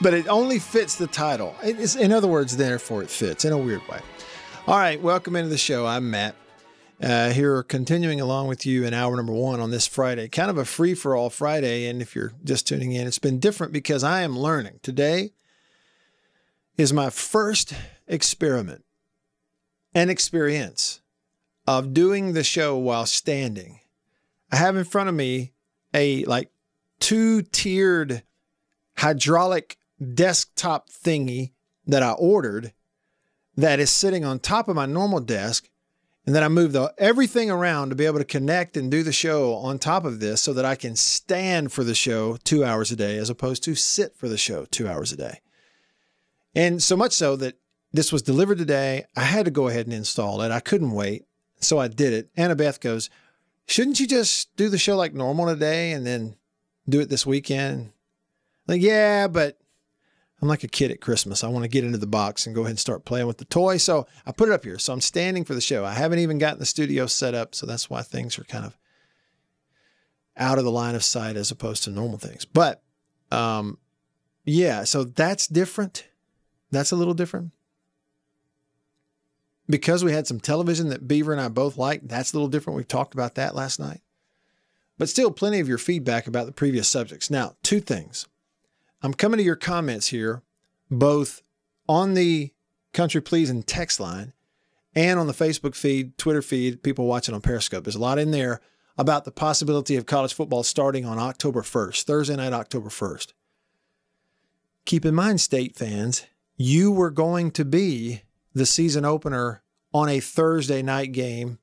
but 0.00 0.14
it 0.14 0.28
only 0.28 0.58
fits 0.58 0.96
the 0.96 1.06
title. 1.06 1.54
It 1.62 1.78
is, 1.78 1.96
in 1.96 2.12
other 2.12 2.28
words, 2.28 2.56
therefore 2.56 3.02
it 3.02 3.10
fits 3.10 3.44
in 3.44 3.52
a 3.52 3.58
weird 3.58 3.86
way. 3.88 4.00
All 4.66 4.78
right, 4.78 5.00
welcome 5.00 5.36
into 5.36 5.48
the 5.48 5.58
show. 5.58 5.86
I'm 5.86 6.10
Matt. 6.10 6.36
Uh, 7.02 7.30
here, 7.30 7.62
continuing 7.62 8.20
along 8.20 8.46
with 8.46 8.66
you 8.66 8.84
in 8.84 8.92
hour 8.92 9.16
number 9.16 9.32
one 9.32 9.58
on 9.58 9.70
this 9.70 9.86
Friday, 9.86 10.28
kind 10.28 10.50
of 10.50 10.58
a 10.58 10.66
free 10.66 10.94
for 10.94 11.16
all 11.16 11.30
Friday. 11.30 11.86
And 11.86 12.02
if 12.02 12.14
you're 12.14 12.32
just 12.44 12.68
tuning 12.68 12.92
in, 12.92 13.06
it's 13.06 13.18
been 13.18 13.40
different 13.40 13.72
because 13.72 14.04
I 14.04 14.20
am 14.20 14.38
learning. 14.38 14.80
Today 14.82 15.32
is 16.76 16.92
my 16.92 17.08
first 17.08 17.72
experiment 18.06 18.84
and 19.94 20.10
experience 20.10 21.00
of 21.66 21.94
doing 21.94 22.32
the 22.32 22.44
show 22.44 22.76
while 22.76 23.06
standing. 23.06 23.80
I 24.52 24.56
have 24.56 24.76
in 24.76 24.84
front 24.84 25.08
of 25.08 25.14
me 25.14 25.52
a 25.94 26.24
like 26.24 26.50
two 26.98 27.42
tiered 27.42 28.22
hydraulic 29.00 29.78
desktop 30.14 30.90
thingy 30.90 31.52
that 31.86 32.02
I 32.02 32.12
ordered 32.12 32.72
that 33.56 33.80
is 33.80 33.90
sitting 33.90 34.24
on 34.24 34.38
top 34.38 34.68
of 34.68 34.76
my 34.76 34.86
normal 34.86 35.20
desk. 35.20 35.68
And 36.26 36.34
then 36.34 36.44
I 36.44 36.48
moved 36.48 36.74
the, 36.74 36.92
everything 36.98 37.50
around 37.50 37.88
to 37.88 37.96
be 37.96 38.04
able 38.04 38.18
to 38.18 38.24
connect 38.24 38.76
and 38.76 38.90
do 38.90 39.02
the 39.02 39.12
show 39.12 39.54
on 39.54 39.78
top 39.78 40.04
of 40.04 40.20
this 40.20 40.42
so 40.42 40.52
that 40.52 40.66
I 40.66 40.74
can 40.74 40.96
stand 40.96 41.72
for 41.72 41.82
the 41.82 41.94
show 41.94 42.36
two 42.44 42.62
hours 42.62 42.92
a 42.92 42.96
day 42.96 43.16
as 43.16 43.30
opposed 43.30 43.64
to 43.64 43.74
sit 43.74 44.14
for 44.14 44.28
the 44.28 44.36
show 44.36 44.66
two 44.66 44.86
hours 44.86 45.12
a 45.12 45.16
day. 45.16 45.40
And 46.54 46.82
so 46.82 46.94
much 46.94 47.12
so 47.12 47.36
that 47.36 47.56
this 47.92 48.12
was 48.12 48.22
delivered 48.22 48.58
today. 48.58 49.06
I 49.16 49.22
had 49.22 49.46
to 49.46 49.50
go 49.50 49.68
ahead 49.68 49.86
and 49.86 49.94
install 49.94 50.42
it. 50.42 50.50
I 50.50 50.60
couldn't 50.60 50.92
wait. 50.92 51.24
So 51.58 51.78
I 51.78 51.88
did 51.88 52.12
it. 52.12 52.34
Annabeth 52.36 52.80
goes, 52.80 53.08
Shouldn't 53.66 53.98
you 53.98 54.06
just 54.06 54.54
do 54.56 54.68
the 54.68 54.78
show 54.78 54.96
like 54.96 55.14
normal 55.14 55.46
today 55.46 55.92
and 55.92 56.06
then 56.06 56.36
do 56.86 57.00
it 57.00 57.08
this 57.08 57.24
weekend? 57.24 57.92
Like, 58.70 58.82
yeah, 58.82 59.26
but 59.26 59.58
I'm 60.40 60.46
like 60.48 60.62
a 60.62 60.68
kid 60.68 60.92
at 60.92 61.00
Christmas. 61.00 61.42
I 61.42 61.48
want 61.48 61.64
to 61.64 61.68
get 61.68 61.82
into 61.82 61.98
the 61.98 62.06
box 62.06 62.46
and 62.46 62.54
go 62.54 62.60
ahead 62.60 62.70
and 62.70 62.78
start 62.78 63.04
playing 63.04 63.26
with 63.26 63.38
the 63.38 63.44
toy. 63.44 63.78
So 63.78 64.06
I 64.24 64.30
put 64.30 64.48
it 64.48 64.52
up 64.52 64.62
here. 64.64 64.78
So 64.78 64.92
I'm 64.92 65.00
standing 65.00 65.44
for 65.44 65.54
the 65.54 65.60
show. 65.60 65.84
I 65.84 65.92
haven't 65.92 66.20
even 66.20 66.38
gotten 66.38 66.60
the 66.60 66.66
studio 66.66 67.06
set 67.06 67.34
up. 67.34 67.54
So 67.54 67.66
that's 67.66 67.90
why 67.90 68.02
things 68.02 68.38
are 68.38 68.44
kind 68.44 68.64
of 68.64 68.78
out 70.36 70.58
of 70.58 70.64
the 70.64 70.70
line 70.70 70.94
of 70.94 71.02
sight 71.02 71.36
as 71.36 71.50
opposed 71.50 71.82
to 71.84 71.90
normal 71.90 72.16
things. 72.18 72.44
But 72.44 72.82
um, 73.32 73.76
yeah, 74.44 74.84
so 74.84 75.02
that's 75.04 75.48
different. 75.48 76.06
That's 76.70 76.92
a 76.92 76.96
little 76.96 77.14
different. 77.14 77.50
because 79.70 80.04
we 80.04 80.12
had 80.12 80.26
some 80.26 80.40
television 80.40 80.88
that 80.88 81.08
Beaver 81.08 81.32
and 81.32 81.40
I 81.40 81.48
both 81.48 81.76
liked, 81.76 82.08
that's 82.08 82.32
a 82.32 82.36
little 82.36 82.48
different. 82.48 82.76
We've 82.76 82.88
talked 82.88 83.14
about 83.14 83.36
that 83.36 83.54
last 83.54 83.78
night. 83.78 84.00
But 84.98 85.08
still, 85.08 85.30
plenty 85.30 85.60
of 85.60 85.68
your 85.68 85.78
feedback 85.78 86.26
about 86.26 86.46
the 86.46 86.52
previous 86.52 86.88
subjects. 86.88 87.30
Now, 87.30 87.56
two 87.62 87.80
things. 87.80 88.26
I'm 89.02 89.14
coming 89.14 89.38
to 89.38 89.44
your 89.44 89.56
comments 89.56 90.08
here, 90.08 90.42
both 90.90 91.42
on 91.88 92.14
the 92.14 92.52
Country 92.92 93.20
Pleasing 93.20 93.62
text 93.62 93.98
line 93.98 94.32
and 94.94 95.18
on 95.18 95.26
the 95.26 95.32
Facebook 95.32 95.74
feed, 95.74 96.18
Twitter 96.18 96.42
feed, 96.42 96.82
people 96.82 97.06
watching 97.06 97.34
on 97.34 97.40
Periscope. 97.40 97.84
There's 97.84 97.94
a 97.94 98.00
lot 98.00 98.18
in 98.18 98.30
there 98.30 98.60
about 98.98 99.24
the 99.24 99.30
possibility 99.30 99.96
of 99.96 100.04
college 100.04 100.34
football 100.34 100.62
starting 100.62 101.06
on 101.06 101.18
October 101.18 101.62
1st, 101.62 102.02
Thursday 102.02 102.36
night, 102.36 102.52
October 102.52 102.90
1st. 102.90 103.32
Keep 104.84 105.06
in 105.06 105.14
mind, 105.14 105.40
state 105.40 105.76
fans, 105.76 106.26
you 106.56 106.90
were 106.90 107.10
going 107.10 107.50
to 107.52 107.64
be 107.64 108.22
the 108.52 108.66
season 108.66 109.04
opener 109.04 109.62
on 109.94 110.08
a 110.08 110.20
Thursday 110.20 110.82
night 110.82 111.12
game 111.12 111.58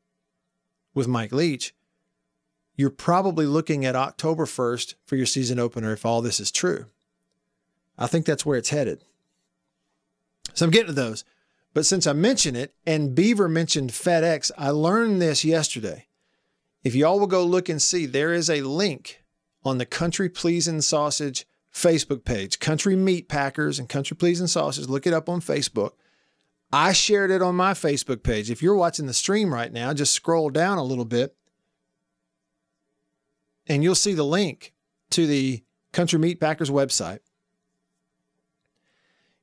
with 0.94 1.08
Mike 1.08 1.32
Leach. 1.32 1.76
You're 2.76 2.90
probably 2.90 3.46
looking 3.46 3.86
at 3.86 3.96
October 3.96 4.46
1st 4.46 4.96
for 5.06 5.16
your 5.16 5.26
season 5.26 5.60
opener 5.60 5.94
if 5.94 6.06
all 6.06 6.22
this 6.22 6.40
is 6.40 6.52
true. 6.52 6.86
I 7.98 8.08
think 8.08 8.26
that's 8.26 8.46
where 8.46 8.58
it's 8.58 8.70
headed. 8.70 9.04
So 10.54 10.66
I'm 10.66 10.72
getting 10.72 10.88
to 10.88 10.94
those. 10.94 11.24
But 11.74 11.86
since 11.86 12.08
I 12.08 12.14
mentioned 12.14 12.58
it 12.58 12.74
and 12.86 13.14
Beaver 13.14 13.48
mentioned 13.48 13.92
FedEx, 13.92 14.52
I 14.58 14.70
learned 14.70 15.22
this 15.22 15.46
yesterday. 15.46 16.08
If 16.84 16.96
y'all 16.96 17.20
will 17.20 17.28
go 17.28 17.44
look 17.44 17.70
and 17.70 17.82
see, 17.82 18.06
there 18.06 18.34
is 18.34 18.50
a 18.50 18.62
link 18.62 19.24
on 19.64 19.78
the 19.78 19.86
Country 19.86 20.30
Pleasing 20.30 20.82
Sausage 20.82 21.46
Facebook 21.74 22.24
page, 22.24 22.60
Country 22.60 22.96
Meat 22.96 23.28
Packers 23.28 23.78
and 23.78 23.90
Country 23.90 24.16
Pleasing 24.16 24.48
Sausage. 24.48 24.88
Look 24.88 25.06
it 25.06 25.14
up 25.14 25.30
on 25.30 25.42
Facebook. 25.42 25.92
I 26.72 26.94
shared 26.94 27.32
it 27.32 27.42
on 27.42 27.56
my 27.56 27.74
Facebook 27.74 28.24
page. 28.24 28.50
If 28.50 28.62
you're 28.62 28.76
watching 28.76 29.06
the 29.06 29.14
stream 29.14 29.54
right 29.54 29.72
now, 29.72 29.94
just 29.94 30.14
scroll 30.14 30.50
down 30.50 30.78
a 30.78 30.84
little 30.84 31.06
bit 31.06 31.36
and 33.68 33.84
you'll 33.84 33.96
see 33.96 34.14
the 34.14 34.26
link 34.26 34.74
to 35.12 35.28
the 35.28 35.64
Country 35.92 36.20
Meat 36.20 36.40
Packers 36.40 36.70
website. 36.70 37.20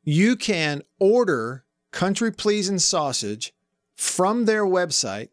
You 0.05 0.37
can 0.37 0.83
order 0.99 1.65
Country 1.91 2.31
Pleasing 2.31 2.79
Sausage 2.79 3.55
from 3.95 4.45
their 4.45 4.65
website 4.65 5.31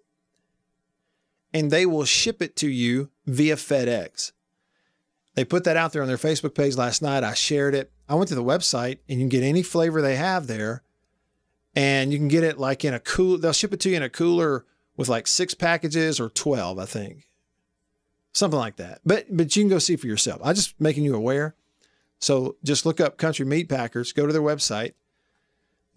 and 1.54 1.70
they 1.70 1.86
will 1.86 2.06
ship 2.06 2.42
it 2.42 2.56
to 2.58 2.70
you 2.70 3.10
via 3.26 3.56
FedEx. 3.56 4.32
They 5.36 5.46
put 5.46 5.64
that 5.66 5.78
out 5.78 5.94
there 5.94 6.02
on 6.02 6.08
their 6.08 6.18
Facebook 6.18 6.56
page 6.56 6.76
last 6.76 7.02
night. 7.02 7.24
I 7.24 7.34
shared 7.34 7.76
it. 7.76 7.92
I 8.08 8.16
went 8.16 8.30
to 8.30 8.36
the 8.36 8.44
website 8.44 9.00
and 9.08 9.20
you 9.20 9.24
can 9.24 9.30
get 9.30 9.44
any 9.44 9.64
flavor 9.64 10.02
they 10.02 10.16
have 10.16 10.48
there. 10.48 10.84
And 11.74 12.12
you 12.12 12.18
can 12.18 12.28
get 12.28 12.44
it 12.44 12.58
like 12.58 12.84
in 12.84 12.94
a 12.94 13.00
cool, 13.00 13.38
they'll 13.38 13.54
ship 13.54 13.74
it 13.74 13.80
to 13.82 13.90
you 13.90 13.96
in 13.96 14.04
a 14.04 14.10
cooler 14.10 14.66
with 14.98 15.08
like 15.08 15.28
six 15.28 15.54
packages 15.54 16.20
or 16.20 16.30
12, 16.30 16.78
I 16.78 16.86
think. 16.86 17.28
Something 18.34 18.60
like 18.60 18.78
that. 18.78 19.02
But 19.06 19.26
but 19.30 19.56
you 19.56 19.64
can 19.64 19.70
go 19.70 19.80
see 19.80 19.96
for 19.96 20.08
yourself. 20.08 20.42
I'm 20.44 20.56
just 20.56 20.80
making 20.80 21.04
you 21.04 21.16
aware. 21.16 21.56
So 22.22 22.56
just 22.64 22.86
look 22.86 23.02
up 23.02 23.18
Country 23.18 23.46
Meat 23.46 23.68
Packers, 23.68 24.14
go 24.14 24.28
to 24.28 24.32
their 24.32 24.42
website, 24.42 24.94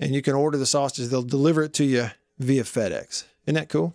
and 0.01 0.15
you 0.15 0.23
can 0.23 0.35
order 0.35 0.59
the 0.59 0.67
sausages. 0.67 1.11
They'll 1.11 1.23
deliver 1.23 1.63
it 1.63 1.75
to 1.75 1.85
you 1.85 2.11
via 2.39 2.65
FedEx. 2.65 3.25
Isn't 3.47 3.55
that 3.55 3.69
cool? 3.69 3.95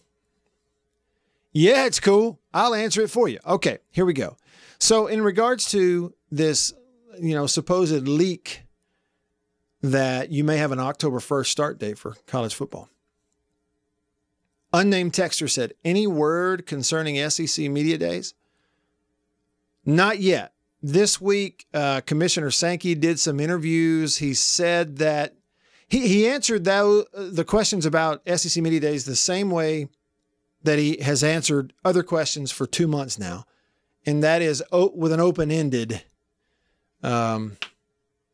Yeah, 1.52 1.86
it's 1.86 2.00
cool. 2.00 2.40
I'll 2.54 2.76
answer 2.76 3.02
it 3.02 3.10
for 3.10 3.28
you. 3.28 3.40
Okay, 3.46 3.80
here 3.90 4.06
we 4.06 4.14
go. 4.14 4.38
So, 4.78 5.08
in 5.08 5.24
regards 5.24 5.70
to 5.72 6.14
this, 6.32 6.72
you 7.20 7.34
know, 7.34 7.48
supposed 7.48 8.08
leak 8.08 8.62
that 9.82 10.32
you 10.32 10.44
may 10.44 10.58
have 10.58 10.72
an 10.72 10.80
October 10.80 11.20
1st 11.20 11.48
start 11.48 11.80
date 11.80 11.98
for 11.98 12.16
college 12.28 12.54
football. 12.54 12.90
Unnamed 14.72 15.14
texter 15.14 15.50
said, 15.50 15.74
Any 15.84 16.06
word 16.06 16.68
concerning 16.68 17.30
SEC 17.30 17.70
media 17.70 17.98
days? 17.98 18.36
Not 19.84 20.20
yet. 20.20 20.54
This 20.82 21.20
week, 21.20 21.66
uh, 21.74 22.02
Commissioner 22.02 22.52
Sankey 22.52 22.96
did 22.96 23.20
some 23.20 23.40
interviews. 23.40 24.18
He 24.18 24.34
said 24.34 24.98
that 24.98 25.36
he, 25.88 26.08
he 26.08 26.28
answered 26.28 26.64
that, 26.66 27.06
the 27.14 27.44
questions 27.44 27.86
about 27.86 28.22
SEC 28.28 28.62
media 28.64 28.80
days 28.80 29.06
the 29.06 29.16
same 29.16 29.52
way 29.52 29.90
that 30.64 30.80
he 30.80 31.02
has 31.02 31.24
answered 31.24 31.74
other 31.84 32.04
questions 32.04 32.52
for 32.52 32.66
two 32.66 32.88
months 32.88 33.18
now 33.18 33.46
and 34.06 34.24
that 34.24 34.42
is 34.42 34.64
with 34.72 35.12
an 35.12 35.20
open 35.20 35.52
ended 35.52 36.04
um, 37.04 37.58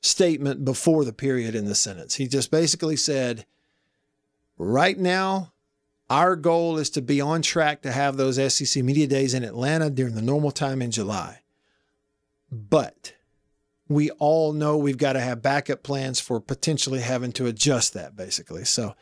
statement 0.02 0.64
before 0.64 1.04
the 1.06 1.14
period 1.14 1.56
in 1.56 1.66
the 1.66 1.76
sentence. 1.76 2.16
He 2.16 2.28
just 2.28 2.52
basically 2.52 2.96
said, 2.96 3.46
right 4.58 4.98
now, 4.98 5.52
our 6.10 6.36
goal 6.36 6.78
is 6.78 6.89
to 6.91 7.02
be 7.02 7.20
on 7.20 7.41
track 7.41 7.82
to 7.82 7.91
have 7.91 8.16
those 8.16 8.54
SEC 8.54 8.84
media 8.84 9.08
days 9.08 9.34
in 9.34 9.43
Atlanta 9.43 9.89
during 9.89 10.16
the 10.16 10.22
normal 10.22 10.52
time 10.52 10.82
in 10.82 10.91
July. 10.91 11.41
But 12.56 13.14
we 13.89 14.12
all 14.12 14.53
know 14.53 14.78
we've 14.78 14.97
got 14.97 15.14
to 15.14 15.20
have 15.20 15.41
backup 15.41 15.84
plans 15.84 16.22
for 16.22 16.39
potentially 16.39 17.01
having 17.01 17.34
to 17.34 17.47
adjust 17.47 17.93
that 17.93 18.16
basically. 18.16 18.64
So 18.64 18.95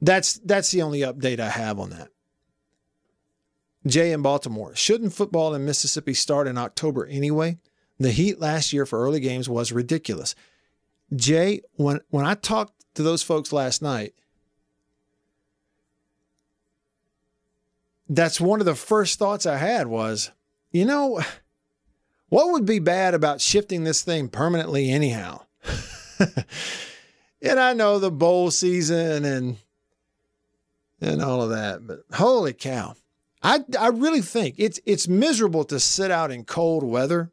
that's 0.00 0.34
that's 0.44 0.72
the 0.72 0.82
only 0.82 1.00
update 1.00 1.38
I 1.38 1.50
have 1.50 1.78
on 1.78 1.90
that. 1.90 2.08
Jay 3.86 4.12
in 4.12 4.20
Baltimore. 4.22 4.74
Shouldn't 4.74 5.12
football 5.12 5.54
in 5.54 5.64
Mississippi 5.64 6.12
start 6.12 6.48
in 6.48 6.58
October 6.58 7.06
anyway? 7.06 7.58
The 8.00 8.10
heat 8.10 8.40
last 8.40 8.72
year 8.72 8.84
for 8.84 9.00
early 9.00 9.20
games 9.20 9.48
was 9.48 9.70
ridiculous. 9.70 10.34
Jay, 11.14 11.62
when 11.74 12.00
when 12.10 12.26
I 12.26 12.34
talked 12.34 12.84
to 12.94 13.04
those 13.04 13.22
folks 13.22 13.52
last 13.52 13.80
night, 13.80 14.14
that's 18.08 18.40
one 18.40 18.58
of 18.58 18.66
the 18.66 18.74
first 18.74 19.20
thoughts 19.20 19.46
I 19.46 19.56
had 19.56 19.86
was, 19.86 20.32
you 20.72 20.84
know, 20.84 21.22
what 22.28 22.50
would 22.52 22.66
be 22.66 22.78
bad 22.78 23.14
about 23.14 23.40
shifting 23.40 23.84
this 23.84 24.02
thing 24.02 24.28
permanently 24.28 24.90
anyhow? 24.90 25.42
and 27.42 27.60
I 27.60 27.72
know 27.72 27.98
the 27.98 28.10
bowl 28.10 28.50
season 28.50 29.24
and 29.24 29.56
and 31.00 31.22
all 31.22 31.42
of 31.42 31.50
that, 31.50 31.86
but 31.86 32.00
holy 32.12 32.52
cow. 32.52 32.96
I, 33.42 33.60
I 33.78 33.88
really 33.88 34.20
think 34.20 34.56
it's 34.58 34.80
it's 34.84 35.06
miserable 35.06 35.64
to 35.64 35.78
sit 35.78 36.10
out 36.10 36.30
in 36.30 36.44
cold 36.44 36.82
weather 36.82 37.30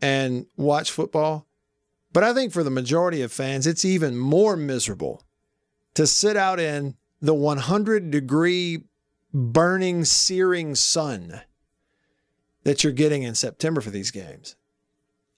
and 0.00 0.46
watch 0.56 0.90
football. 0.90 1.46
But 2.12 2.24
I 2.24 2.34
think 2.34 2.52
for 2.52 2.62
the 2.62 2.70
majority 2.70 3.22
of 3.22 3.32
fans, 3.32 3.66
it's 3.66 3.84
even 3.84 4.16
more 4.16 4.56
miserable 4.56 5.22
to 5.94 6.06
sit 6.06 6.36
out 6.36 6.58
in 6.58 6.96
the 7.20 7.34
100 7.34 8.10
degree 8.10 8.84
burning, 9.32 10.04
searing 10.04 10.74
sun 10.74 11.42
that 12.64 12.82
you're 12.82 12.92
getting 12.92 13.22
in 13.22 13.34
September 13.34 13.80
for 13.80 13.90
these 13.90 14.10
games. 14.10 14.56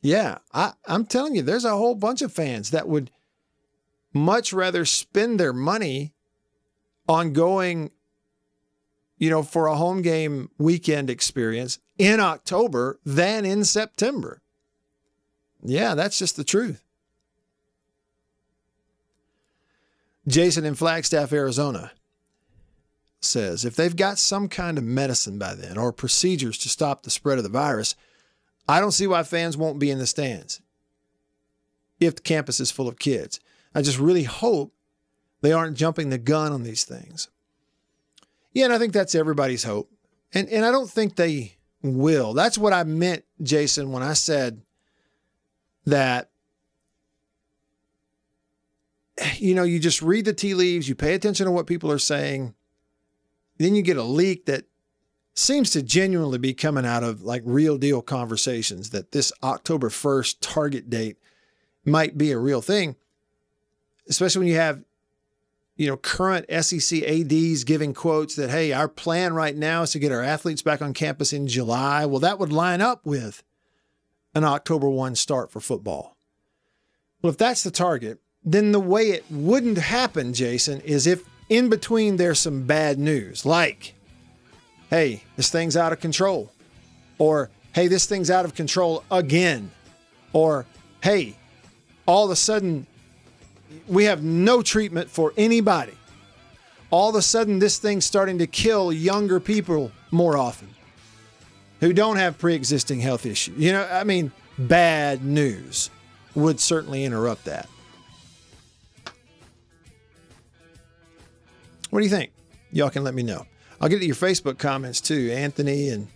Yeah, 0.03 0.39
I, 0.53 0.73
I'm 0.87 1.07
telling 1.07 1.35
you, 1.35 1.43
there's 1.43 1.65
a 1.65 1.77
whole 1.77 1.95
bunch 1.95 2.21
of 2.21 2.33
fans 2.33 2.71
that 2.71 2.89
would 2.89 3.11
much 4.13 4.53
rather 4.53 4.85
spend 4.85 5.41
their 5.41 5.53
money 5.53 6.13
on 7.09 7.33
going 7.33 7.91
you 9.19 9.31
know, 9.31 9.43
for 9.43 9.67
a 9.67 9.77
home 9.77 10.03
game 10.03 10.51
weekend 10.59 11.09
experience 11.09 11.79
in 11.99 12.21
October 12.21 12.99
than 13.05 13.45
in 13.45 13.65
September. 13.65 14.43
Yeah, 15.63 15.95
that's 15.95 16.19
just 16.19 16.37
the 16.37 16.45
truth. 16.45 16.83
Jason 20.27 20.65
in 20.65 20.75
Flagstaff, 20.75 21.33
Arizona 21.33 21.93
says 23.25 23.65
if 23.65 23.77
they've 23.77 23.97
got 23.97 24.19
some 24.19 24.49
kind 24.49 24.79
of 24.79 24.85
medicine 24.85 25.39
by 25.39 25.55
then 25.55 25.77
or 25.77 25.93
procedures 25.93 26.59
to 26.59 26.69
stop 26.69 27.03
the 27.03 27.11
spread 27.11 27.39
of 27.39 27.45
the 27.45 27.51
virus, 27.51 27.95
I 28.69 28.81
don't 28.81 28.93
see 28.93 29.07
why 29.07 29.23
fans 29.23 29.57
won't 29.57 29.79
be 29.79 29.91
in 29.91 29.99
the 29.99 30.07
stands 30.07 30.61
if 32.01 32.17
the 32.17 32.23
campus 32.23 32.61
is 32.61 32.71
full 32.71 32.89
of 32.89 32.99
kids. 32.99 33.41
I 33.75 33.83
just 33.83 33.99
really 33.99 34.25
hope 34.25 34.73
they 35.41 35.53
aren't 35.53 35.77
jumping 35.77 36.11
the 36.11 36.19
gun 36.19 36.53
on 36.53 36.63
these 36.63 36.85
things. 36.85 37.29
Yeah, 38.53 38.67
and 38.67 38.73
I 38.73 38.79
think 38.79 38.93
that's 38.93 39.15
everybody's 39.15 39.65
hope. 39.65 39.91
And 40.33 40.49
and 40.49 40.65
I 40.65 40.71
don't 40.71 40.91
think 40.91 41.17
they 41.17 41.57
will. 41.83 42.33
That's 42.35 42.59
what 42.59 42.73
I 42.73 42.85
meant, 42.85 43.25
Jason, 43.43 43.93
when 43.93 44.03
I 44.03 44.15
said 44.15 44.63
that 45.87 46.31
you 49.37 49.55
know, 49.55 49.63
you 49.63 49.79
just 49.79 50.03
read 50.03 50.25
the 50.25 50.33
tea 50.33 50.55
leaves, 50.55 50.89
you 50.89 50.95
pay 50.95 51.15
attention 51.15 51.47
to 51.47 51.53
what 51.53 51.67
people 51.67 51.91
are 51.91 51.99
saying, 51.99 52.55
then 53.65 53.75
you 53.75 53.83
get 53.83 53.97
a 53.97 54.03
leak 54.03 54.47
that 54.47 54.65
seems 55.35 55.71
to 55.71 55.83
genuinely 55.83 56.39
be 56.39 56.55
coming 56.55 56.87
out 56.87 57.03
of 57.03 57.23
like 57.23 57.43
real 57.45 57.77
deal 57.77 58.03
conversations 58.03 58.91
that 58.91 59.13
this 59.13 59.33
October 59.43 59.89
1st 59.89 60.37
target 60.41 60.89
date 60.89 61.17
might 61.85 62.17
be 62.17 62.31
a 62.31 62.39
real 62.39 62.61
thing, 62.61 62.97
especially 64.09 64.41
when 64.41 64.49
you 64.49 64.57
have 64.57 64.85
you 65.77 65.89
know, 65.89 65.97
current 65.97 66.47
SEC 66.65 67.03
ADs 67.03 67.65
giving 67.65 67.95
quotes 67.95 68.37
that, 68.37 68.51
hey, 68.51 68.73
our 68.73 68.89
plan 68.89 69.35
right 69.35 69.57
now 69.57 69.83
is 69.83 69.91
to 69.91 69.99
get 69.99 70.13
our 70.13 70.23
athletes 70.23 70.63
back 70.63 70.81
on 70.81 70.95
campus 70.95 71.33
in 71.33 71.49
July. 71.49 72.07
Well, 72.07 72.21
that 72.21 72.39
would 72.39 72.53
line 72.53 72.81
up 72.81 73.05
with 73.05 73.43
an 74.35 74.45
October 74.45 74.89
1 74.89 75.17
start 75.17 75.51
for 75.51 75.59
football. 75.61 76.17
Well, 77.23 77.33
if 77.33 77.39
that's 77.39 77.65
the 77.65 77.73
target, 77.73 78.21
then 78.45 78.73
the 78.73 78.81
way 78.81 79.11
it 79.11 79.25
wouldn't 79.31 79.79
happen, 79.79 80.33
Jason, 80.33 80.81
is 80.83 81.07
if 81.07 81.25
in 81.49 81.69
between 81.69 82.17
there's 82.17 82.39
some 82.39 82.63
bad 82.63 82.99
news, 82.99 83.45
like, 83.45 83.95
hey, 84.91 85.23
this 85.37 85.51
thing's 85.51 85.77
out 85.77 85.93
of 85.93 86.01
control, 86.01 86.51
or 87.19 87.51
hey, 87.73 87.89
this 87.89 88.07
thing's 88.07 88.31
out 88.31 88.45
of 88.45 88.55
control 88.55 89.05
again, 89.11 89.71
or 90.33 90.67
hey, 91.03 91.37
all 92.07 92.25
of 92.25 92.31
a 92.31 92.37
sudden 92.37 92.87
we 93.87 94.05
have 94.05 94.23
no 94.23 94.63
treatment 94.63 95.11
for 95.11 95.33
anybody. 95.37 95.95
All 96.91 97.11
of 97.11 97.17
a 97.17 97.23
sudden, 97.23 97.59
this 97.59 97.79
thing's 97.79 98.05
starting 98.05 98.39
to 98.39 98.47
kill 98.47 98.93
younger 98.93 99.41
people 99.41 99.91
more 100.13 100.37
often 100.37 100.69
who 101.81 101.93
don't 101.93 102.17
have 102.17 102.39
pre 102.39 102.55
existing 102.55 103.01
health 103.01 103.27
issues. 103.27 103.59
You 103.59 103.73
know, 103.73 103.89
I 103.91 104.05
mean, 104.05 104.31
bad 104.59 105.25
news 105.25 105.91
would 106.35 106.61
certainly 106.61 107.05
interrupt 107.05 107.47
that. 107.47 107.69
What 111.95 112.01
do 112.01 112.07
you 112.07 112.11
think? 112.11 112.33
Y'all 112.73 112.91
can 112.91 113.05
let 113.05 113.15
me 113.15 113.23
know. 113.23 113.47
I'll 113.81 113.89
get 113.89 114.01
to 114.01 114.05
your 114.05 114.17
Facebook 114.17 114.59
comments 114.59 115.01
too, 115.01 115.31
Anthony 115.31 115.91
and 115.91 116.09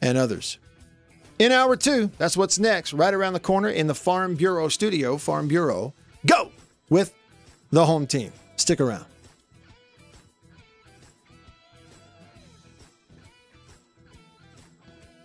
and 0.00 0.16
others. 0.16 0.56
In 1.38 1.52
hour 1.52 1.76
two, 1.76 2.10
that's 2.16 2.38
what's 2.38 2.58
next, 2.58 2.94
right 2.94 3.12
around 3.12 3.34
the 3.34 3.38
corner 3.40 3.68
in 3.68 3.86
the 3.86 3.94
Farm 3.94 4.34
Bureau 4.34 4.68
studio. 4.68 5.18
Farm 5.18 5.46
Bureau, 5.46 5.92
go 6.24 6.52
with 6.88 7.12
the 7.70 7.84
home 7.84 8.06
team. 8.06 8.32
Stick 8.56 8.80
around. 8.80 9.04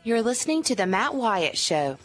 You're 0.03 0.22
listening 0.22 0.64
to 0.64 0.76
The 0.76 0.86
Matt 0.86 1.16
Wyatt 1.16 1.57
Show. 1.57 1.97